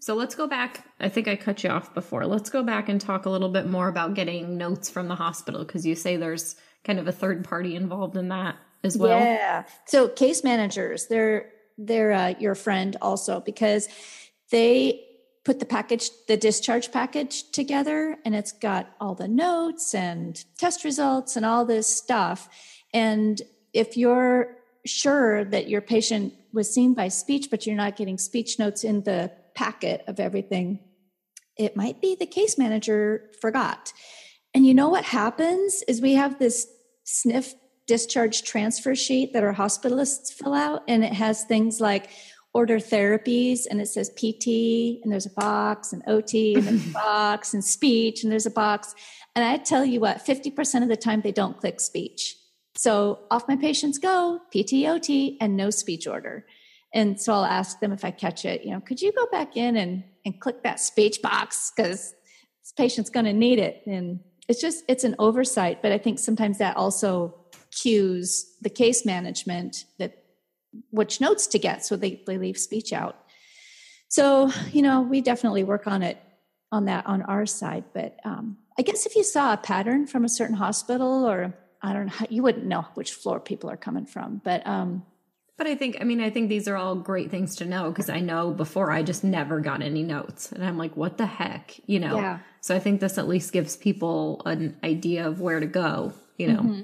So 0.00 0.14
let's 0.14 0.34
go 0.34 0.46
back. 0.46 0.86
I 0.98 1.10
think 1.10 1.28
I 1.28 1.36
cut 1.36 1.62
you 1.62 1.68
off 1.70 1.92
before. 1.92 2.26
Let's 2.26 2.48
go 2.48 2.62
back 2.62 2.88
and 2.88 2.98
talk 2.98 3.26
a 3.26 3.30
little 3.30 3.50
bit 3.50 3.68
more 3.68 3.86
about 3.86 4.14
getting 4.14 4.56
notes 4.56 4.88
from 4.88 5.08
the 5.08 5.14
hospital 5.14 5.62
because 5.62 5.84
you 5.84 5.94
say 5.94 6.16
there's 6.16 6.56
kind 6.84 6.98
of 6.98 7.06
a 7.06 7.12
third 7.12 7.44
party 7.44 7.76
involved 7.76 8.16
in 8.16 8.28
that 8.28 8.56
as 8.82 8.96
well. 8.96 9.18
Yeah. 9.18 9.64
So 9.84 10.08
case 10.08 10.42
managers, 10.42 11.06
they're 11.06 11.50
they're 11.76 12.12
uh, 12.12 12.34
your 12.38 12.54
friend 12.54 12.96
also 13.02 13.40
because 13.40 13.88
they 14.50 15.04
put 15.44 15.60
the 15.60 15.66
package, 15.66 16.10
the 16.28 16.36
discharge 16.36 16.92
package 16.92 17.50
together, 17.50 18.16
and 18.24 18.34
it's 18.34 18.52
got 18.52 18.90
all 19.00 19.14
the 19.14 19.28
notes 19.28 19.94
and 19.94 20.44
test 20.58 20.82
results 20.82 21.36
and 21.36 21.44
all 21.44 21.64
this 21.64 21.86
stuff. 21.86 22.48
And 22.94 23.40
if 23.72 23.96
you're 23.96 24.56
sure 24.86 25.44
that 25.44 25.68
your 25.68 25.80
patient 25.80 26.34
was 26.52 26.72
seen 26.72 26.94
by 26.94 27.08
speech, 27.08 27.48
but 27.50 27.66
you're 27.66 27.76
not 27.76 27.96
getting 27.96 28.18
speech 28.18 28.58
notes 28.58 28.82
in 28.82 29.02
the 29.04 29.30
packet 29.60 30.02
of 30.08 30.18
everything, 30.18 30.80
it 31.58 31.76
might 31.76 32.00
be 32.00 32.16
the 32.18 32.24
case 32.24 32.56
manager 32.56 33.30
forgot. 33.42 33.92
And 34.54 34.64
you 34.64 34.72
know 34.72 34.88
what 34.88 35.04
happens 35.04 35.84
is 35.86 36.00
we 36.00 36.14
have 36.14 36.38
this 36.38 36.66
sniff 37.04 37.52
discharge 37.86 38.42
transfer 38.42 38.94
sheet 38.94 39.34
that 39.34 39.44
our 39.44 39.52
hospitalists 39.52 40.32
fill 40.32 40.54
out, 40.54 40.82
and 40.88 41.04
it 41.04 41.12
has 41.12 41.44
things 41.44 41.78
like 41.78 42.08
order 42.54 42.78
therapies 42.78 43.60
and 43.70 43.80
it 43.80 43.86
says 43.86 44.10
PT 44.10 45.00
and 45.02 45.12
there's 45.12 45.26
a 45.26 45.36
box 45.36 45.92
and 45.92 46.02
OT 46.08 46.54
and 46.54 46.64
there's 46.64 46.88
a 46.88 46.92
box 47.06 47.54
and 47.54 47.62
speech 47.62 48.24
and 48.24 48.32
there's 48.32 48.46
a 48.46 48.50
box. 48.50 48.94
And 49.36 49.44
I 49.44 49.56
tell 49.58 49.84
you 49.84 50.00
what, 50.00 50.24
50% 50.26 50.82
of 50.82 50.88
the 50.88 50.96
time 50.96 51.20
they 51.20 51.30
don't 51.30 51.56
click 51.56 51.80
speech. 51.80 52.34
So 52.76 53.20
off 53.30 53.46
my 53.46 53.56
patients 53.56 53.98
go, 53.98 54.40
PT, 54.52 54.86
OT, 54.86 55.36
and 55.40 55.56
no 55.56 55.70
speech 55.70 56.08
order. 56.08 56.44
And 56.92 57.20
so 57.20 57.32
I'll 57.32 57.44
ask 57.44 57.80
them 57.80 57.92
if 57.92 58.04
I 58.04 58.10
catch 58.10 58.44
it, 58.44 58.64
you 58.64 58.72
know, 58.72 58.80
could 58.80 59.00
you 59.00 59.12
go 59.12 59.26
back 59.26 59.56
in 59.56 59.76
and, 59.76 60.02
and 60.24 60.40
click 60.40 60.62
that 60.64 60.80
speech 60.80 61.22
box? 61.22 61.72
Because 61.74 62.14
this 62.62 62.72
patient's 62.76 63.10
going 63.10 63.26
to 63.26 63.32
need 63.32 63.58
it. 63.58 63.82
And 63.86 64.20
it's 64.48 64.60
just, 64.60 64.84
it's 64.88 65.04
an 65.04 65.14
oversight. 65.18 65.82
But 65.82 65.92
I 65.92 65.98
think 65.98 66.18
sometimes 66.18 66.58
that 66.58 66.76
also 66.76 67.40
cues 67.70 68.56
the 68.60 68.70
case 68.70 69.06
management 69.06 69.84
that 69.98 70.24
which 70.90 71.20
notes 71.20 71.46
to 71.48 71.58
get 71.58 71.84
so 71.84 71.96
they, 71.96 72.22
they 72.26 72.38
leave 72.38 72.58
speech 72.58 72.92
out 72.92 73.16
so 74.08 74.50
you 74.72 74.82
know 74.82 75.00
we 75.00 75.20
definitely 75.20 75.64
work 75.64 75.86
on 75.86 76.02
it 76.02 76.18
on 76.72 76.84
that 76.86 77.06
on 77.06 77.22
our 77.22 77.46
side 77.46 77.84
but 77.92 78.18
um, 78.24 78.56
i 78.78 78.82
guess 78.82 79.06
if 79.06 79.16
you 79.16 79.24
saw 79.24 79.52
a 79.52 79.56
pattern 79.56 80.06
from 80.06 80.24
a 80.24 80.28
certain 80.28 80.56
hospital 80.56 81.28
or 81.28 81.54
i 81.82 81.92
don't 81.92 82.06
know 82.06 82.26
you 82.28 82.42
wouldn't 82.42 82.66
know 82.66 82.82
which 82.94 83.12
floor 83.12 83.40
people 83.40 83.70
are 83.70 83.76
coming 83.76 84.06
from 84.06 84.40
but 84.44 84.66
um 84.66 85.04
but 85.60 85.66
I 85.66 85.74
think, 85.74 85.98
I 86.00 86.04
mean, 86.04 86.22
I 86.22 86.30
think 86.30 86.48
these 86.48 86.66
are 86.68 86.76
all 86.76 86.94
great 86.94 87.30
things 87.30 87.56
to 87.56 87.66
know 87.66 87.90
because 87.90 88.08
I 88.08 88.20
know 88.20 88.50
before 88.50 88.90
I 88.90 89.02
just 89.02 89.22
never 89.22 89.60
got 89.60 89.82
any 89.82 90.02
notes. 90.02 90.52
And 90.52 90.64
I'm 90.64 90.78
like, 90.78 90.96
what 90.96 91.18
the 91.18 91.26
heck? 91.26 91.78
You 91.84 92.00
know? 92.00 92.16
Yeah. 92.16 92.38
So 92.62 92.74
I 92.74 92.78
think 92.78 93.00
this 93.00 93.18
at 93.18 93.28
least 93.28 93.52
gives 93.52 93.76
people 93.76 94.40
an 94.46 94.78
idea 94.82 95.28
of 95.28 95.42
where 95.42 95.60
to 95.60 95.66
go, 95.66 96.14
you 96.38 96.50
know? 96.50 96.60
Mm-hmm. 96.60 96.80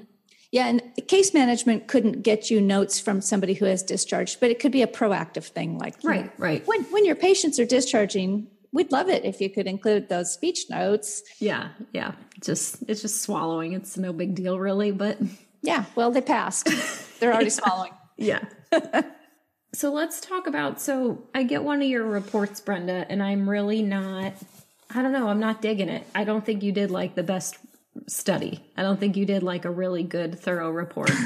Yeah, 0.51 0.67
and 0.67 0.83
case 1.07 1.33
management 1.33 1.87
couldn't 1.87 2.21
get 2.21 2.51
you 2.51 2.61
notes 2.61 2.99
from 2.99 3.19
somebody 3.19 3.55
who 3.55 3.65
has 3.65 3.81
discharged, 3.81 4.39
but 4.39 4.51
it 4.51 4.59
could 4.59 4.71
be 4.71 4.83
a 4.83 4.87
proactive 4.87 5.45
thing. 5.45 5.79
Like, 5.79 5.95
right, 6.03 6.25
know, 6.25 6.31
right. 6.37 6.67
When 6.67 6.83
when 6.83 7.03
your 7.03 7.15
patients 7.15 7.59
are 7.59 7.65
discharging, 7.65 8.45
we'd 8.71 8.91
love 8.91 9.09
it 9.09 9.25
if 9.25 9.41
you 9.41 9.49
could 9.49 9.65
include 9.65 10.07
those 10.07 10.31
speech 10.31 10.69
notes. 10.69 11.23
Yeah, 11.39 11.69
yeah. 11.93 12.11
Just 12.41 12.83
it's 12.87 13.01
just 13.01 13.23
swallowing. 13.23 13.73
It's 13.73 13.97
no 13.97 14.13
big 14.13 14.35
deal, 14.35 14.57
really. 14.57 14.91
But 14.91 15.17
yeah, 15.63 15.85
well, 15.95 16.11
they 16.11 16.21
passed. 16.21 16.69
They're 17.19 17.33
already 17.33 17.47
yeah. 17.47 17.51
swallowing. 17.51 17.91
Yeah. 18.17 18.45
so 19.73 19.91
let's 19.91 20.19
talk 20.21 20.47
about. 20.47 20.79
So 20.81 21.23
I 21.33 21.43
get 21.43 21.63
one 21.63 21.81
of 21.81 21.87
your 21.87 22.03
reports, 22.03 22.61
Brenda, 22.61 23.05
and 23.09 23.21
I'm 23.21 23.49
really 23.49 23.81
not. 23.81 24.33
I 24.93 25.01
don't 25.01 25.11
know. 25.11 25.27
I'm 25.27 25.39
not 25.39 25.61
digging 25.61 25.89
it. 25.89 26.07
I 26.15 26.23
don't 26.23 26.45
think 26.45 26.63
you 26.63 26.71
did 26.71 26.91
like 26.91 27.15
the 27.15 27.23
best 27.23 27.57
study. 28.07 28.63
I 28.77 28.83
don't 28.83 28.99
think 28.99 29.17
you 29.17 29.25
did 29.25 29.43
like 29.43 29.65
a 29.65 29.71
really 29.71 30.03
good, 30.03 30.39
thorough 30.39 30.69
report. 30.69 31.11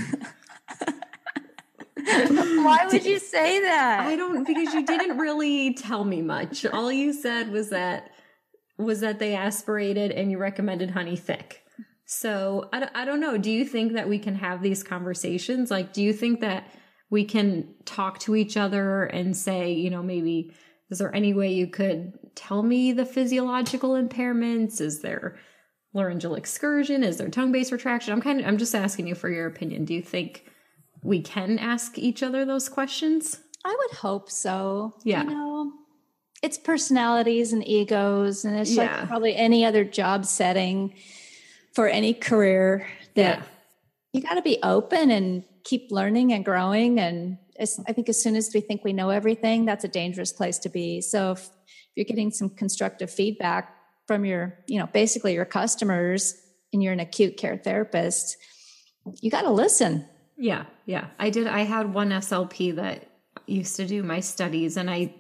Why 2.03 2.87
would 2.91 3.05
you 3.05 3.19
say 3.19 3.61
that? 3.61 3.99
I 4.01 4.15
don't 4.15 4.45
because 4.45 4.73
you 4.73 4.85
didn't 4.85 5.17
really 5.17 5.73
tell 5.73 6.03
me 6.03 6.21
much. 6.21 6.65
All 6.65 6.91
you 6.91 7.13
said 7.13 7.51
was 7.51 7.69
that 7.69 8.11
was 8.77 9.01
that 9.01 9.19
they 9.19 9.35
aspirated 9.35 10.11
and 10.11 10.31
you 10.31 10.37
recommended 10.37 10.91
honey 10.91 11.15
thick. 11.15 11.61
So 12.05 12.69
I, 12.73 12.89
I 12.93 13.05
don't 13.05 13.19
know. 13.19 13.37
Do 13.37 13.51
you 13.51 13.63
think 13.65 13.93
that 13.93 14.09
we 14.09 14.19
can 14.19 14.35
have 14.35 14.61
these 14.61 14.83
conversations? 14.83 15.71
Like, 15.71 15.93
do 15.93 16.01
you 16.01 16.11
think 16.13 16.41
that 16.41 16.67
we 17.11 17.25
can 17.25 17.67
talk 17.85 18.17
to 18.19 18.35
each 18.35 18.57
other 18.57 19.03
and 19.03 19.37
say, 19.37 19.73
you 19.73 19.91
know, 19.91 20.01
maybe 20.01 20.51
is 20.89 20.97
there 20.97 21.13
any 21.13 21.33
way 21.33 21.53
you 21.53 21.67
could 21.67 22.17
tell 22.33 22.63
me 22.63 22.93
the 22.93 23.05
physiological 23.05 23.91
impairments? 23.91 24.81
Is 24.81 25.01
there 25.01 25.37
laryngeal 25.93 26.35
excursion? 26.35 27.03
Is 27.03 27.17
there 27.17 27.29
tongue 27.29 27.51
base 27.51 27.71
retraction? 27.71 28.13
I'm 28.13 28.21
kind 28.21 28.39
of 28.39 28.47
I'm 28.47 28.57
just 28.57 28.73
asking 28.73 29.07
you 29.07 29.15
for 29.15 29.29
your 29.29 29.45
opinion. 29.45 29.85
Do 29.85 29.93
you 29.93 30.01
think 30.01 30.45
we 31.03 31.21
can 31.21 31.59
ask 31.59 31.99
each 31.99 32.23
other 32.23 32.45
those 32.45 32.69
questions? 32.69 33.41
I 33.63 33.75
would 33.77 33.97
hope 33.97 34.31
so. 34.31 34.93
Yeah. 35.03 35.23
You 35.23 35.29
know, 35.29 35.71
it's 36.41 36.57
personalities 36.57 37.53
and 37.53 37.67
egos, 37.67 38.45
and 38.45 38.57
it's 38.57 38.71
yeah. 38.71 38.99
like 38.99 39.07
probably 39.07 39.35
any 39.35 39.65
other 39.65 39.83
job 39.83 40.25
setting 40.25 40.95
for 41.73 41.87
any 41.87 42.13
career 42.13 42.87
that 43.15 43.39
yeah. 43.39 43.43
You 44.13 44.21
got 44.21 44.35
to 44.35 44.41
be 44.41 44.57
open 44.63 45.11
and 45.11 45.43
keep 45.63 45.91
learning 45.91 46.33
and 46.33 46.43
growing. 46.43 46.99
And 46.99 47.37
I 47.87 47.93
think 47.93 48.09
as 48.09 48.21
soon 48.21 48.35
as 48.35 48.51
we 48.53 48.61
think 48.61 48.83
we 48.83 48.93
know 48.93 49.09
everything, 49.09 49.65
that's 49.65 49.83
a 49.83 49.87
dangerous 49.87 50.33
place 50.33 50.57
to 50.59 50.69
be. 50.69 51.01
So 51.01 51.31
if, 51.31 51.49
you're 51.93 52.05
getting 52.05 52.31
some 52.31 52.49
constructive 52.49 53.11
feedback, 53.11 53.75
from 54.11 54.25
your, 54.25 54.59
you 54.67 54.77
know, 54.77 54.87
basically 54.87 55.33
your 55.33 55.45
customers 55.45 56.35
and 56.73 56.83
you're 56.83 56.91
an 56.91 56.99
acute 56.99 57.37
care 57.37 57.55
therapist, 57.55 58.35
you 59.21 59.31
got 59.31 59.43
to 59.43 59.51
listen. 59.51 60.05
Yeah. 60.37 60.65
Yeah. 60.85 61.07
I 61.17 61.29
did. 61.29 61.47
I 61.47 61.61
had 61.61 61.93
one 61.93 62.09
SLP 62.09 62.75
that 62.75 63.07
used 63.47 63.77
to 63.77 63.87
do 63.87 64.03
my 64.03 64.19
studies 64.19 64.75
and 64.75 64.89
I, 64.89 65.13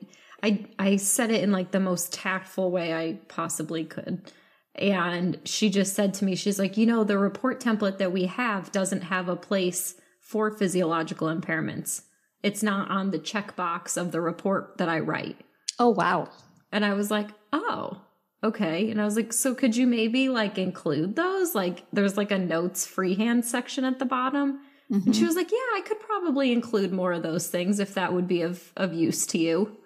I, 0.43 0.65
I 0.77 0.95
said 0.97 1.31
it 1.31 1.41
in 1.41 1.53
like 1.53 1.71
the 1.71 1.79
most 1.79 2.11
tactful 2.11 2.69
way 2.69 2.93
I 2.93 3.19
possibly 3.29 3.85
could. 3.85 4.29
And 4.75 5.39
she 5.43 5.69
just 5.69 5.93
said 5.93 6.13
to 6.15 6.25
me, 6.25 6.35
she's 6.35 6.59
like, 6.59 6.77
you 6.77 6.85
know, 6.85 7.03
the 7.03 7.17
report 7.17 7.59
template 7.59 7.97
that 7.97 8.13
we 8.13 8.25
have 8.25 8.71
doesn't 8.71 9.01
have 9.01 9.27
a 9.27 9.35
place 9.35 9.95
for 10.21 10.49
physiological 10.49 11.27
impairments. 11.27 12.03
It's 12.41 12.63
not 12.63 12.89
on 12.89 13.11
the 13.11 13.19
checkbox 13.19 13.97
of 13.97 14.11
the 14.11 14.21
report 14.21 14.77
that 14.77 14.89
I 14.89 14.99
write. 14.99 15.37
Oh, 15.77 15.89
wow. 15.89 16.29
And 16.71 16.85
I 16.85 16.93
was 16.93 17.11
like, 17.11 17.29
oh, 17.51 18.01
okay. 18.43 18.89
And 18.89 19.01
I 19.01 19.05
was 19.05 19.15
like, 19.15 19.33
so 19.33 19.53
could 19.53 19.75
you 19.75 19.85
maybe 19.85 20.29
like 20.29 20.57
include 20.57 21.15
those? 21.15 21.53
Like 21.53 21.83
there's 21.91 22.17
like 22.17 22.31
a 22.31 22.39
notes 22.39 22.85
freehand 22.85 23.45
section 23.45 23.83
at 23.83 23.99
the 23.99 24.05
bottom. 24.05 24.61
Mm-hmm. 24.91 25.07
And 25.07 25.15
she 25.15 25.21
mm-hmm. 25.21 25.27
was 25.27 25.35
like, 25.35 25.51
yeah, 25.51 25.57
I 25.57 25.81
could 25.85 25.99
probably 25.99 26.51
include 26.51 26.91
more 26.91 27.13
of 27.13 27.23
those 27.23 27.47
things 27.47 27.79
if 27.79 27.93
that 27.95 28.13
would 28.13 28.27
be 28.27 28.41
of, 28.41 28.71
of 28.75 28.93
use 28.93 29.25
to 29.27 29.37
you. 29.37 29.77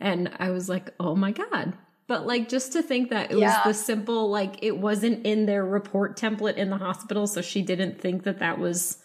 And 0.00 0.32
I 0.38 0.50
was 0.50 0.68
like, 0.68 0.94
oh 0.98 1.14
my 1.14 1.32
God. 1.32 1.74
But 2.10 2.26
like 2.26 2.48
just 2.48 2.72
to 2.72 2.82
think 2.82 3.10
that 3.10 3.30
it 3.30 3.38
yeah. 3.38 3.64
was 3.64 3.78
the 3.78 3.84
simple, 3.84 4.28
like 4.30 4.64
it 4.64 4.76
wasn't 4.76 5.24
in 5.24 5.46
their 5.46 5.64
report 5.64 6.16
template 6.16 6.56
in 6.56 6.68
the 6.68 6.76
hospital. 6.76 7.28
So 7.28 7.40
she 7.40 7.62
didn't 7.62 8.00
think 8.00 8.24
that 8.24 8.40
that 8.40 8.58
was 8.58 8.98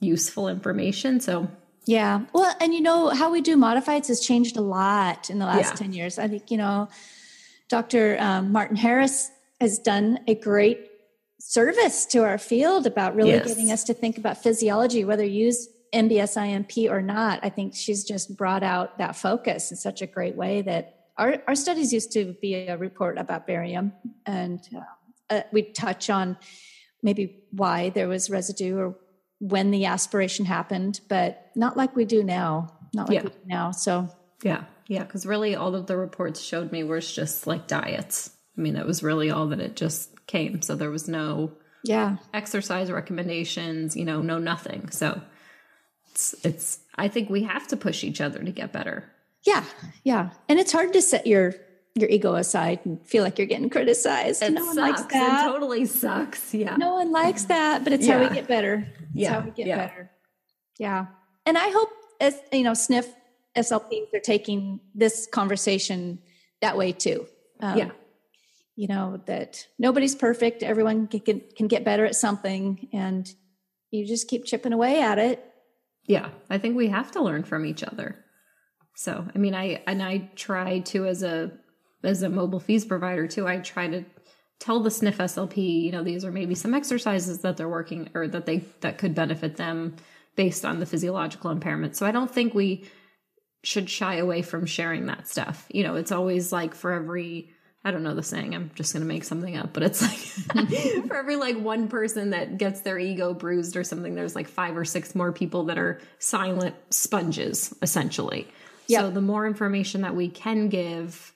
useful 0.00 0.48
information. 0.48 1.20
So 1.20 1.48
yeah. 1.84 2.22
Well, 2.32 2.56
and 2.58 2.72
you 2.72 2.80
know, 2.80 3.10
how 3.10 3.30
we 3.30 3.42
do 3.42 3.58
modifieds 3.58 4.08
has 4.08 4.20
changed 4.20 4.56
a 4.56 4.62
lot 4.62 5.28
in 5.28 5.38
the 5.38 5.44
last 5.44 5.72
yeah. 5.72 5.88
10 5.88 5.92
years. 5.92 6.18
I 6.18 6.26
think, 6.26 6.50
you 6.50 6.56
know, 6.56 6.88
Dr. 7.68 8.16
Um, 8.18 8.50
Martin 8.50 8.76
Harris 8.76 9.30
has 9.60 9.78
done 9.78 10.20
a 10.26 10.34
great 10.34 10.88
service 11.38 12.06
to 12.06 12.24
our 12.24 12.38
field 12.38 12.86
about 12.86 13.14
really 13.14 13.32
yes. 13.32 13.46
getting 13.46 13.70
us 13.70 13.84
to 13.84 13.92
think 13.92 14.16
about 14.16 14.42
physiology, 14.42 15.04
whether 15.04 15.22
you 15.22 15.44
use 15.48 15.68
MBSImP 15.92 16.90
or 16.90 17.02
not. 17.02 17.40
I 17.42 17.50
think 17.50 17.74
she's 17.74 18.04
just 18.04 18.38
brought 18.38 18.62
out 18.62 18.96
that 18.96 19.16
focus 19.16 19.70
in 19.70 19.76
such 19.76 20.00
a 20.00 20.06
great 20.06 20.34
way 20.34 20.62
that 20.62 20.97
our, 21.18 21.42
our 21.46 21.54
studies 21.54 21.92
used 21.92 22.12
to 22.12 22.34
be 22.40 22.54
a 22.54 22.76
report 22.76 23.18
about 23.18 23.46
barium, 23.46 23.92
and 24.24 24.60
uh, 24.74 25.34
uh, 25.34 25.42
we 25.52 25.62
touch 25.62 26.08
on 26.08 26.38
maybe 27.02 27.42
why 27.50 27.90
there 27.90 28.08
was 28.08 28.30
residue 28.30 28.78
or 28.78 28.96
when 29.40 29.70
the 29.70 29.84
aspiration 29.84 30.44
happened, 30.46 31.00
but 31.08 31.50
not 31.54 31.76
like 31.76 31.94
we 31.94 32.04
do 32.04 32.22
now. 32.22 32.74
Not 32.94 33.08
like 33.08 33.16
yeah. 33.16 33.22
we 33.24 33.30
do 33.30 33.38
now. 33.46 33.70
So 33.70 34.08
yeah. 34.42 34.64
Yeah, 34.88 35.04
because 35.04 35.26
really 35.26 35.54
all 35.54 35.74
of 35.74 35.86
the 35.86 35.96
reports 35.96 36.40
showed 36.40 36.72
me 36.72 36.82
was 36.82 37.12
just 37.12 37.46
like 37.46 37.66
diets. 37.66 38.30
I 38.56 38.62
mean, 38.62 38.74
that 38.74 38.86
was 38.86 39.02
really 39.02 39.30
all 39.30 39.46
that 39.48 39.60
it 39.60 39.76
just 39.76 40.26
came. 40.26 40.62
So 40.62 40.74
there 40.74 40.90
was 40.90 41.08
no 41.08 41.52
yeah 41.84 42.16
exercise 42.34 42.90
recommendations, 42.90 43.96
you 43.96 44.04
know, 44.04 44.22
no 44.22 44.38
nothing. 44.38 44.90
So 44.90 45.20
it's 46.10 46.34
it's 46.44 46.80
I 46.96 47.08
think 47.08 47.28
we 47.28 47.42
have 47.42 47.68
to 47.68 47.76
push 47.76 48.02
each 48.02 48.20
other 48.20 48.42
to 48.42 48.50
get 48.50 48.72
better. 48.72 49.04
Yeah, 49.48 49.64
yeah. 50.04 50.30
And 50.48 50.58
it's 50.58 50.72
hard 50.72 50.92
to 50.92 51.02
set 51.02 51.26
your 51.26 51.54
your 51.94 52.08
ego 52.08 52.34
aside 52.34 52.80
and 52.84 53.04
feel 53.06 53.24
like 53.24 53.38
you're 53.38 53.46
getting 53.46 53.70
criticized. 53.70 54.42
It 54.42 54.52
no 54.52 54.64
one 54.64 54.74
sucks. 54.76 55.00
likes 55.00 55.12
that. 55.12 55.46
It 55.46 55.50
totally 55.50 55.84
sucks. 55.86 56.54
Yeah. 56.54 56.76
No 56.76 56.94
one 56.94 57.10
likes 57.10 57.44
that, 57.44 57.82
but 57.82 57.92
it's 57.92 58.06
how 58.06 58.20
we 58.20 58.28
get 58.32 58.46
better. 58.46 58.86
It's 59.00 59.08
Yeah, 59.14 59.32
how 59.32 59.40
we 59.40 59.50
get 59.50 59.66
yeah. 59.66 59.76
better. 59.76 60.10
Yeah. 60.78 61.06
And 61.46 61.58
I 61.58 61.70
hope 61.70 61.88
as 62.20 62.34
you 62.52 62.62
know, 62.62 62.72
SNF 62.72 63.06
SLPs 63.56 64.14
are 64.14 64.20
taking 64.20 64.80
this 64.94 65.26
conversation 65.26 66.20
that 66.60 66.76
way 66.76 66.92
too. 66.92 67.26
Um, 67.60 67.78
Yeah. 67.78 67.90
You 68.76 68.86
know, 68.86 69.20
that 69.26 69.66
nobody's 69.78 70.14
perfect. 70.14 70.62
Everyone 70.62 71.08
can, 71.08 71.20
can, 71.20 71.42
can 71.56 71.66
get 71.66 71.84
better 71.84 72.04
at 72.04 72.14
something 72.14 72.88
and 72.92 73.28
you 73.90 74.06
just 74.06 74.28
keep 74.28 74.44
chipping 74.44 74.72
away 74.72 75.00
at 75.02 75.18
it. 75.18 75.44
Yeah, 76.06 76.28
I 76.48 76.58
think 76.58 76.76
we 76.76 76.88
have 76.88 77.10
to 77.12 77.22
learn 77.22 77.42
from 77.42 77.66
each 77.66 77.82
other. 77.82 78.24
So, 78.98 79.24
I 79.32 79.38
mean, 79.38 79.54
I 79.54 79.80
and 79.86 80.02
I 80.02 80.28
try 80.34 80.80
to 80.80 81.06
as 81.06 81.22
a 81.22 81.52
as 82.02 82.24
a 82.24 82.28
mobile 82.28 82.58
FEES 82.58 82.84
provider 82.84 83.28
too. 83.28 83.46
I 83.46 83.58
try 83.58 83.86
to 83.86 84.04
tell 84.58 84.80
the 84.80 84.90
sniff 84.90 85.18
SLP, 85.18 85.84
you 85.84 85.92
know, 85.92 86.02
these 86.02 86.24
are 86.24 86.32
maybe 86.32 86.56
some 86.56 86.74
exercises 86.74 87.42
that 87.42 87.56
they're 87.56 87.68
working 87.68 88.10
or 88.12 88.26
that 88.26 88.44
they 88.44 88.64
that 88.80 88.98
could 88.98 89.14
benefit 89.14 89.56
them 89.56 89.94
based 90.34 90.64
on 90.64 90.80
the 90.80 90.86
physiological 90.86 91.52
impairment. 91.52 91.94
So, 91.94 92.06
I 92.06 92.10
don't 92.10 92.28
think 92.28 92.54
we 92.54 92.86
should 93.62 93.88
shy 93.88 94.16
away 94.16 94.42
from 94.42 94.66
sharing 94.66 95.06
that 95.06 95.28
stuff. 95.28 95.68
You 95.70 95.84
know, 95.84 95.94
it's 95.94 96.10
always 96.10 96.50
like 96.50 96.74
for 96.74 96.90
every 96.90 97.50
I 97.84 97.92
don't 97.92 98.02
know 98.02 98.16
the 98.16 98.24
saying. 98.24 98.52
I'm 98.52 98.72
just 98.74 98.92
going 98.92 99.02
to 99.02 99.08
make 99.08 99.22
something 99.22 99.56
up, 99.56 99.72
but 99.72 99.84
it's 99.84 100.02
like 100.02 100.66
for 101.06 101.14
every 101.14 101.36
like 101.36 101.56
one 101.56 101.86
person 101.86 102.30
that 102.30 102.58
gets 102.58 102.80
their 102.80 102.98
ego 102.98 103.32
bruised 103.32 103.76
or 103.76 103.84
something, 103.84 104.16
there's 104.16 104.34
like 104.34 104.48
five 104.48 104.76
or 104.76 104.84
six 104.84 105.14
more 105.14 105.30
people 105.30 105.66
that 105.66 105.78
are 105.78 106.00
silent 106.18 106.74
sponges, 106.90 107.72
essentially. 107.80 108.48
So 108.88 109.10
the 109.10 109.20
more 109.20 109.46
information 109.46 110.02
that 110.02 110.16
we 110.16 110.28
can 110.28 110.68
give, 110.68 111.34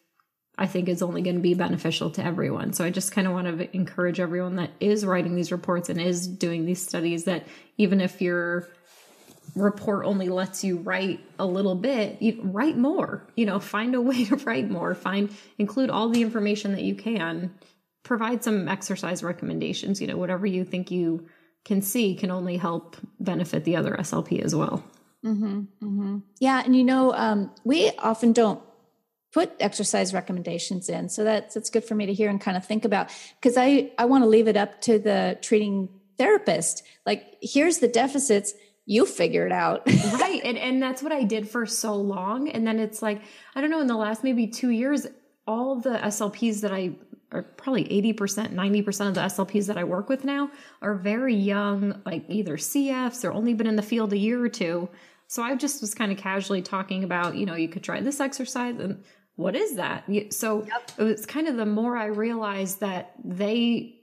I 0.57 0.67
think 0.67 0.89
is 0.89 1.03
only 1.03 1.23
going 1.23 1.37
to 1.37 1.43
be 1.43 1.55
beneficial 1.55 2.11
to 2.13 2.25
everyone. 2.25 2.73
So 2.73 2.85
I 2.85 2.91
just 2.91 3.13
kind 3.13 3.27
of 3.27 3.33
want 3.33 3.47
to 3.47 3.77
encourage 3.77 4.21
everyone 4.21 4.57
that 4.57 4.71
is 4.81 5.05
writing 5.05 5.35
these 5.35 5.53
reports 5.53 5.89
and 5.89 6.01
is 6.01 6.27
doing 6.27 6.67
these 6.67 6.83
studies 6.83 7.25
that 7.25 7.47
even 7.79 8.01
if 8.01 8.21
your 8.21 8.69
report 9.55 10.07
only 10.07 10.29
lets 10.29 10.65
you 10.65 10.79
write 10.79 11.21
a 11.39 11.47
little 11.47 11.75
bit, 11.75 12.21
you 12.21 12.41
write 12.43 12.77
more. 12.77 13.27
You 13.37 13.47
know, 13.47 13.59
find 13.59 13.95
a 13.95 14.01
way 14.11 14.25
to 14.27 14.37
write 14.37 14.71
more. 14.71 14.95
Find 14.95 15.31
include 15.59 15.91
all 15.91 16.09
the 16.09 16.23
information 16.23 16.73
that 16.73 16.83
you 16.83 16.95
can. 16.95 17.55
Provide 18.03 18.43
some 18.43 18.69
exercise 18.69 19.23
recommendations. 19.23 20.01
You 20.01 20.09
know, 20.09 20.17
whatever 20.17 20.47
you 20.47 20.65
think 20.65 20.91
you 20.91 21.27
can 21.65 21.81
see 21.83 22.15
can 22.15 22.31
only 22.31 22.57
help 22.57 22.97
benefit 23.21 23.65
the 23.65 23.77
other 23.77 23.95
SLP 23.95 24.43
as 24.43 24.55
well. 24.55 24.83
Yeah, 26.41 26.63
and 26.65 26.75
you 26.77 26.85
know, 26.85 27.13
um, 27.15 27.51
we 27.65 27.91
often 27.99 28.33
don't 28.33 28.63
put 29.33 29.53
exercise 29.61 30.13
recommendations 30.13 30.89
in, 30.89 31.09
so 31.09 31.25
that's 31.25 31.57
it's 31.57 31.71
good 31.71 31.85
for 31.85 31.95
me 31.95 32.07
to 32.07 32.13
hear 32.13 32.29
and 32.29 32.41
kind 32.41 32.57
of 32.57 32.65
think 32.65 32.85
about 32.85 33.11
because 33.41 33.57
I 33.57 33.93
I 33.99 34.07
want 34.07 34.25
to 34.25 34.29
leave 34.29 34.49
it 34.49 34.57
up 34.57 34.81
to 34.83 34.99
the 34.99 35.39
treating 35.43 35.89
therapist. 36.19 36.83
Like, 37.07 37.37
here's 37.41 37.79
the 37.79 37.89
deficits, 37.89 38.55
you 38.87 39.07
figure 39.07 39.47
it 39.47 39.53
out. 39.53 39.87
right 40.13 40.41
and 40.45 40.59
and 40.59 40.83
that's 40.83 41.03
what 41.03 41.13
i 41.13 41.23
did 41.23 41.49
for 41.49 41.67
so 41.67 41.95
long 41.95 42.49
and 42.49 42.67
then 42.67 42.79
it's 42.79 43.03
like 43.03 43.23
i 43.55 43.61
don't 43.61 43.71
know 43.71 43.81
in 43.81 43.87
the 43.87 43.97
last 43.97 44.25
maybe 44.25 44.47
two 44.47 44.71
years 44.71 45.07
all 45.47 45.77
the 45.81 45.91
slps 45.91 46.61
that 46.61 46.73
i 46.73 46.93
or 47.33 47.43
probably 47.43 47.85
80% 47.85 48.53
90% 48.53 49.09
of 49.09 49.15
the 49.15 49.21
slps 49.23 49.67
that 49.67 49.79
i 49.79 49.85
work 49.85 50.09
with 50.09 50.25
now 50.25 50.51
are 50.81 50.95
very 50.95 51.35
young 51.35 52.01
like 52.05 52.25
either 52.29 52.57
cfs 52.57 53.25
or 53.25 53.33
only 53.33 53.55
been 53.55 53.67
in 53.67 53.77
the 53.77 53.83
field 53.83 54.13
a 54.13 54.19
year 54.19 54.43
or 54.45 54.49
two 54.49 54.89
so 55.33 55.43
i 55.43 55.55
just 55.55 55.81
was 55.81 55.95
kind 55.95 56.13
of 56.13 56.19
casually 56.19 56.61
talking 56.63 57.05
about 57.05 57.35
you 57.37 57.47
know 57.47 57.55
you 57.55 57.69
could 57.69 57.83
try 57.83 57.99
this 58.01 58.21
exercise 58.21 58.79
and 58.79 59.03
what 59.37 59.55
is 59.57 59.77
that 59.77 60.05
so 60.31 60.67
it 60.99 61.03
was 61.03 61.25
kind 61.27 61.49
of 61.49 61.57
the 61.57 61.65
more 61.67 61.97
i 61.97 62.07
realized 62.07 62.81
that 62.81 63.13
they 63.25 63.95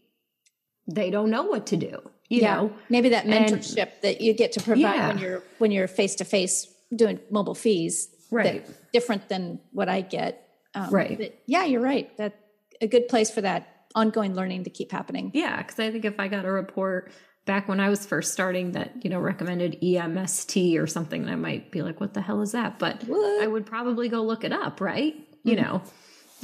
they 0.87 1.09
don't 1.11 1.29
know 1.29 1.43
what 1.43 1.67
to 1.67 1.77
do 1.77 1.95
you 2.29 2.41
know 2.41 2.73
maybe 2.89 3.09
that 3.09 3.25
And- 3.25 3.33
mentorship 3.45 3.89
that 4.01 4.21
you 4.21 4.33
get 4.33 4.51
to 4.53 4.61
provide 4.61 4.95
Yeah. 4.95 5.07
when 5.09 5.17
you're 5.19 5.43
when 5.59 5.71
you're 5.71 5.87
face 5.87 6.15
to 6.15 6.25
face 6.25 6.55
doing 6.95 7.19
mobile 7.29 7.53
FEES, 7.53 8.09
Right. 8.31 8.65
different 8.93 9.29
than 9.29 9.59
what 9.71 9.87
I 9.89 10.01
get. 10.01 10.31
Um, 10.73 10.89
Right. 10.89 11.39
yeah, 11.45 11.65
you're 11.65 11.81
right. 11.81 12.15
That 12.17 12.33
a 12.81 12.87
good 12.87 13.07
place 13.07 13.29
for 13.29 13.41
that 13.41 13.61
ongoing 13.93 14.33
learning 14.33 14.63
to 14.63 14.71
keep 14.71 14.91
happening. 14.91 15.29
Yeah, 15.35 15.57
because 15.57 15.79
I 15.79 15.91
think 15.91 16.05
if 16.05 16.19
I 16.19 16.27
got 16.27 16.45
a 16.45 16.51
report 16.51 17.11
back 17.45 17.67
when 17.67 17.79
I 17.79 17.89
was 17.89 18.05
first 18.05 18.31
starting 18.33 18.73
that, 18.73 19.03
you 19.03 19.09
know, 19.09 19.19
recommended 19.19 19.79
EMST 19.81 20.79
or 20.79 20.87
something, 20.87 21.27
I 21.27 21.35
might 21.35 21.71
be 21.71 21.81
like, 21.81 21.99
what 21.99 22.13
the 22.13 22.21
hell 22.21 22.41
is 22.41 22.51
that? 22.51 22.79
But 22.79 23.03
What? 23.03 23.43
I 23.43 23.47
would 23.47 23.65
probably 23.65 24.09
go 24.09 24.21
look 24.23 24.43
it 24.43 24.53
up, 24.53 24.81
right? 24.81 25.15
You 25.43 25.55
mm-hmm. 25.55 25.63
know, 25.63 25.81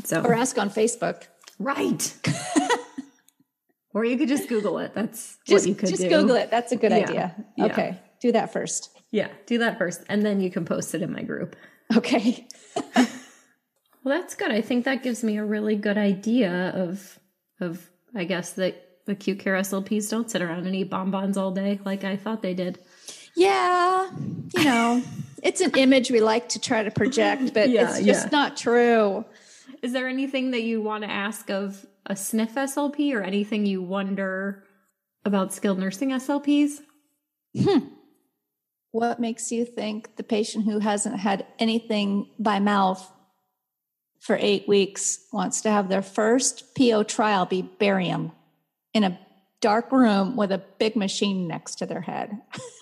so, 0.03 0.21
Or 0.21 0.33
ask 0.33 0.57
on 0.57 0.69
Facebook. 0.69 1.23
right. 1.59 2.17
or 3.93 4.03
you 4.03 4.17
could 4.17 4.27
just 4.27 4.49
Google 4.49 4.79
it. 4.79 4.93
That's 4.93 5.37
Just, 5.45 5.65
what 5.65 5.69
you 5.69 5.75
could 5.75 5.89
just 5.89 6.01
do. 6.01 6.09
Google 6.09 6.35
it. 6.35 6.49
That's 6.51 6.71
a 6.71 6.75
good 6.75 6.91
Yeah. 6.91 6.97
idea. 6.97 7.45
Yeah. 7.57 7.65
Okay. 7.65 7.99
Do 8.21 8.31
that 8.33 8.51
first. 8.51 8.89
Yeah, 9.11 9.29
do 9.45 9.59
that 9.59 9.77
first. 9.77 10.03
And 10.09 10.25
then 10.25 10.41
you 10.41 10.49
can 10.49 10.65
post 10.65 10.95
it 10.95 11.01
in 11.01 11.11
my 11.11 11.21
group. 11.21 11.55
Okay. 11.95 12.47
Well, 14.05 14.19
that's 14.19 14.35
good. 14.35 14.51
I 14.51 14.61
think 14.61 14.85
that 14.85 15.01
gives 15.01 15.23
me 15.23 15.37
a 15.37 15.43
really 15.43 15.75
good 15.75 15.97
idea 15.97 16.71
of, 16.75 17.19
of, 17.59 17.89
I 18.13 18.23
guess 18.25 18.51
that 18.53 18.94
acute 19.07 19.39
care 19.39 19.55
SLPs 19.55 20.09
don't 20.09 20.29
sit 20.29 20.41
around 20.41 20.65
and 20.65 20.75
eat 20.75 20.89
bonbons 20.89 21.37
all 21.37 21.51
day 21.51 21.79
like 21.85 22.03
I 22.03 22.15
thought 22.15 22.41
they 22.41 22.53
did. 22.53 22.79
Yeah. 23.35 24.09
You 24.57 24.63
know, 24.63 25.03
it's 25.43 25.61
an 25.61 25.71
image 25.75 26.09
we 26.09 26.21
like 26.21 26.49
to 26.49 26.59
try 26.59 26.83
to 26.83 26.91
project, 26.91 27.53
but 27.53 27.69
Yeah, 27.69 27.89
it's 27.89 28.05
just 28.05 28.25
yeah. 28.25 28.29
not 28.31 28.57
true. 28.57 29.25
Is 29.81 29.93
there 29.93 30.07
anything 30.07 30.51
that 30.51 30.63
you 30.63 30.81
want 30.81 31.03
to 31.03 31.09
ask 31.11 31.49
of 31.49 31.85
a 32.05 32.15
sniff 32.15 32.55
SLP 32.55 33.13
or 33.13 33.21
anything 33.21 33.65
you 33.65 33.81
wonder 33.81 34.63
about 35.25 35.53
skilled 35.53 35.79
nursing 35.79 36.09
SLPs? 36.11 36.79
Hmm. 37.59 37.87
What 38.91 39.19
makes 39.19 39.51
you 39.51 39.65
think 39.65 40.15
the 40.15 40.23
patient 40.23 40.65
who 40.65 40.79
hasn't 40.79 41.19
had 41.19 41.45
anything 41.59 42.29
by 42.39 42.59
mouth 42.59 43.11
for 44.21 44.37
eight 44.39 44.67
weeks 44.67 45.19
wants 45.33 45.61
to 45.61 45.69
have 45.69 45.89
their 45.89 46.01
first 46.01 46.75
PO 46.75 47.03
trial 47.03 47.45
be 47.45 47.61
barium 47.61 48.31
in 48.95 49.03
a 49.03 49.19
dark 49.61 49.91
room 49.91 50.35
with 50.35 50.51
a 50.51 50.57
big 50.79 50.95
machine 50.95 51.47
next 51.47 51.75
to 51.75 51.85
their 51.85 52.01
head? 52.01 52.31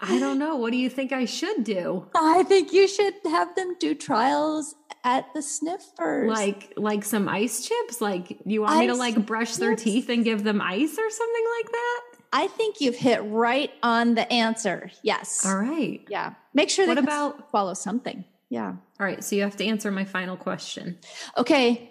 I 0.00 0.18
don't 0.18 0.38
know. 0.38 0.56
What 0.56 0.72
do 0.72 0.76
you 0.76 0.90
think 0.90 1.12
I 1.12 1.24
should 1.24 1.64
do? 1.64 2.06
I 2.14 2.42
think 2.42 2.72
you 2.74 2.86
should 2.86 3.14
have 3.24 3.54
them 3.54 3.76
do 3.80 3.94
trials 3.94 4.74
at 5.02 5.32
the 5.32 5.40
sniffers. 5.40 6.28
Like 6.30 6.74
like 6.76 7.04
some 7.04 7.26
ice 7.28 7.66
chips? 7.66 8.02
Like 8.02 8.38
you 8.44 8.60
want 8.62 8.78
me 8.80 8.88
to 8.88 8.94
like 8.94 9.24
brush 9.24 9.56
their 9.56 9.74
teeth 9.76 10.10
and 10.10 10.22
give 10.24 10.44
them 10.44 10.60
ice 10.60 10.98
or 10.98 11.08
something 11.10 11.44
like 11.58 11.72
that? 11.72 12.00
I 12.34 12.48
think 12.48 12.80
you've 12.80 12.96
hit 12.96 13.20
right 13.24 13.70
on 13.82 14.14
the 14.14 14.30
answer. 14.30 14.90
Yes. 15.02 15.46
All 15.46 15.56
right. 15.56 16.04
Yeah. 16.08 16.34
Make 16.52 16.68
sure 16.68 16.84
they 16.84 16.90
What 16.90 16.98
about- 16.98 17.50
follow 17.52 17.72
something. 17.74 18.24
Yeah. 18.50 18.74
All 19.00 19.06
right, 19.06 19.24
so 19.24 19.34
you 19.36 19.42
have 19.42 19.56
to 19.56 19.64
answer 19.64 19.90
my 19.90 20.04
final 20.04 20.36
question. 20.36 20.98
Okay. 21.36 21.90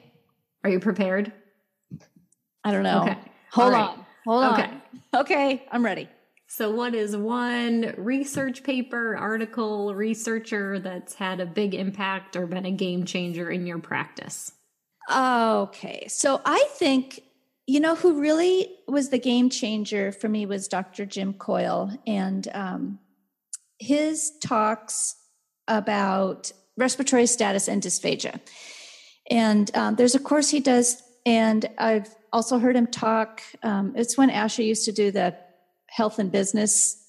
Are 0.63 0.69
you 0.69 0.79
prepared? 0.79 1.33
I 2.63 2.71
don't 2.71 2.83
know. 2.83 3.01
Okay. 3.03 3.17
Hold 3.53 3.73
right. 3.73 3.89
on. 3.89 4.05
Hold 4.25 4.43
on. 4.43 4.53
Okay. 4.53 4.71
on. 5.13 5.21
Okay. 5.21 5.67
I'm 5.71 5.85
ready. 5.85 6.09
So, 6.47 6.69
what 6.69 6.93
is 6.93 7.15
one 7.15 7.95
research 7.97 8.63
paper, 8.63 9.15
article, 9.15 9.95
researcher 9.95 10.79
that's 10.79 11.15
had 11.15 11.39
a 11.39 11.45
big 11.45 11.73
impact 11.73 12.35
or 12.35 12.45
been 12.45 12.65
a 12.65 12.71
game 12.71 13.05
changer 13.05 13.49
in 13.49 13.65
your 13.65 13.79
practice? 13.79 14.51
Okay. 15.11 16.07
So 16.07 16.41
I 16.45 16.65
think, 16.75 17.21
you 17.67 17.79
know, 17.79 17.95
who 17.95 18.19
really 18.19 18.69
was 18.87 19.09
the 19.09 19.19
game 19.19 19.49
changer 19.49 20.11
for 20.11 20.29
me 20.29 20.45
was 20.45 20.67
Dr. 20.67 21.05
Jim 21.05 21.33
Coyle. 21.33 21.91
And 22.07 22.47
um, 22.53 22.99
his 23.79 24.31
talks 24.41 25.15
about 25.67 26.51
respiratory 26.77 27.27
status 27.27 27.67
and 27.67 27.81
dysphagia. 27.81 28.39
And 29.29 29.75
um, 29.75 29.95
there's 29.95 30.15
a 30.15 30.19
course 30.19 30.49
he 30.49 30.59
does, 30.59 31.01
and 31.25 31.65
I've 31.77 32.13
also 32.33 32.57
heard 32.57 32.75
him 32.75 32.87
talk. 32.87 33.41
Um, 33.61 33.93
it's 33.95 34.17
when 34.17 34.29
ASHA 34.29 34.65
used 34.65 34.85
to 34.85 34.91
do 34.91 35.11
the 35.11 35.37
health 35.87 36.19
and 36.19 36.31
business 36.31 36.99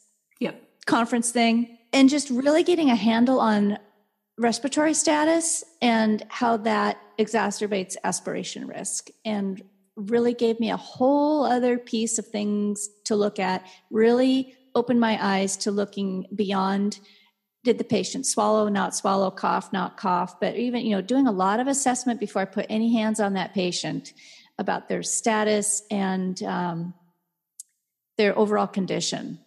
Yep. 0.40 0.62
conference 0.86 1.30
thing 1.30 1.78
and 1.92 2.08
just 2.08 2.28
really 2.28 2.62
getting 2.62 2.90
a 2.90 2.94
handle 2.94 3.40
on 3.40 3.78
respiratory 4.36 4.94
status 4.94 5.64
and 5.80 6.22
how 6.28 6.58
that 6.58 6.98
exacerbates 7.18 7.96
aspiration 8.04 8.66
risk 8.66 9.08
and 9.24 9.62
really 9.96 10.34
gave 10.34 10.58
me 10.58 10.70
a 10.70 10.76
whole 10.76 11.44
other 11.44 11.78
piece 11.78 12.18
of 12.18 12.26
things 12.26 12.88
to 13.04 13.14
look 13.14 13.38
at 13.38 13.64
really 13.90 14.54
opened 14.74 14.98
my 14.98 15.16
eyes 15.24 15.56
to 15.56 15.70
looking 15.70 16.26
beyond 16.34 16.98
did 17.62 17.78
the 17.78 17.84
patient 17.84 18.26
swallow 18.26 18.68
not 18.68 18.94
swallow 18.94 19.30
cough 19.30 19.72
not 19.72 19.96
cough 19.96 20.40
but 20.40 20.56
even 20.56 20.84
you 20.84 20.90
know 20.90 21.00
doing 21.00 21.28
a 21.28 21.32
lot 21.32 21.60
of 21.60 21.68
assessment 21.68 22.18
before 22.18 22.42
i 22.42 22.44
put 22.44 22.66
any 22.68 22.92
hands 22.92 23.20
on 23.20 23.34
that 23.34 23.54
patient 23.54 24.12
about 24.58 24.88
their 24.88 25.02
status 25.02 25.82
and 25.90 26.42
um, 26.42 26.94
their 28.16 28.38
overall 28.38 28.66
condition 28.66 29.38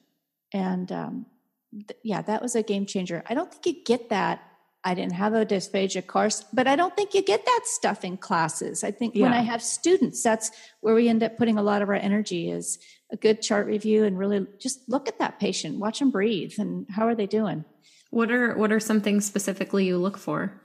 and 0.54 0.92
um, 0.92 1.26
th- 1.72 2.00
yeah 2.04 2.22
that 2.22 2.42
was 2.42 2.56
a 2.56 2.64
game 2.64 2.86
changer 2.86 3.24
i 3.28 3.34
don't 3.34 3.52
think 3.52 3.66
you 3.66 3.84
get 3.84 4.10
that 4.10 4.42
I 4.88 4.94
didn't 4.94 5.14
have 5.14 5.34
a 5.34 5.46
dysphagia 5.46 6.08
course, 6.08 6.46
but 6.54 6.66
I 6.66 6.78
don't 6.78 6.96
think 6.96 7.14
you 7.14 7.22
get 7.22 7.46
that 7.46 7.62
stuff 7.66 8.06
in 8.06 8.16
classes. 8.16 8.86
I 8.86 8.92
think 8.92 9.16
when 9.16 9.34
I 9.34 9.42
have 9.42 9.62
students, 9.62 10.24
that's 10.24 10.50
where 10.80 10.96
we 10.96 11.10
end 11.10 11.24
up 11.24 11.38
putting 11.38 11.58
a 11.58 11.62
lot 11.62 11.82
of 11.82 11.90
our 11.90 11.96
energy 11.96 12.50
is 12.50 12.80
a 13.12 13.18
good 13.18 13.42
chart 13.42 13.68
review 13.68 14.06
and 14.06 14.18
really 14.18 14.46
just 14.60 14.88
look 14.88 15.10
at 15.10 15.20
that 15.20 15.42
patient, 15.42 15.78
watch 15.78 16.00
them 16.00 16.10
breathe 16.10 16.54
and 16.58 16.88
how 16.90 17.06
are 17.06 17.16
they 17.16 17.26
doing? 17.26 17.66
What 18.12 18.32
are 18.32 18.56
what 18.56 18.72
are 18.72 18.80
some 18.80 19.02
things 19.02 19.26
specifically 19.26 19.86
you 19.86 19.98
look 19.98 20.18
for? 20.18 20.62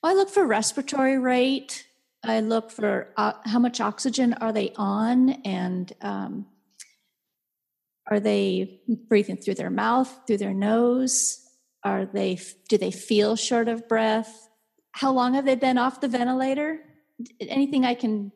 Well, 0.00 0.12
I 0.12 0.14
look 0.14 0.30
for 0.30 0.46
respiratory 0.46 1.18
rate. 1.18 1.86
I 2.28 2.40
look 2.40 2.70
for 2.70 3.12
uh, 3.16 3.32
how 3.44 3.58
much 3.58 3.80
oxygen 3.80 4.34
are 4.34 4.52
they 4.52 4.72
on, 4.76 5.30
and 5.44 5.92
um, 6.00 6.46
are 8.10 8.20
they 8.20 8.80
breathing 9.08 9.36
through 9.36 9.54
their 9.54 9.70
mouth, 9.70 10.14
through 10.26 10.38
their 10.38 10.54
nose? 10.54 11.42
Are 11.82 12.04
they? 12.04 12.38
Do 12.68 12.78
they 12.78 12.90
feel 12.90 13.36
short 13.36 13.68
of 13.68 13.88
breath? 13.88 14.48
How 14.92 15.12
long 15.12 15.34
have 15.34 15.44
they 15.44 15.56
been 15.56 15.78
off 15.78 16.00
the 16.00 16.08
ventilator? 16.08 16.80
Anything 17.40 17.84
I 17.84 17.94
can 17.94 18.32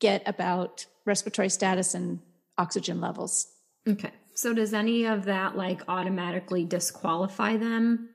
get 0.00 0.22
about 0.26 0.86
respiratory 1.04 1.50
status 1.50 1.94
and 1.94 2.20
oxygen 2.58 3.00
levels. 3.00 3.46
Okay. 3.88 4.10
So 4.34 4.54
does 4.54 4.72
any 4.72 5.04
of 5.04 5.26
that 5.26 5.56
like 5.56 5.82
automatically 5.88 6.64
disqualify 6.64 7.56
them? 7.56 8.08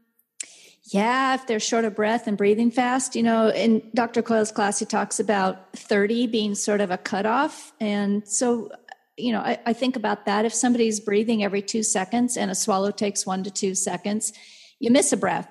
Yeah, 0.91 1.33
if 1.33 1.47
they're 1.47 1.59
short 1.59 1.83
of 1.83 1.95
breath 1.95 2.27
and 2.27 2.37
breathing 2.37 2.69
fast, 2.69 3.15
you 3.15 3.23
know, 3.23 3.49
in 3.49 3.81
Dr. 3.95 4.21
Coyle's 4.21 4.51
class, 4.51 4.77
he 4.77 4.85
talks 4.85 5.19
about 5.19 5.75
30 5.75 6.27
being 6.27 6.53
sort 6.53 6.79
of 6.79 6.91
a 6.91 6.97
cutoff. 6.97 7.73
And 7.79 8.27
so, 8.27 8.69
you 9.17 9.31
know, 9.31 9.39
I, 9.39 9.59
I 9.65 9.73
think 9.73 9.95
about 9.95 10.27
that. 10.27 10.45
If 10.45 10.53
somebody's 10.53 10.99
breathing 10.99 11.43
every 11.43 11.63
two 11.63 11.81
seconds 11.81 12.37
and 12.37 12.51
a 12.51 12.55
swallow 12.55 12.91
takes 12.91 13.25
one 13.25 13.43
to 13.45 13.51
two 13.51 13.73
seconds, 13.73 14.31
you 14.79 14.91
miss 14.91 15.11
a 15.11 15.17
breath 15.17 15.49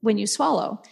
when 0.00 0.16
you 0.16 0.26
swallow. 0.26 0.82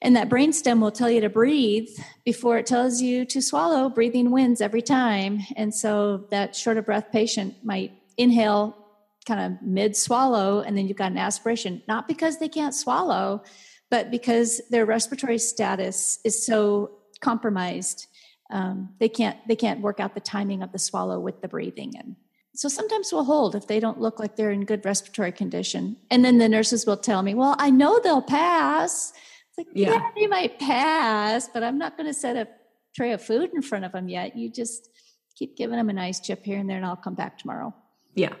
And 0.00 0.16
that 0.16 0.30
brainstem 0.30 0.80
will 0.80 0.90
tell 0.90 1.10
you 1.10 1.20
to 1.20 1.28
breathe 1.28 1.88
before 2.24 2.56
it 2.56 2.66
tells 2.66 3.02
you 3.02 3.26
to 3.26 3.42
swallow. 3.42 3.90
Breathing 3.90 4.30
wins 4.30 4.62
every 4.62 4.82
time. 4.82 5.40
And 5.54 5.74
so 5.74 6.26
that 6.30 6.56
short 6.56 6.78
of 6.78 6.86
breath 6.86 7.12
patient 7.12 7.56
might 7.62 7.92
inhale 8.16 8.81
kind 9.26 9.40
of 9.40 9.62
mid 9.62 9.96
swallow 9.96 10.60
and 10.60 10.76
then 10.76 10.88
you've 10.88 10.96
got 10.96 11.12
an 11.12 11.18
aspiration 11.18 11.82
not 11.86 12.08
because 12.08 12.38
they 12.38 12.48
can't 12.48 12.74
swallow 12.74 13.42
but 13.90 14.10
because 14.10 14.60
their 14.70 14.86
respiratory 14.86 15.38
status 15.38 16.18
is 16.24 16.44
so 16.44 16.90
compromised 17.20 18.06
um, 18.50 18.90
they 18.98 19.08
can't 19.08 19.36
they 19.48 19.56
can't 19.56 19.80
work 19.80 20.00
out 20.00 20.14
the 20.14 20.20
timing 20.20 20.62
of 20.62 20.72
the 20.72 20.78
swallow 20.78 21.18
with 21.20 21.40
the 21.40 21.48
breathing 21.48 21.92
and 21.98 22.16
so 22.54 22.68
sometimes 22.68 23.10
we'll 23.12 23.24
hold 23.24 23.54
if 23.54 23.66
they 23.66 23.80
don't 23.80 23.98
look 23.98 24.18
like 24.18 24.36
they're 24.36 24.50
in 24.50 24.66
good 24.66 24.84
respiratory 24.84 25.32
condition. 25.32 25.96
And 26.10 26.22
then 26.22 26.36
the 26.36 26.50
nurses 26.50 26.84
will 26.84 26.98
tell 26.98 27.22
me 27.22 27.34
well 27.34 27.56
i 27.58 27.70
know 27.70 27.98
they'll 27.98 28.20
pass. 28.22 29.12
It's 29.48 29.58
like 29.58 29.68
yeah, 29.74 29.92
Yeah. 29.92 30.08
they 30.14 30.26
might 30.26 30.58
pass 30.58 31.48
but 31.52 31.62
i'm 31.62 31.78
not 31.78 31.96
going 31.96 32.08
to 32.08 32.14
set 32.14 32.36
a 32.36 32.48
tray 32.94 33.12
of 33.12 33.22
food 33.22 33.50
in 33.54 33.62
front 33.62 33.86
of 33.86 33.92
them 33.92 34.08
yet. 34.08 34.36
You 34.36 34.50
just 34.50 34.90
keep 35.34 35.56
giving 35.56 35.76
them 35.76 35.88
a 35.88 35.94
nice 35.94 36.20
chip 36.20 36.44
here 36.44 36.58
and 36.58 36.68
there 36.68 36.76
and 36.76 36.84
i'll 36.84 36.96
come 36.96 37.14
back 37.14 37.38
tomorrow. 37.38 37.74
Yeah. 38.14 38.34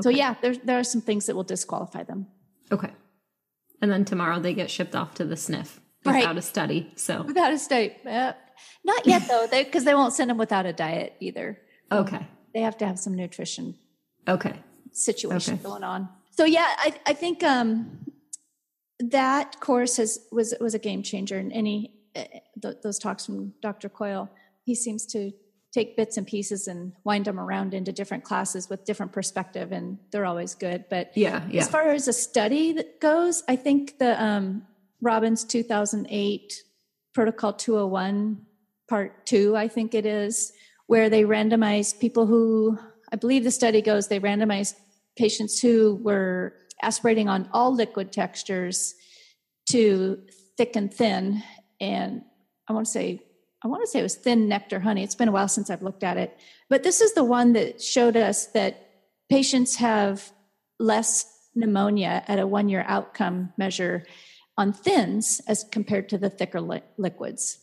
So 0.00 0.08
yeah, 0.10 0.34
there 0.42 0.54
there 0.54 0.78
are 0.78 0.84
some 0.84 1.00
things 1.00 1.26
that 1.26 1.34
will 1.36 1.44
disqualify 1.44 2.02
them. 2.04 2.26
Okay. 2.70 2.90
And 3.82 3.90
then 3.90 4.04
tomorrow 4.04 4.40
they 4.40 4.54
get 4.54 4.70
shipped 4.70 4.94
off 4.94 5.14
to 5.14 5.24
the 5.24 5.36
sniff 5.36 5.80
Right. 6.04 6.16
without 6.20 6.36
a 6.38 6.42
study. 6.42 6.92
So 6.96 7.22
Without 7.22 7.52
a 7.52 7.58
state, 7.58 7.96
uh, 8.06 8.32
not 8.84 9.06
yet 9.06 9.26
though, 9.28 9.46
because 9.50 9.84
they, 9.84 9.94
won't 9.94 10.12
send 10.14 10.30
them 10.30 10.38
without 10.38 10.66
a 10.66 10.72
diet 10.72 11.14
either. 11.20 11.58
okay. 11.90 12.26
They 12.54 12.60
have 12.62 12.78
to 12.78 12.86
have 12.86 12.98
some 12.98 13.14
nutrition 13.14 13.74
Okay. 14.28 14.54
situation 14.92 15.54
Okay. 15.54 15.62
going 15.62 15.84
on. 15.84 16.08
So 16.30 16.44
yeah, 16.44 16.66
I 16.78 16.94
I 17.06 17.12
think 17.12 17.42
um, 17.42 17.98
that 19.00 19.60
course 19.60 19.96
has 19.98 20.18
was 20.32 20.54
was 20.60 20.74
a 20.74 20.78
game 20.78 21.02
changer. 21.02 21.38
And 21.38 21.52
any 21.52 21.94
uh, 22.14 22.24
th- 22.62 22.76
those 22.82 22.98
talks 22.98 23.26
from 23.26 23.52
Dr. 23.62 23.88
Coyle, 23.88 24.30
he 24.64 24.74
seems 24.74 25.06
to 25.06 25.32
take 25.76 25.94
bits 25.94 26.16
and 26.16 26.26
pieces 26.26 26.68
and 26.68 26.92
wind 27.04 27.26
them 27.26 27.38
around 27.38 27.74
into 27.74 27.92
different 27.92 28.24
classes 28.24 28.70
with 28.70 28.86
different 28.86 29.12
perspective, 29.12 29.72
and 29.72 29.98
they're 30.10 30.24
always 30.24 30.54
good. 30.54 30.86
But 30.88 31.12
Yeah. 31.14 31.46
Yeah. 31.50 31.60
As 31.60 31.68
far 31.68 31.88
as 31.90 32.08
a 32.08 32.14
study 32.14 32.72
that 32.72 32.98
goes, 32.98 33.42
I 33.46 33.56
think 33.56 33.98
the 33.98 34.22
um, 34.22 34.62
Robbins 35.02 35.44
2008 35.44 36.54
Protocol 37.12 37.52
201 37.52 38.40
Part 38.88 39.26
2, 39.26 39.56
I 39.56 39.68
think 39.68 39.94
it 39.94 40.06
is, 40.06 40.52
where 40.86 41.10
they 41.10 41.24
randomized 41.24 42.00
people 42.00 42.24
who, 42.26 42.78
I 43.12 43.16
believe 43.16 43.44
the 43.44 43.50
study 43.50 43.82
goes, 43.82 44.08
they 44.08 44.20
randomized 44.20 44.74
patients 45.18 45.60
who 45.60 46.00
were 46.02 46.54
aspirating 46.82 47.28
on 47.28 47.48
all 47.52 47.74
liquid 47.74 48.12
textures 48.12 48.94
to 49.70 50.22
thick 50.56 50.76
and 50.76 50.92
thin. 50.92 51.42
And 51.80 52.22
I 52.68 52.72
want 52.72 52.86
to 52.86 52.92
say, 52.92 53.26
I 53.62 53.68
want 53.68 53.82
to 53.82 53.86
say 53.86 54.00
it 54.00 54.04
was 54.04 54.14
thin 54.14 54.48
nectar 54.48 54.80
honey. 54.80 55.02
It's 55.02 55.14
been 55.14 55.28
a 55.28 55.32
while 55.32 55.48
since 55.48 55.70
I've 55.70 55.82
looked 55.82 56.04
at 56.04 56.16
it. 56.16 56.38
But 56.68 56.82
this 56.82 57.00
is 57.00 57.14
the 57.14 57.24
one 57.24 57.54
that 57.54 57.82
showed 57.82 58.16
us 58.16 58.46
that 58.48 58.90
patients 59.28 59.76
have 59.76 60.30
less 60.78 61.32
pneumonia 61.54 62.22
at 62.28 62.38
a 62.38 62.46
one 62.46 62.68
year 62.68 62.84
outcome 62.86 63.52
measure 63.56 64.04
on 64.58 64.72
thins 64.72 65.40
as 65.48 65.64
compared 65.64 66.08
to 66.10 66.18
the 66.18 66.30
thicker 66.30 66.60
li- 66.60 66.82
liquids. 66.96 67.58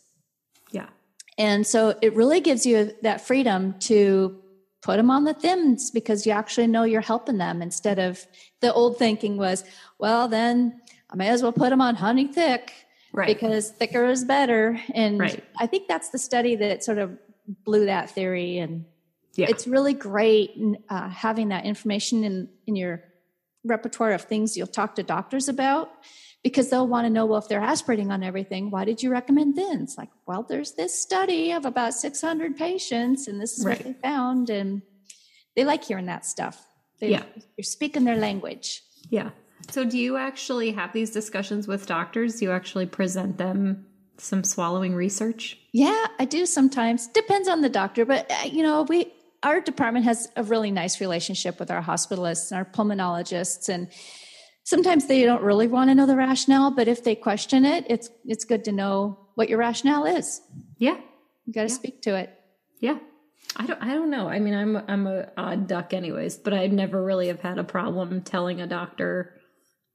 Yeah. 0.72 0.90
And 1.38 1.66
so 1.66 1.98
it 2.02 2.16
really 2.16 2.42
gives 2.42 2.66
you 2.66 2.92
that 3.02 3.22
freedom 3.26 3.76
to 3.80 4.40
put 4.82 4.98
them 4.98 5.10
on 5.10 5.24
the 5.24 5.34
thins 5.34 5.90
because 5.92 6.26
you 6.26 6.32
actually 6.32 6.68
know 6.68 6.84
you're 6.84 7.02
helping 7.02 7.38
them 7.38 7.62
instead 7.62 8.00
of 8.00 8.26
the 8.62 8.74
old 8.74 8.98
thinking 8.98 9.38
was, 9.38 9.64
well, 9.98 10.28
then 10.28 10.82
I 11.10 11.16
may 11.16 11.30
as 11.30 11.42
well 11.42 11.54
put 11.54 11.70
them 11.70 11.82
on 11.82 11.96
honey 11.96 12.28
thick 12.28 12.74
Right. 13.14 13.28
because 13.28 13.70
thicker 13.72 14.06
is 14.08 14.24
better. 14.26 14.80
And 14.94 15.20
Right. 15.20 15.44
I 15.58 15.68
think 15.68 15.88
that's 15.88 16.10
the 16.10 16.18
study 16.18 16.56
that 16.58 16.84
sort 16.84 16.98
of 16.98 17.18
blew 17.64 17.86
that 17.86 18.10
theory. 18.10 18.58
And 18.58 18.86
yeah. 19.36 19.48
it's 19.50 19.68
really 19.68 19.94
great 19.94 20.52
uh, 20.90 21.10
having 21.10 21.50
that 21.50 21.66
information 21.66 22.24
in, 22.24 22.50
in 22.68 22.76
your 22.76 23.04
repertoire 23.66 24.12
of 24.12 24.24
things 24.24 24.58
you'll 24.58 24.68
talk 24.68 24.96
to 24.96 25.04
doctors 25.04 25.48
about 25.48 25.90
because 26.44 26.70
they'll 26.70 26.86
want 26.88 27.06
to 27.06 27.10
know 27.10 27.26
well 27.26 27.40
if 27.40 27.48
they're 27.48 27.62
aspirating 27.62 28.12
on 28.12 28.22
everything 28.22 28.70
why 28.70 28.84
did 28.84 29.02
you 29.02 29.10
recommend 29.10 29.56
thins 29.56 29.96
like 29.98 30.10
well 30.28 30.44
there's 30.44 30.74
this 30.74 31.00
study 31.02 31.54
of 31.54 31.64
about 31.66 31.94
600 31.94 32.58
patients 32.58 33.26
and 33.30 33.40
this 33.40 33.58
is 33.58 33.64
Right. 33.66 33.78
what 33.78 33.86
they 33.86 33.94
found 34.02 34.50
and 34.50 34.82
they 35.56 35.64
like 35.64 35.82
hearing 35.86 36.08
that 36.08 36.26
stuff 36.26 36.62
they, 37.00 37.12
Yeah. 37.12 37.24
you're 37.56 37.64
speaking 37.64 38.04
their 38.04 38.18
language 38.18 38.84
Yeah. 39.10 39.30
So 39.70 39.84
do 39.86 39.98
you 39.98 40.18
actually 40.18 40.72
have 40.72 40.94
these 40.94 41.12
discussions 41.12 41.68
with 41.68 41.86
doctors? 41.86 42.40
Do 42.40 42.46
you 42.46 42.52
actually 42.52 42.86
present 42.86 43.38
them 43.38 43.86
some 44.18 44.44
swallowing 44.44 44.94
research? 44.96 45.58
Yeah, 45.72 46.06
I 46.20 46.26
do 46.26 46.46
sometimes. 46.46 47.08
Depends 47.08 47.48
on 47.48 47.62
the 47.62 47.70
doctor, 47.70 48.06
but 48.06 48.30
uh, 48.32 48.48
you 48.48 48.64
know, 48.64 48.84
we 48.84 49.12
our 49.42 49.60
department 49.60 50.06
has 50.06 50.30
a 50.38 50.44
really 50.44 50.72
nice 50.72 51.02
relationship 51.02 51.60
with 51.60 51.70
our 51.70 51.82
hospitalists 51.82 52.52
and 52.52 52.58
our 52.58 52.66
pulmonologists 52.66 53.68
and 53.68 53.90
sometimes 54.64 55.08
they 55.08 55.24
don't 55.26 55.42
really 55.44 55.68
want 55.68 55.90
to 55.90 55.96
know 55.96 56.06
the 56.06 56.16
rationale, 56.16 56.72
but 56.72 56.88
if 56.88 57.04
they 57.04 57.16
question 57.16 57.66
it, 57.66 57.86
it's 57.90 58.10
it's 58.26 58.46
good 58.46 58.64
to 58.66 58.72
know 58.72 59.20
what 59.36 59.50
your 59.50 59.58
rationale 59.60 60.06
is. 60.06 60.42
Yeah. 60.78 60.98
You 61.46 61.54
got 61.54 61.64
to 61.64 61.70
Yeah. 61.70 61.76
speak 61.76 62.02
to 62.04 62.16
it. 62.16 62.30
Yeah. 62.80 63.00
I 63.58 63.66
don't 63.66 63.82
I 63.84 63.94
don't 63.94 64.10
know. 64.10 64.28
I 64.30 64.40
mean, 64.40 64.54
I'm 64.54 64.78
I'm 64.88 65.08
a 65.08 65.30
odd 65.38 65.68
duck 65.68 65.94
anyways, 65.94 66.38
but 66.38 66.54
I 66.54 66.68
never 66.68 67.04
really 67.04 67.28
have 67.28 67.42
had 67.42 67.58
a 67.58 67.64
problem 67.64 68.22
telling 68.22 68.62
a 68.62 68.68
doctor 68.68 69.34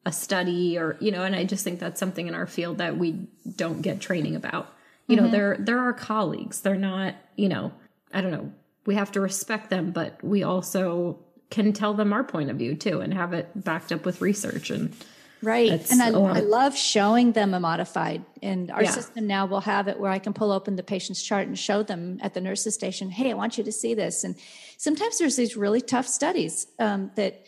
a 0.07 0.13
study 0.13 0.79
or, 0.79 0.97
you 1.01 1.11
know, 1.11 1.25
and 1.25 1.35
I 1.35 1.45
just 1.45 1.65
think 1.65 1.81
that's 1.81 2.01
something 2.01 2.29
in 2.29 2.35
our 2.35 2.47
field 2.47 2.79
that 2.79 2.97
we 2.97 3.29
don't 3.57 3.83
get 3.83 4.01
training 4.01 4.37
about. 4.37 4.73
You 5.07 5.17
know, 5.17 5.29
they're 5.29 5.57
they're 5.59 5.79
our 5.79 5.95
colleagues. 5.95 6.61
They're 6.61 6.77
not, 6.77 7.15
you 7.35 7.49
know, 7.49 7.73
I 8.13 8.21
don't 8.21 8.31
know. 8.31 8.53
We 8.85 8.95
have 8.95 9.11
to 9.13 9.21
respect 9.21 9.71
them, 9.71 9.91
but 9.91 10.23
we 10.23 10.43
also 10.43 11.19
can 11.51 11.73
tell 11.73 11.95
them 11.95 12.13
our 12.13 12.23
point 12.23 12.51
of 12.51 12.57
view 12.57 12.75
too 12.75 13.01
and 13.01 13.15
have 13.15 13.33
it 13.33 13.49
backed 13.55 13.91
up 13.91 14.05
with 14.05 14.21
research 14.21 14.69
and 14.71 14.95
Right. 15.41 15.89
And 15.91 16.03
I, 16.03 16.09
I 16.09 16.41
love 16.41 16.77
showing 16.77 17.33
them 17.33 17.55
a 17.55 17.61
modified. 17.61 18.25
And 18.43 18.71
our 18.71 18.83
Yeah. 18.83 18.91
system 18.91 19.27
now 19.27 19.47
will 19.47 19.61
have 19.61 19.87
it 19.89 19.99
where 19.99 20.11
I 20.11 20.19
can 20.19 20.33
pull 20.33 20.51
open 20.51 20.77
the 20.77 20.83
patient's 20.83 21.23
chart 21.23 21.47
and 21.47 21.57
show 21.57 21.83
them 21.83 22.19
at 22.23 22.35
the 22.35 22.41
nurse's 22.41 22.75
station, 22.75 23.09
hey, 23.11 23.31
I 23.31 23.35
want 23.35 23.57
you 23.57 23.65
to 23.65 23.73
see 23.73 23.95
this. 23.95 24.25
And 24.25 24.35
sometimes 24.77 25.19
there's 25.19 25.37
these 25.37 25.57
really 25.57 25.81
tough 25.81 26.09
studies 26.09 26.67
um, 26.79 27.13
that, 27.15 27.45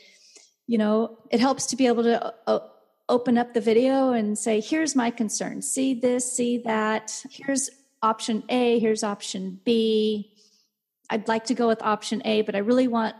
you 0.71 0.79
know, 0.79 1.19
it 1.33 1.41
helps 1.41 1.67
to 1.67 1.75
be 1.75 1.89
able 1.89 2.05
to 2.05 2.33
uh, 2.47 2.61
open 3.09 3.37
up 3.37 3.55
the 3.55 3.61
video 3.61 4.13
and 4.13 4.39
say, 4.39 4.61
here's 4.61 4.95
my 4.95 5.11
concern. 5.11 5.61
See 5.63 5.95
this, 5.95 6.33
see 6.33 6.59
that. 6.59 7.25
Here's 7.29 7.71
option 8.01 8.45
A, 8.49 8.79
here's 8.79 9.03
option 9.03 9.59
B. 9.65 10.33
I'd 11.11 11.27
like 11.27 11.47
to 11.47 11.55
go 11.55 11.67
with 11.67 11.83
option 11.83 12.23
A, 12.25 12.43
but 12.43 12.55
I 12.55 12.59
really 12.59 12.87
want 12.87 13.17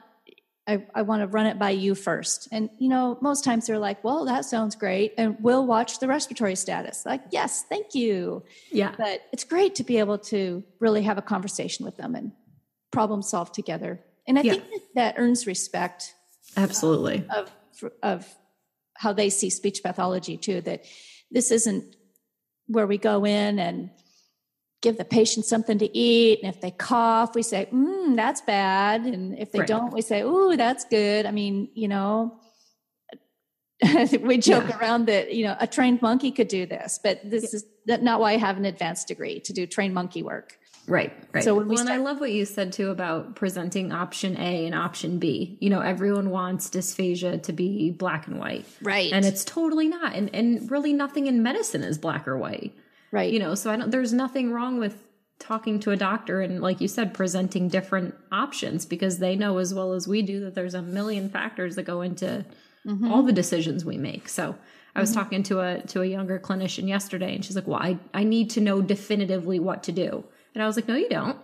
I, 0.69 0.87
I 0.95 1.03
want 1.03 1.23
to 1.23 1.27
run 1.27 1.47
it 1.47 1.59
by 1.59 1.71
you 1.71 1.97
first. 1.97 2.47
And, 2.53 2.71
you 2.79 2.89
know, 2.89 3.19
most 3.21 3.43
times 3.43 3.67
they're 3.67 3.81
like, 3.81 4.05
well, 4.05 4.27
that 4.27 4.45
sounds 4.45 4.77
great. 4.77 5.15
And 5.19 5.37
we'll 5.41 5.67
watch 5.67 5.99
the 5.99 6.07
respiratory 6.07 6.55
status. 6.55 7.05
Like, 7.05 7.23
yes, 7.33 7.65
thank 7.69 7.97
you. 7.97 8.45
yeah. 8.71 8.95
But 8.97 9.23
it's 9.33 9.43
great 9.43 9.75
to 9.77 9.83
be 9.83 9.99
able 9.99 10.19
to 10.19 10.63
really 10.79 11.03
have 11.03 11.19
a 11.19 11.23
conversation 11.23 11.85
with 11.85 11.97
them 11.97 12.15
and 12.15 12.31
problem 12.93 13.23
solve 13.23 13.51
together. 13.51 13.99
And 14.29 14.39
I 14.39 14.43
Yeah. 14.43 14.53
think 14.53 14.65
that, 14.71 14.83
that 14.95 15.15
earns 15.19 15.49
respect 15.49 16.15
Absolutely. 16.57 17.25
of, 17.35 17.51
of 18.03 18.37
how 18.97 19.13
they 19.13 19.31
see 19.31 19.51
speech 19.51 19.83
pathology 19.83 20.37
too, 20.37 20.61
that 20.63 20.85
this 21.31 21.51
isn't 21.51 21.97
where 22.67 22.87
we 22.87 22.99
go 22.99 23.25
in 23.25 23.59
and 23.59 23.91
give 24.83 24.97
the 24.97 25.05
patient 25.05 25.45
something 25.45 25.79
to 25.79 25.97
eat. 25.97 26.41
And 26.43 26.55
if 26.55 26.61
they 26.61 26.71
cough, 26.71 27.35
we 27.35 27.43
say, 27.43 27.69
mm, 27.73 28.17
that's 28.17 28.41
bad. 28.41 29.03
And 29.03 29.39
if 29.39 29.53
they 29.53 29.61
right. 29.61 29.69
don't, 29.69 29.93
we 29.93 30.03
say, 30.03 30.23
ooh, 30.23 30.57
that's 30.57 30.85
good. 30.85 31.27
I 31.27 31.31
mean, 31.31 31.69
you 31.75 31.89
know, 31.89 32.41
we 34.21 34.39
joke 34.39 34.69
yeah. 34.69 34.79
around 34.79 35.07
that, 35.07 35.35
you 35.35 35.45
know, 35.45 35.57
a 35.59 35.67
trained 35.67 36.03
monkey 36.03 36.31
could 36.31 36.49
do 36.49 36.67
this, 36.67 36.99
but 37.03 37.21
this 37.25 37.45
yeah. 37.53 37.97
is 37.97 38.03
not 38.03 38.21
why 38.21 38.33
I 38.33 38.37
have 38.37 38.57
an 38.57 38.65
advanced 38.65 39.09
degree 39.09 39.41
to 39.41 39.53
do 39.53 39.67
trained 39.67 39.95
monkey 39.95 40.23
work. 40.23 40.59
Right, 40.91 41.13
right. 41.33 41.45
So 41.45 41.55
when 41.55 41.69
we 41.69 41.77
well, 41.77 41.85
start- 41.85 41.99
and 41.99 42.07
I 42.07 42.11
love 42.11 42.21
what 42.21 42.33
you 42.33 42.45
said 42.45 42.73
too 42.73 42.91
about 42.91 43.37
presenting 43.37 43.93
option 43.93 44.37
A 44.37 44.67
and 44.67 44.75
option 44.75 45.21
B. 45.21 45.57
You 45.61 45.71
know, 45.71 45.81
everyone 45.81 46.31
wants 46.31 46.69
dysphagia 46.69 47.45
to 47.45 47.53
be 47.53 47.93
black 47.93 48.27
and 48.27 48.41
white. 48.41 48.67
Right. 48.83 49.13
And 49.13 49.25
it's 49.25 49.45
totally 49.45 49.87
not. 49.87 50.15
And 50.15 50.35
and 50.35 50.69
really 50.69 50.93
nothing 50.93 51.29
in 51.29 51.45
medicine 51.45 51.85
is 51.85 51.97
black 51.97 52.27
or 52.27 52.37
white. 52.37 52.75
Right. 53.13 53.33
You 53.33 53.39
know, 53.39 53.55
so 53.55 53.71
I 53.71 53.77
don't 53.77 53.93
there's 53.93 54.13
nothing 54.13 54.51
wrong 54.51 54.81
with 54.81 55.07
talking 55.39 55.79
to 55.81 55.93
a 55.93 55.97
doctor 55.97 56.43
and 56.43 56.61
like 56.61 56.81
you 56.83 56.89
said 56.89 57.15
presenting 57.15 57.69
different 57.69 58.15
options 58.31 58.85
because 58.85 59.21
they 59.21 59.37
know 59.37 59.57
as 59.57 59.73
well 59.73 59.95
as 59.95 60.07
we 60.07 60.21
do 60.21 60.41
that 60.41 60.55
there's 60.55 60.75
a 60.75 60.83
million 60.83 61.31
factors 61.31 61.77
that 61.77 61.85
go 61.85 62.03
into 62.03 62.45
mm-hmm. 62.87 63.11
all 63.11 63.23
the 63.23 63.33
decisions 63.33 63.85
we 63.85 63.97
make. 63.97 64.29
So 64.29 64.57
I 64.95 65.01
was 65.01 65.11
mm-hmm. 65.11 65.21
talking 65.21 65.43
to 65.45 65.61
a 65.61 65.83
to 65.83 66.03
a 66.03 66.07
younger 66.07 66.41
clinician 66.41 66.89
yesterday 66.89 67.33
and 67.37 67.45
she's 67.45 67.55
like, 67.55 67.69
"Well, 67.69 67.81
I 67.81 67.97
I 68.13 68.25
need 68.25 68.51
to 68.51 68.61
know 68.61 68.83
definitively 68.83 69.61
what 69.61 69.85
to 69.85 69.93
do." 69.93 70.25
And 70.55 70.63
I 70.63 70.67
was 70.67 70.77
like, 70.77 70.89
"No, 70.89 70.97
you 70.97 71.09
don't. 71.09 71.39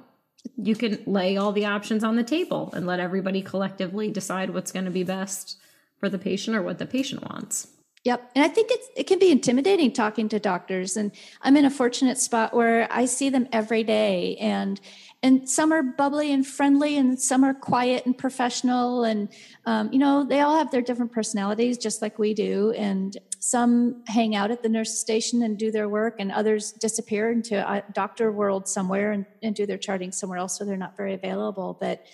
You 0.57 0.75
can 0.75 1.03
lay 1.07 1.37
all 1.37 1.53
the 1.53 1.67
options 1.67 2.05
on 2.05 2.17
the 2.17 2.23
table 2.23 2.71
and 2.75 2.87
let 2.87 3.01
everybody 3.01 3.43
collectively 3.43 4.11
decide 4.11 4.51
what's 4.51 4.73
going 4.73 4.85
to 4.85 4.91
be 4.91 5.05
best 5.05 5.59
for 5.99 6.09
the 6.09 6.19
patient 6.19 6.57
or 6.57 6.63
what 6.63 6.79
the 6.79 6.87
patient 6.87 7.23
wants." 7.29 7.69
Yep. 8.07 8.31
And 8.37 8.45
I 8.45 8.49
think 8.49 8.71
it's, 8.71 8.89
it 8.95 9.09
can 9.09 9.19
be 9.19 9.33
intimidating 9.33 9.93
talking 9.93 10.29
to 10.29 10.39
doctors. 10.39 10.97
And 10.97 11.11
I'm 11.43 11.57
in 11.57 11.65
a 11.65 11.71
fortunate 11.71 12.19
spot 12.19 12.55
where 12.55 12.87
I 12.89 13.05
see 13.05 13.31
them 13.31 13.49
every 13.53 13.83
day 13.83 14.37
and, 14.37 14.81
and 15.25 15.49
some 15.49 15.73
are 15.73 15.83
bubbly 15.83 16.33
and 16.33 16.47
friendly 16.47 16.97
and 16.97 17.21
some 17.21 17.43
are 17.43 17.53
quiet 17.53 18.07
and 18.07 18.17
professional. 18.17 19.03
And, 19.03 19.29
um, 19.65 19.93
you 19.93 19.99
know, 19.99 20.23
they 20.23 20.39
all 20.39 20.57
have 20.57 20.71
their 20.71 20.83
different 20.83 21.11
personalities 21.11 21.79
just 21.79 22.01
like 22.01 22.17
we 22.17 22.33
do. 22.33 22.71
And 22.77 23.17
some 23.47 24.03
hang 24.09 24.35
out 24.35 24.51
at 24.51 24.65
the 24.65 24.69
nurse 24.69 24.99
station 24.99 25.41
and 25.45 25.57
do 25.57 25.71
their 25.71 25.89
work 25.89 26.17
and 26.19 26.33
others 26.33 26.73
disappear 26.73 27.31
into 27.31 27.57
a 27.57 27.85
doctor 27.93 28.33
world 28.33 28.67
somewhere 28.67 29.13
and, 29.13 29.25
and 29.41 29.55
do 29.55 29.67
their 29.67 29.79
charting 29.79 30.11
somewhere 30.11 30.37
else. 30.37 30.59
So 30.59 30.65
they're 30.65 30.77
not 30.77 30.97
very 30.97 31.15
available, 31.15 31.79
but 31.81 32.05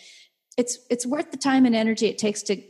it's, 0.59 0.80
it's 0.91 1.07
worth 1.07 1.30
the 1.30 1.39
time 1.39 1.64
and 1.64 1.74
energy 1.74 2.07
it 2.07 2.18
takes 2.18 2.43
to 2.43 2.61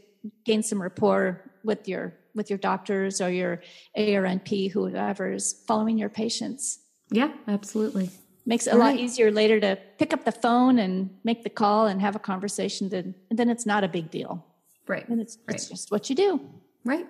gain 0.45 0.63
some 0.63 0.81
rapport 0.81 1.51
with 1.65 1.89
your 1.89 2.15
with 2.35 2.51
your 2.51 2.59
doctors 2.59 3.21
or 3.21 3.31
your 3.31 3.61
ARNP, 3.99 4.71
whoever 4.71 5.33
is 5.33 5.65
following 5.67 5.99
your 5.99 6.09
patients. 6.09 6.79
Yeah, 7.11 7.33
absolutely. 7.49 8.11
Makes 8.47 8.69
it 8.69 8.75
a 8.75 8.79
lot 8.79 8.97
easier 8.97 9.31
later 9.31 9.61
to 9.61 9.77
pick 9.99 10.15
up 10.15 10.25
the 10.25 10.33
phone 10.33 10.79
and 10.79 11.11
make 11.25 11.43
the 11.43 11.51
call 11.51 11.89
and 11.89 12.01
have 12.01 12.17
a 12.17 12.19
conversation. 12.19 12.89
Then, 12.89 13.15
and 13.29 13.39
then 13.39 13.51
it's 13.51 13.67
not 13.67 13.85
a 13.85 13.89
big 13.89 14.11
deal. 14.11 14.47
Right. 14.87 15.07
And 15.09 15.21
it's, 15.21 15.37
right. 15.47 15.57
it's 15.57 15.69
just 15.69 15.91
what 15.91 16.09
you 16.09 16.17
do. 16.17 16.41
Right. 16.85 17.07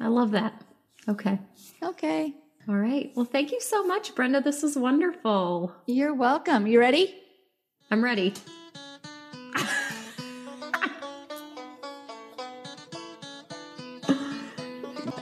I 0.00 0.08
love 0.08 0.32
that. 0.32 0.64
Okay. 1.08 1.38
Okay. 1.82 2.34
All 2.68 2.74
right. 2.74 3.10
Well, 3.14 3.24
thank 3.24 3.50
you 3.50 3.62
so 3.62 3.82
much, 3.82 4.14
Brenda. 4.14 4.42
This 4.42 4.62
was 4.62 4.76
wonderful. 4.76 5.74
You're 5.86 6.12
welcome. 6.12 6.66
You 6.66 6.80
ready? 6.80 7.14
I'm 7.90 8.04
ready. 8.04 8.34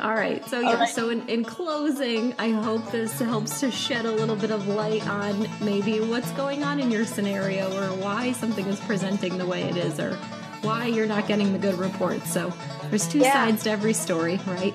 All 0.00 0.14
right. 0.14 0.44
So 0.46 0.58
yeah. 0.58 0.74
Right. 0.74 0.88
So 0.88 1.10
in, 1.10 1.28
in 1.28 1.44
closing, 1.44 2.34
I 2.40 2.48
hope 2.48 2.90
this 2.90 3.20
helps 3.20 3.60
to 3.60 3.70
shed 3.70 4.06
a 4.06 4.10
little 4.10 4.34
bit 4.34 4.50
of 4.50 4.66
light 4.66 5.06
on 5.06 5.48
maybe 5.62 6.00
what's 6.00 6.32
going 6.32 6.64
on 6.64 6.80
in 6.80 6.90
your 6.90 7.04
scenario, 7.04 7.72
or 7.76 7.86
why 8.02 8.32
something 8.32 8.66
is 8.66 8.80
presenting 8.80 9.38
the 9.38 9.46
way 9.46 9.62
it 9.62 9.76
is, 9.76 10.00
or 10.00 10.16
why 10.62 10.86
you're 10.86 11.06
not 11.06 11.28
getting 11.28 11.52
the 11.52 11.60
good 11.60 11.78
reports. 11.78 12.32
So 12.32 12.52
there's 12.90 13.06
two 13.06 13.20
yeah. 13.20 13.32
sides 13.32 13.62
to 13.64 13.70
every 13.70 13.92
story, 13.92 14.40
right? 14.48 14.74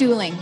Dueling. 0.00 0.34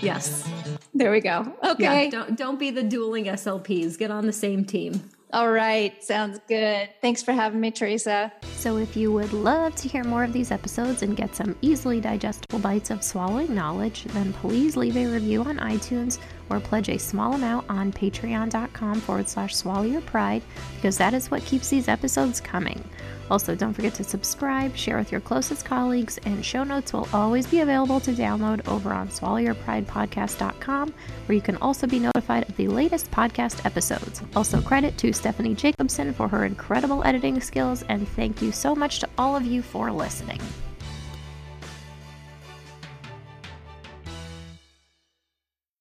Yes. 0.00 0.50
There 0.94 1.12
we 1.12 1.20
go. 1.20 1.52
Okay. 1.62 2.04
Yeah, 2.04 2.10
don't 2.10 2.34
don't 2.34 2.58
be 2.58 2.70
the 2.70 2.82
dueling 2.82 3.26
SLPs. 3.26 3.98
Get 3.98 4.10
on 4.10 4.24
the 4.24 4.32
same 4.32 4.64
team. 4.64 5.02
All 5.34 5.50
right, 5.50 6.02
sounds 6.02 6.40
good. 6.48 6.88
Thanks 7.02 7.22
for 7.22 7.32
having 7.32 7.60
me, 7.60 7.70
Theresa. 7.70 8.32
So, 8.54 8.78
if 8.78 8.96
you 8.96 9.12
would 9.12 9.34
love 9.34 9.74
to 9.74 9.86
hear 9.86 10.02
more 10.02 10.24
of 10.24 10.32
these 10.32 10.50
episodes 10.50 11.02
and 11.02 11.14
get 11.14 11.36
some 11.36 11.54
easily 11.60 12.00
digestible 12.00 12.58
bites 12.58 12.90
of 12.90 13.02
swallowing 13.02 13.54
knowledge, 13.54 14.04
then 14.04 14.32
please 14.32 14.78
leave 14.78 14.96
a 14.96 15.06
review 15.06 15.42
on 15.42 15.58
iTunes 15.58 16.18
or 16.50 16.60
pledge 16.60 16.88
a 16.88 16.98
small 16.98 17.34
amount 17.34 17.68
on 17.68 17.92
patreon.com 17.92 19.00
forward 19.00 19.28
slash 19.28 19.54
swallow 19.54 19.82
your 19.82 20.00
pride 20.02 20.42
because 20.76 20.98
that 20.98 21.14
is 21.14 21.30
what 21.30 21.44
keeps 21.44 21.68
these 21.68 21.88
episodes 21.88 22.40
coming. 22.40 22.82
Also, 23.30 23.54
don't 23.54 23.74
forget 23.74 23.94
to 23.94 24.04
subscribe, 24.04 24.76
share 24.76 24.98
with 24.98 25.10
your 25.10 25.20
closest 25.20 25.64
colleagues, 25.64 26.18
and 26.18 26.44
show 26.44 26.62
notes 26.62 26.92
will 26.92 27.08
always 27.12 27.46
be 27.46 27.60
available 27.60 27.98
to 28.00 28.12
download 28.12 28.66
over 28.68 28.92
on 28.92 29.08
swallowyourpridepodcast.com, 29.08 30.94
where 31.26 31.34
you 31.34 31.42
can 31.42 31.56
also 31.56 31.86
be 31.86 31.98
notified 31.98 32.48
of 32.48 32.56
the 32.56 32.68
latest 32.68 33.10
podcast 33.10 33.64
episodes. 33.66 34.22
Also, 34.36 34.60
credit 34.60 34.96
to 34.98 35.12
Stephanie 35.12 35.54
Jacobson 35.54 36.12
for 36.12 36.28
her 36.28 36.44
incredible 36.44 37.02
editing 37.04 37.40
skills, 37.40 37.82
and 37.88 38.06
thank 38.10 38.40
you 38.40 38.52
so 38.52 38.74
much 38.74 39.00
to 39.00 39.08
all 39.18 39.34
of 39.34 39.44
you 39.44 39.60
for 39.60 39.90
listening. 39.90 40.40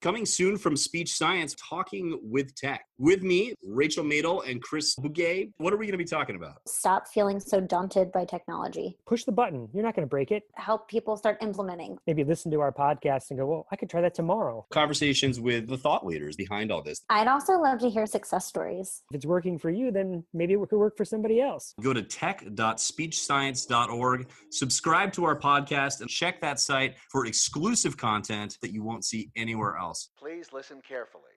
Coming 0.05 0.27
soon 0.27 0.55
from 0.55 0.77
Speech 0.77 1.15
Science, 1.15 1.55
Talking 1.55 2.19
with 2.21 2.53
Tech. 2.53 2.85
With 2.97 3.21
me, 3.23 3.53
Rachel 3.63 4.03
Madel 4.03 4.49
and 4.49 4.61
Chris 4.61 4.95
Bugaj. 4.95 5.51
What 5.57 5.73
are 5.73 5.77
we 5.77 5.85
going 5.85 5.93
to 5.93 5.97
be 5.97 6.03
talking 6.05 6.35
about? 6.35 6.57
Stop 6.67 7.07
feeling 7.07 7.39
so 7.39 7.61
daunted 7.61 8.11
by 8.11 8.25
technology. 8.25 8.97
Push 9.07 9.23
the 9.23 9.31
button. 9.31 9.69
You're 9.73 9.83
not 9.83 9.95
going 9.95 10.05
to 10.05 10.09
break 10.09 10.31
it. 10.31 10.43
Help 10.55 10.89
people 10.89 11.15
start 11.17 11.37
implementing. 11.41 11.97
Maybe 12.05 12.23
listen 12.23 12.51
to 12.51 12.59
our 12.59 12.71
podcast 12.71 13.29
and 13.29 13.39
go, 13.39 13.47
well, 13.47 13.65
I 13.71 13.77
could 13.77 13.89
try 13.89 14.01
that 14.01 14.13
tomorrow. 14.13 14.67
Conversations 14.71 15.39
with 15.39 15.67
the 15.67 15.77
thought 15.77 16.05
leaders 16.05 16.35
behind 16.35 16.71
all 16.71 16.83
this. 16.83 17.01
I'd 17.09 17.27
also 17.27 17.53
love 17.53 17.79
to 17.79 17.89
hear 17.89 18.05
success 18.05 18.45
stories. 18.45 19.01
If 19.09 19.15
it's 19.15 19.25
working 19.25 19.57
for 19.57 19.69
you, 19.69 19.91
then 19.91 20.25
maybe 20.33 20.53
it 20.53 20.69
could 20.69 20.77
work 20.77 20.97
for 20.97 21.05
somebody 21.05 21.39
else. 21.41 21.73
Go 21.81 21.93
to 21.93 22.03
tech.speechscience.org, 22.03 24.27
subscribe 24.51 25.13
to 25.13 25.25
our 25.25 25.39
podcast, 25.39 26.01
and 26.01 26.09
check 26.09 26.41
that 26.41 26.59
site 26.59 26.95
for 27.09 27.25
exclusive 27.25 27.95
content 27.97 28.57
that 28.61 28.73
you 28.73 28.83
won't 28.83 29.05
see 29.05 29.31
anywhere 29.35 29.77
else 29.77 29.85
else. 29.85 30.09
Please 30.17 30.51
listen 30.51 30.81
carefully. 30.81 31.34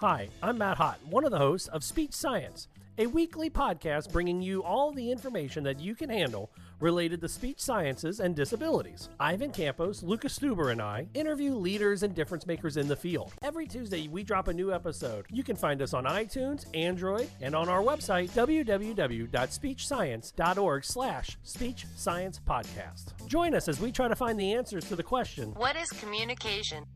Hi, 0.00 0.28
I'm 0.44 0.58
Matt 0.58 0.78
Hott, 0.78 0.94
one 1.10 1.24
of 1.24 1.32
the 1.32 1.38
hosts 1.38 1.66
of 1.66 1.82
Speech 1.82 2.14
Science, 2.14 2.68
a 2.98 3.08
weekly 3.08 3.50
podcast 3.50 4.12
bringing 4.12 4.40
you 4.40 4.62
all 4.62 4.92
the 4.92 5.10
information 5.10 5.64
that 5.64 5.80
you 5.80 5.96
can 5.96 6.08
handle 6.08 6.52
related 6.78 7.20
to 7.20 7.28
speech 7.28 7.60
sciences 7.60 8.20
and 8.20 8.36
disabilities. 8.36 9.08
Ivan 9.18 9.50
Campos, 9.50 10.04
Lucas 10.04 10.38
Stuber, 10.38 10.70
and 10.70 10.80
I 10.80 11.08
interview 11.14 11.52
leaders 11.52 12.04
and 12.04 12.14
difference 12.14 12.46
makers 12.46 12.76
in 12.76 12.86
the 12.86 12.94
field. 12.94 13.32
Every 13.42 13.66
Tuesday, 13.66 14.06
we 14.06 14.22
drop 14.22 14.46
a 14.46 14.52
new 14.52 14.72
episode. 14.72 15.26
You 15.32 15.42
can 15.42 15.56
find 15.56 15.82
us 15.82 15.94
on 15.94 16.04
iTunes, 16.04 16.66
Android, 16.76 17.28
and 17.40 17.56
on 17.56 17.68
our 17.68 17.82
website, 17.82 18.30
www.speechscience.org 18.30 20.84
slash 20.84 21.36
speech 21.42 21.86
science 21.96 22.40
podcast. 22.48 23.26
Join 23.26 23.52
us 23.52 23.66
as 23.66 23.80
we 23.80 23.90
try 23.90 24.06
to 24.06 24.14
find 24.14 24.38
the 24.38 24.52
answers 24.52 24.84
to 24.84 24.94
the 24.94 25.02
question, 25.02 25.54
What 25.54 25.74
is 25.74 25.90
communication? 25.90 26.86